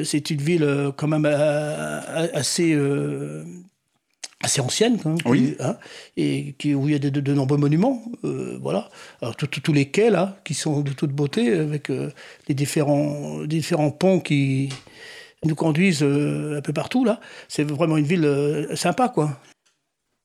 c'est 0.04 0.30
une 0.30 0.40
ville 0.40 0.62
euh, 0.64 0.90
quand 0.92 1.08
même 1.08 1.26
euh, 1.26 2.00
assez... 2.34 2.72
euh, 2.74 3.44
assez 4.42 4.60
ancienne, 4.60 4.98
quand 5.02 5.08
même, 5.10 5.18
qui- 5.22 5.28
Oui. 5.28 5.56
hein, 5.60 5.76
et 6.16 6.54
qui, 6.58 6.74
où 6.74 6.88
il 6.88 6.92
y 6.92 6.94
a 6.94 6.98
de, 6.98 7.08
de- 7.08 7.20
de 7.22 7.32
nombreux 7.32 7.56
monuments, 7.56 8.02
euh, 8.22 8.58
voilà. 8.60 8.90
Alors 9.22 9.34
tous 9.34 9.72
les 9.72 9.86
quais 9.90 10.10
là, 10.10 10.36
qui 10.44 10.52
sont 10.52 10.82
de 10.82 10.92
toute 10.92 11.10
beauté, 11.10 11.52
avec 11.54 11.90
euh, 11.90 12.10
les 12.46 12.54
différents, 12.54 13.42
différents 13.44 13.90
ponts 13.90 14.20
qui 14.20 14.68
nous 15.44 15.54
conduisent 15.54 16.02
euh, 16.02 16.58
un 16.58 16.60
peu 16.60 16.74
partout 16.74 17.04
là. 17.04 17.18
C'est 17.48 17.64
vraiment 17.64 17.96
une 17.96 18.04
ville 18.04 18.26
euh, 18.26 18.76
sympa, 18.76 19.08
quoi. 19.08 19.40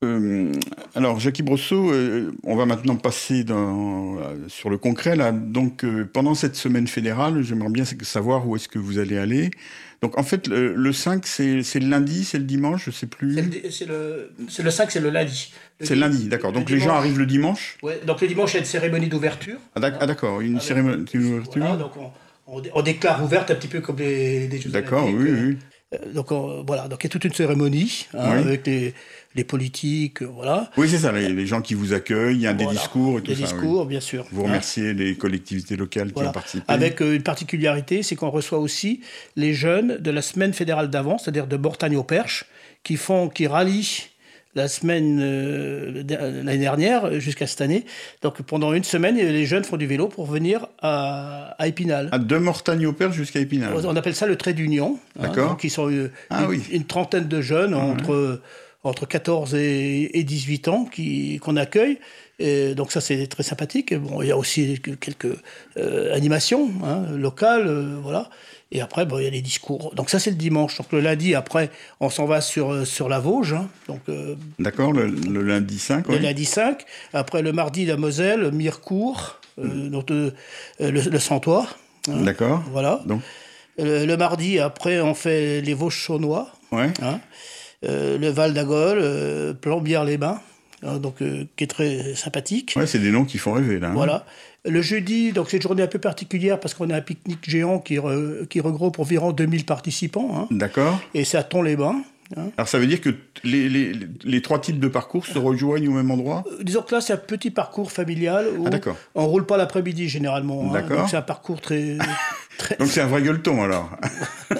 Euh, 0.03 0.51
alors, 0.95 1.19
Jackie 1.19 1.43
Brosseau, 1.43 1.91
euh, 1.91 2.31
on 2.43 2.55
va 2.55 2.65
maintenant 2.65 2.95
passer 2.95 3.43
dans, 3.43 4.17
euh, 4.17 4.35
sur 4.47 4.69
le 4.71 4.77
concret. 4.79 5.15
Là. 5.15 5.31
Donc, 5.31 5.85
pendant 6.11 6.33
cette 6.33 6.55
semaine 6.55 6.87
fédérale, 6.87 7.43
j'aimerais 7.43 7.69
bien 7.69 7.83
savoir 8.01 8.47
où 8.47 8.55
est-ce 8.55 8.67
que 8.67 8.79
vous 8.79 8.97
allez 8.97 9.17
aller. 9.17 9.51
Donc, 10.01 10.17
en 10.17 10.23
fait, 10.23 10.47
le, 10.47 10.73
le 10.73 10.93
5, 10.93 11.27
c'est 11.27 11.45
le 11.79 11.87
lundi, 11.87 12.23
c'est 12.23 12.39
le 12.39 12.45
dimanche, 12.45 12.85
je 12.85 12.91
sais 12.91 13.05
plus. 13.05 13.35
C'est 13.69 13.85
le, 13.85 13.93
le, 14.39 14.45
c'est 14.49 14.63
le 14.63 14.71
5, 14.71 14.89
c'est 14.89 14.99
le 14.99 15.11
lundi. 15.11 15.53
C'est 15.79 15.93
le 15.93 16.01
lundi, 16.01 16.27
d'accord. 16.27 16.51
Donc, 16.51 16.71
les 16.71 16.79
gens 16.79 16.95
arrivent 16.95 17.19
le 17.19 17.27
dimanche. 17.27 17.77
Ouais, 17.83 17.99
donc 18.07 18.21
le 18.21 18.27
dimanche, 18.27 18.53
il 18.53 18.55
y 18.55 18.57
a 18.57 18.59
une 18.61 18.65
cérémonie 18.65 19.07
d'ouverture. 19.07 19.59
Ah, 19.75 19.81
ah, 19.99 20.07
d'accord, 20.07 20.41
une 20.41 20.53
Avec- 20.53 20.63
cérémonie 20.63 21.05
d'ouverture. 21.13 21.61
Voilà, 21.61 21.75
donc 21.77 21.91
on, 21.97 22.09
on 22.47 22.59
dé- 22.61 22.71
on 22.73 22.81
déclare 22.81 23.23
ouverte 23.23 23.51
un 23.51 23.55
petit 23.55 23.67
peu 23.67 23.81
comme 23.81 23.97
les, 23.99 24.47
les 24.47 24.59
Jeux 24.59 24.71
D'accord, 24.71 25.07
oui, 25.13 25.57
donc 26.15 26.31
on- 26.31 26.63
voilà, 26.65 26.87
donc 26.87 27.03
il 27.03 27.07
y 27.07 27.07
a 27.07 27.09
toute 27.09 27.25
une 27.25 27.33
cérémonie 27.33 28.07
hein, 28.13 28.29
Oui. 28.37 28.39
avec 28.39 28.65
les, 28.65 28.93
les 29.35 29.43
politiques, 29.43 30.21
euh, 30.21 30.25
voilà. 30.25 30.69
Oui, 30.77 30.89
c'est 30.89 30.97
ça, 30.99 31.11
les, 31.11 31.29
les 31.29 31.45
gens 31.45 31.61
qui 31.61 31.73
vous 31.73 31.93
accueillent, 31.93 32.35
il 32.35 32.41
y 32.41 32.47
a 32.47 32.53
des 32.53 32.65
Voilà. 32.65 32.79
discours 32.79 33.19
et 33.19 33.21
tout 33.21 33.27
Des 33.27 33.35
ça. 33.35 33.41
oui. 33.43 33.47
discours, 33.53 33.85
bien 33.85 33.99
sûr. 34.01 34.25
Vous 34.31 34.41
hein. 34.41 34.45
remerciez 34.47 34.93
les 34.93 35.15
collectivités 35.15 35.77
locales 35.77 36.11
qui 36.11 36.21
ont 36.23 36.31
participé. 36.31 36.65
Avec 36.67 37.01
euh, 37.01 37.15
une 37.15 37.23
particularité, 37.23 38.03
c'est 38.03 38.15
qu'on 38.15 38.29
reçoit 38.29 38.59
aussi 38.59 39.01
les 39.37 39.53
jeunes 39.53 39.97
de 39.97 40.11
la 40.11 40.21
semaine 40.21 40.53
fédérale 40.53 40.89
d'avant, 40.89 41.17
c'est-à-dire 41.17 41.47
de 41.47 41.55
Mortagne 41.57 41.95
au 41.95 42.03
Perche, 42.03 42.45
qui 42.83 42.97
font, 42.97 43.29
qui 43.29 43.47
rallient 43.47 44.07
la 44.53 44.67
semaine 44.67 45.19
euh, 45.21 46.03
l'année 46.43 46.57
dernière 46.57 47.21
jusqu'à 47.21 47.47
cette 47.47 47.61
année. 47.61 47.85
Donc 48.21 48.41
pendant 48.41 48.73
une 48.73 48.83
semaine, 48.83 49.15
les 49.15 49.45
jeunes 49.45 49.63
font 49.63 49.77
du 49.77 49.87
vélo 49.87 50.09
pour 50.09 50.25
venir 50.25 50.67
à, 50.81 51.55
à 51.57 51.67
Épinal. 51.69 52.09
Ah, 52.11 52.19
de 52.19 52.35
Mortagne 52.37 52.85
au 52.85 52.91
Perche 52.91 53.15
jusqu'à 53.15 53.39
Épinal. 53.39 53.71
On 53.73 53.95
appelle 53.95 54.13
ça 54.15 54.27
le 54.27 54.35
trait 54.35 54.53
d'union. 54.53 54.99
hein, 55.17 55.21
D'accord. 55.21 55.51
donc 55.51 55.63
ils 55.63 55.69
sont 55.69 55.89
Ah 56.29 56.41
une, 56.41 56.47
oui. 56.49 56.61
une 56.73 56.83
trentaine 56.83 57.29
de 57.29 57.39
jeunes 57.39 57.73
entre, 57.73 58.41
entre 58.83 59.05
14 59.05 59.53
et, 59.55 60.17
et 60.17 60.23
18 60.23 60.67
ans 60.67 60.85
qui, 60.85 61.37
qu'on 61.39 61.55
accueille. 61.57 61.99
Et 62.39 62.73
donc 62.73 62.91
ça, 62.91 63.01
c'est 63.01 63.27
très 63.27 63.43
sympathique. 63.43 63.93
Bon, 63.93 64.21
il 64.23 64.29
y 64.29 64.31
a 64.31 64.37
aussi 64.37 64.79
quelques 64.99 65.37
euh, 65.77 66.13
animations 66.15 66.69
hein, 66.83 67.03
locales, 67.15 67.67
euh, 67.67 67.97
voilà. 68.01 68.29
Et 68.71 68.81
après, 68.81 69.05
bon, 69.05 69.19
il 69.19 69.25
y 69.25 69.27
a 69.27 69.29
les 69.29 69.41
discours. 69.41 69.93
Donc 69.95 70.09
ça, 70.09 70.17
c'est 70.17 70.31
le 70.31 70.37
dimanche. 70.37 70.77
Donc 70.77 70.91
le 70.93 71.01
lundi, 71.01 71.35
après, 71.35 71.69
on 71.99 72.09
s'en 72.09 72.25
va 72.25 72.41
sur, 72.41 72.71
euh, 72.71 72.85
sur 72.85 73.09
la 73.09 73.19
Vosges. 73.19 73.53
hein. 73.53 73.69
donc 73.87 73.99
euh, 74.09 74.35
D'accord, 74.57 74.93
le, 74.93 75.05
le 75.07 75.43
lundi 75.43 75.77
5, 75.77 76.07
le 76.07 76.15
oui. 76.15 76.19
lundi 76.21 76.45
5. 76.45 76.83
Après, 77.13 77.41
le 77.43 77.51
mardi, 77.51 77.85
la 77.85 77.97
Moselle, 77.97 78.51
Mirecourt, 78.51 79.39
donc, 79.57 80.09
euh, 80.09 80.31
le, 80.79 80.89
le 80.89 81.19
Santois. 81.19 81.67
hein. 82.09 82.23
D'accord. 82.23 82.63
Voilà. 82.71 83.01
Donc, 83.05 83.21
Le, 83.77 84.05
le 84.05 84.17
mardi, 84.17 84.57
après, 84.57 84.99
on 85.01 85.13
fait 85.13 85.61
les 85.61 85.73
Vosges 85.75 85.93
chaunois, 85.97 86.51
ouais. 86.71 86.87
Euh, 87.85 88.17
le 88.17 88.29
Val 88.29 88.53
d'Agol, 88.53 88.97
euh, 89.01 89.53
Plombières-les-Bains, 89.53 90.39
hein, 90.83 90.97
donc, 90.97 91.21
euh, 91.21 91.45
qui 91.55 91.63
est 91.63 91.67
très 91.67 92.15
sympathique. 92.15 92.73
Ouais, 92.75 92.87
c'est 92.87 92.99
des 92.99 93.11
noms 93.11 93.25
qui 93.25 93.37
font 93.37 93.53
rêver, 93.53 93.79
là. 93.79 93.89
hein. 93.89 93.93
Voilà. 93.93 94.25
Le 94.63 94.81
jeudi, 94.83 95.31
donc 95.31 95.49
c'est 95.49 95.57
une 95.57 95.63
journée 95.63 95.81
un 95.81 95.87
peu 95.87 95.97
particulière 95.97 96.59
parce 96.59 96.75
qu'on 96.75 96.89
a 96.91 96.95
un 96.95 97.01
pique-nique 97.01 97.49
géant 97.49 97.79
qui, 97.79 97.95
re- 97.95 98.45
qui 98.47 98.59
regroupe 98.61 98.99
environ 98.99 99.31
2000 99.31 99.65
participants. 99.65 100.29
hein, 100.35 100.47
D'accord. 100.51 100.99
et 101.15 101.23
c'est 101.23 101.37
à 101.37 101.43
Thon-les-Bains. 101.43 102.03
hein. 102.37 102.49
Alors, 102.57 102.67
ça 102.67 102.77
veut 102.77 102.85
dire 102.85 103.01
que 103.01 103.09
les, 103.43 103.67
les, 103.69 103.91
les 104.23 104.41
trois 104.43 104.59
types 104.61 104.79
de 104.79 104.87
parcours 104.87 105.25
se 105.25 105.39
rejoignent 105.39 105.87
au 105.87 105.93
même 105.93 106.11
endroit? 106.11 106.43
Disons 106.61 106.83
que 106.83 106.93
là, 106.93 107.01
c'est 107.01 107.11
un 107.13 107.17
petit 107.17 107.49
parcours 107.49 107.91
familial 107.91 108.45
où 108.59 108.67
Ah, 108.71 108.77
on 109.15 109.25
roule 109.25 109.47
pas 109.47 109.57
l'après-midi 109.57 110.07
généralement. 110.09 110.67
hein. 110.69 110.73
D'accord. 110.73 110.97
Donc 110.99 111.09
c'est 111.09 111.17
un 111.17 111.21
parcours 111.23 111.59
très. 111.59 111.97
très- 112.59 112.77
Donc, 112.77 112.87
c'est 112.89 113.01
un 113.01 113.07
vrai 113.07 113.23
gueuleton, 113.23 113.63
alors. 113.63 113.89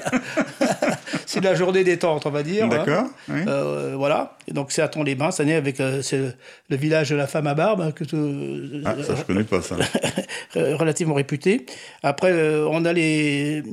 c'est 1.25 1.41
la 1.43 1.55
journée 1.55 1.83
détente, 1.83 2.25
on 2.25 2.29
va 2.29 2.43
dire. 2.43 2.65
hein. 2.65 2.69
D'accord. 2.69 3.05
oui. 3.29 3.41
Euh, 3.47 3.93
voilà. 3.97 4.37
Et 4.47 4.53
donc 4.53 4.71
c'est 4.71 4.81
à 4.81 4.87
Thon-les-Bains 4.87 5.31
cette 5.31 5.41
année 5.41 5.55
avec 5.55 5.79
euh, 5.79 6.01
le, 6.69 6.75
village 6.77 7.09
de 7.09 7.15
la 7.15 7.27
femme 7.27 7.47
à 7.47 7.53
barbe 7.53 7.81
hein, 7.81 7.91
que 7.91 8.03
tout- 8.03 8.81
Ah, 8.85 8.95
ça, 9.03 9.15
je 9.15 9.23
connais 9.23 9.43
pas, 9.43 9.61
ça. 9.61 9.75
euh, 10.55 10.75
relativement 10.75 11.13
réputé. 11.15 11.65
Après, 12.03 12.31
euh, 12.31 12.67
on 12.69 12.85
a 12.85 12.93
les 12.93 13.63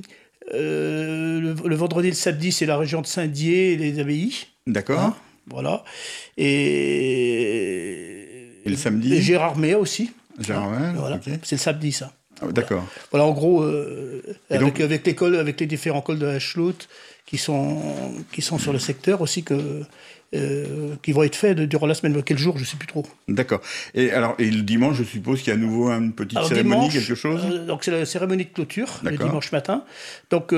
euh, 0.55 1.41
le, 1.41 1.55
le 1.69 1.75
vendredi 1.77 2.09
et 2.09 2.11
le 2.11 2.17
samedi, 2.17 2.53
c'est 2.53 2.67
la 2.67 2.77
région 2.79 3.01
de 3.03 3.07
Saint-Dié 3.07 3.73
et 3.73 3.77
les 3.77 3.99
abbayes. 4.01 4.47
D'accord. 4.67 5.01
Hein, 5.01 5.17
voilà. 5.47 5.85
Et, 7.19 8.53
Et 8.65 8.71
le 8.71 8.77
samedi 8.77 9.15
et 9.15 9.21
Gérardmer 9.21 9.75
aussi. 9.75 10.11
Gérardmer, 10.41 10.93
Voilà. 10.99 11.17
ok. 11.17 11.23
C'est 11.43 11.57
le 11.57 11.61
samedi, 11.61 11.93
ça. 11.93 12.13
Ah, 12.41 12.47
D'accord. 12.53 12.87
Voilà, 13.11 13.27
en 13.27 13.33
gros, 13.33 13.63
euh, 13.63 14.23
avec, 14.51 14.63
donc- 14.63 14.81
avec 14.81 15.07
l'école, 15.07 15.37
avec 15.37 15.59
les 15.61 15.67
différents 15.67 16.01
cols 16.03 16.19
de 16.19 16.27
la 16.27 16.39
Schlout 16.39 16.75
qui 17.27 17.37
sont, 17.39 17.83
qui 18.33 18.43
sont 18.43 18.59
sur 18.59 18.73
le 18.73 18.79
secteur 18.79 19.21
aussi, 19.21 19.43
que, 19.43 19.83
euh, 20.35 20.95
qui 21.03 21.13
vont 21.13 21.23
être 21.23 21.35
faits 21.37 21.59
durant 21.59 21.87
la 21.87 21.95
semaine. 21.95 22.23
Quel 22.23 22.39
jour, 22.39 22.57
je 22.59 22.65
sais 22.65 22.77
plus 22.77 22.87
trop. 22.87 23.05
D'accord. 23.29 23.61
Et 23.95 24.11
alors, 24.13 24.35
et 24.39 24.51
le 24.51 24.63
dimanche, 24.63 24.97
je 24.97 25.05
suppose 25.05 25.41
qu'il 25.41 25.49
y 25.49 25.51
a 25.51 25.55
à 25.55 25.59
nouveau 25.63 25.91
une 25.91 26.13
petite 26.13 26.37
Alors, 26.39 26.49
cérémonie, 26.49 26.89
dimanche, 26.89 26.93
quelque 27.07 27.15
chose? 27.15 27.41
euh, 27.51 27.67
Donc 27.67 27.85
c'est 27.85 27.91
la 27.91 28.05
cérémonie 28.07 28.45
de 28.45 28.51
clôture 28.51 29.01
le 29.03 29.17
dimanche 29.17 29.53
matin. 29.53 29.85
Donc 30.31 30.55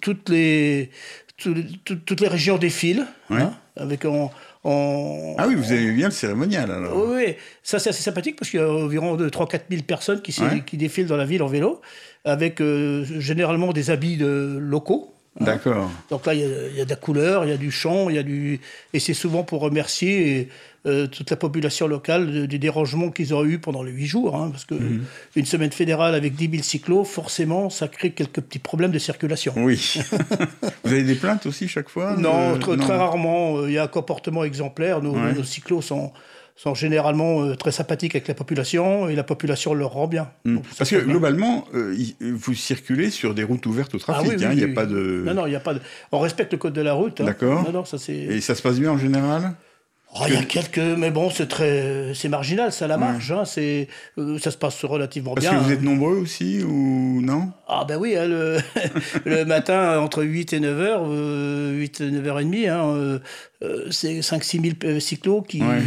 toutes 0.00 0.28
les 0.28 0.90
tout- 1.36 1.54
tout- 1.84 1.96
toutes 1.96 2.20
les 2.20 2.28
régions 2.28 2.56
défilent 2.58 3.06
Ouais. 3.30 3.40
hein, 3.42 3.52
avec 3.76 4.04
en, 4.04 4.30
Ah 4.64 5.46
oui, 5.48 5.54
vous 5.56 5.72
avez 5.72 5.90
bien 5.92 6.06
le 6.08 6.12
cérémonial 6.12 6.70
alors. 6.70 6.96
Oui, 7.08 7.14
oui, 7.26 7.34
ça 7.62 7.78
c'est 7.78 7.90
assez 7.90 8.02
sympathique 8.02 8.36
parce 8.38 8.50
qu'il 8.50 8.60
y 8.60 8.62
a 8.62 8.70
environ 8.70 9.16
3-4 9.16 9.60
000 9.70 9.82
personnes 9.82 10.22
qui, 10.22 10.32
Ouais. 10.40 10.62
qui 10.64 10.76
défilent 10.76 11.06
dans 11.06 11.16
la 11.16 11.24
ville 11.24 11.42
en 11.42 11.48
vélo, 11.48 11.80
avec 12.24 12.60
euh, 12.60 13.04
généralement 13.18 13.72
des 13.72 13.90
habits 13.90 14.16
de 14.16 14.56
locaux. 14.60 15.12
Hein. 15.40 15.44
D'accord. 15.44 15.90
Donc 16.10 16.26
là, 16.26 16.34
il 16.34 16.40
y, 16.40 16.44
a, 16.44 16.46
il 16.70 16.76
y 16.76 16.80
a 16.80 16.84
de 16.84 16.90
la 16.90 16.96
couleur, 16.96 17.44
il 17.44 17.50
y 17.50 17.54
a 17.54 17.56
du 17.56 17.70
chant, 17.70 18.08
il 18.10 18.16
y 18.16 18.18
a 18.18 18.22
du... 18.22 18.60
Et 18.92 19.00
c'est 19.00 19.14
souvent 19.14 19.42
pour 19.44 19.60
remercier 19.60 20.48
euh, 20.84 21.06
toute 21.06 21.30
la 21.30 21.36
population 21.36 21.86
locale 21.86 22.32
de- 22.32 22.46
du 22.46 22.58
dérangement 22.58 23.10
qu'ils 23.10 23.32
ont 23.34 23.44
eu 23.44 23.58
pendant 23.60 23.82
les 23.84 23.92
huit 23.92 24.06
jours. 24.06 24.34
hein, 24.36 24.48
parce 24.50 24.64
que 24.64 24.74
Mhm. 24.74 25.04
une 25.36 25.46
semaine 25.46 25.70
fédérale 25.72 26.14
avec 26.16 26.34
10 26.34 26.50
000 26.50 26.62
cyclos, 26.64 27.04
forcément, 27.04 27.70
ça 27.70 27.86
crée 27.88 28.10
quelques 28.10 28.40
petits 28.40 28.58
problèmes 28.58 28.90
de 28.90 28.98
circulation. 28.98 29.54
Oui. 29.56 29.94
vous 30.84 30.92
avez 30.92 31.04
des 31.04 31.14
plaintes 31.14 31.46
aussi 31.46 31.68
chaque 31.68 31.88
fois 31.88 32.16
Non, 32.16 32.54
Euh, 32.54 32.58
très, 32.58 32.76
très 32.76 32.96
rarement. 32.96 33.58
euh, 33.58 33.68
Il 33.70 33.74
y 33.74 33.78
a 33.78 33.84
un 33.84 33.88
comportement 33.88 34.42
exemplaire. 34.44 35.00
Nos, 35.02 35.12
Ouais. 35.14 35.32
nos 35.34 35.44
cyclos 35.44 35.82
sont, 35.82 36.12
sont 36.56 36.74
généralement 36.74 37.42
euh, 37.42 37.54
très 37.56 37.72
sympathiques 37.72 38.14
avec 38.14 38.28
la 38.28 38.34
population 38.34 39.08
et 39.08 39.14
la 39.16 39.24
population 39.24 39.74
leur 39.74 39.92
rend 39.92 40.06
bien. 40.06 40.30
Hmm. 40.44 40.56
Donc, 40.56 40.64
Parce 40.78 40.90
que 40.90 40.96
bien. 40.96 41.06
globalement, 41.06 41.64
euh, 41.74 41.94
vous 42.20 42.54
circulez 42.54 43.10
sur 43.10 43.34
des 43.34 43.42
routes 43.42 43.66
ouvertes 43.66 43.94
au 43.94 43.98
Ah 44.06 44.12
trafic. 44.12 44.30
oui, 44.32 44.36
oui, 44.38 44.44
hein, 44.44 44.50
il 44.52 44.58
n'y 44.58 44.64
a 44.64 44.66
oui, 44.66 44.74
pas 44.74 44.86
de. 44.86 45.22
Non, 45.26 45.34
non, 45.34 45.46
il 45.46 45.50
n'y 45.50 45.56
a 45.56 45.60
pas 45.60 45.74
de... 45.74 45.80
On 46.12 46.18
respecte 46.20 46.52
le 46.52 46.58
code 46.58 46.74
de 46.74 46.82
la 46.82 46.92
route. 46.92 47.20
hein. 47.20 47.24
D'accord. 47.24 47.62
Non, 47.64 47.72
non, 47.72 47.84
ça 47.84 47.98
c'est... 47.98 48.14
Et 48.14 48.40
ça 48.40 48.54
se 48.54 48.62
passe 48.62 48.78
bien 48.78 48.92
en 48.92 48.98
général? 48.98 49.54
Oh, 50.14 50.24
Il 50.28 50.34
y 50.34 50.36
a 50.36 50.42
quelques, 50.44 50.76
mais 50.76 51.10
bon, 51.10 51.30
c'est 51.30 51.48
très, 51.48 52.12
c'est 52.14 52.28
marginal, 52.28 52.70
ça 52.70 52.86
la 52.86 52.98
marge. 52.98 53.32
Hein, 53.32 53.46
c'est, 53.46 53.88
euh, 54.18 54.38
ça 54.38 54.50
se 54.50 54.58
passe 54.58 54.84
relativement 54.84 55.32
Parce 55.32 55.46
bien. 55.46 55.58
que 55.58 55.64
vous 55.64 55.70
hein. 55.70 55.72
êtes 55.72 55.80
nombreux 55.82 56.16
aussi 56.18 56.62
ou 56.62 57.22
non? 57.22 57.48
Ah 57.66 57.86
ben 57.88 57.96
oui, 57.96 58.14
hein, 58.14 58.26
le, 58.28 58.58
le 59.24 59.46
matin 59.46 59.98
entre 60.00 60.22
8 60.22 60.52
et 60.52 60.60
9 60.60 60.80
heures, 60.80 61.02
euh, 61.06 61.72
8 61.78 62.00
et 62.02 62.10
9 62.10 62.22
h 62.26 62.28
30, 62.28 62.54
hein, 62.68 62.94
euh, 62.94 63.18
euh, 63.62 63.86
c'est 63.90 64.20
5-6 64.20 64.60
000 64.62 64.74
euh, 64.84 65.00
cyclos 65.00 65.40
qui, 65.40 65.62
Ouais. 65.62 65.80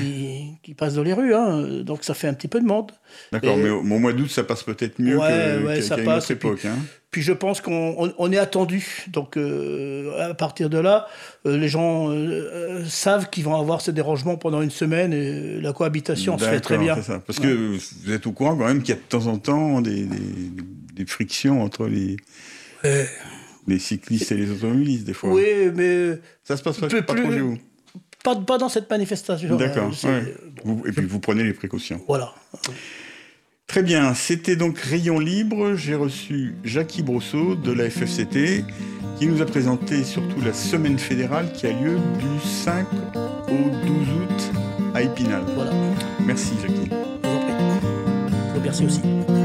Qui 0.66 0.74
passent 0.74 0.95
dans 0.95 1.03
les 1.03 1.13
rues. 1.13 1.34
Hein, 1.36 1.84
donc 1.84 2.03
ça 2.03 2.13
fait 2.16 2.28
un 2.28 2.34
petit 2.34 2.47
peu 2.47 2.59
de 2.59 2.66
monde. 2.66 2.91
D'accord, 3.32 3.55
mais 3.55 3.70
au, 3.70 3.80
au 3.80 3.84
mois 3.84 4.11
d'août, 4.13 4.30
ça 4.30 4.43
passe 4.43 4.63
peut-être 4.63 4.99
mieux 4.99 5.18
Ouais, 5.18 5.30
que- 5.61 5.66
ouais, 5.66 5.76
qu'à 5.76 5.82
ça 5.84 5.95
qu'à 5.95 6.01
une 6.01 6.09
autre 6.09 6.26
puis- 6.26 6.34
époque. 6.34 6.66
hein. 6.66 6.76
Puis 7.11 7.22
je 7.22 7.32
pense 7.32 7.61
qu'on 7.61 7.95
on, 7.97 8.13
on 8.18 8.32
est 8.34 8.38
attendu. 8.38 9.05
Donc 9.07 9.38
euh, 9.38 10.30
à 10.30 10.34
partir 10.34 10.70
de 10.70 10.78
là, 10.80 11.07
euh, 11.45 11.55
les 11.57 11.70
gens 11.70 12.09
euh, 12.11 12.84
savent 12.89 13.30
qu'ils 13.30 13.45
vont 13.45 13.55
avoir 13.55 13.80
ce 13.80 13.91
dérangement 13.91 14.36
pendant 14.36 14.61
une 14.61 14.70
semaine 14.72 15.13
et 15.13 15.61
la 15.61 15.72
cohabitation 15.72 16.38
se 16.38 16.43
fait 16.45 16.59
très 16.59 16.78
bien. 16.78 17.01
ça. 17.01 17.20
Parce 17.26 17.39
que 17.39 17.78
vous 18.05 18.11
êtes 18.11 18.28
au 18.28 18.32
courant 18.34 18.57
quand 18.57 18.66
même 18.68 18.82
qu'il 18.82 18.89
y 18.95 18.97
a 18.97 19.01
de 19.01 19.07
temps 19.07 19.28
en 19.28 19.38
temps 19.38 19.80
des, 19.82 20.03
des- 20.03 20.51
des 20.93 21.05
frictions 21.05 21.61
entre 21.63 21.88
les, 21.88 22.18
cyclistes 23.80 24.32
et 24.32 24.36
les 24.36 24.51
automobilistes, 24.51 25.05
des 25.05 25.13
fois. 25.13 25.32
Oui, 25.32 25.72
mais 25.76 26.20
Ça 26.43 26.57
se 26.57 26.63
passe 26.63 26.78
pas, 26.80 26.88
Peu 26.88 27.01
pas 27.01 27.13
plus- 27.13 27.24
trop 27.24 27.32
chez 27.32 27.39
vous. 27.39 27.57
Pas, 28.26 28.36
pas 28.36 28.58
dans 28.58 28.70
cette 28.70 28.90
manifestation. 28.90 29.56
D'accord. 29.56 29.92
Euh, 30.04 30.22
ouais. 30.66 30.90
Et 30.90 30.92
puis 30.92 31.06
vous 31.06 31.20
prenez 31.20 31.44
les 31.44 31.54
précautions. 31.54 32.02
Voilà. 32.08 32.34
Très 33.68 33.84
bien, 33.84 34.14
c'était 34.14 34.56
donc 34.56 34.80
Rayon 34.80 35.20
Libre. 35.20 35.76
J'ai 35.76 35.96
reçu 35.96 36.56
Jackie 36.64 37.04
Brosseau 37.04 37.56
de 37.56 37.72
la 37.72 37.90
FFCT 37.90 38.66
qui 39.18 39.28
nous 39.28 39.42
a 39.42 39.46
présenté 39.46 40.04
surtout 40.04 40.42
la 40.44 40.54
semaine 40.54 41.00
fédérale 41.00 41.52
qui 41.54 41.68
a 41.68 41.72
lieu 41.72 41.98
du 42.20 42.48
5 42.48 42.86
au 43.48 43.86
12 43.86 44.08
août 44.18 44.52
à 44.94 45.02
Épinal. 45.04 45.44
Voilà. 45.56 45.72
Merci 46.26 46.54
Jackie. 46.62 46.90
Je 46.90 47.30
vous 47.30 47.36
en 47.36 47.40
prie. 47.40 47.54
Je 48.30 48.54
vous 48.54 48.60
remercie 48.60 48.86
aussi. 48.86 49.45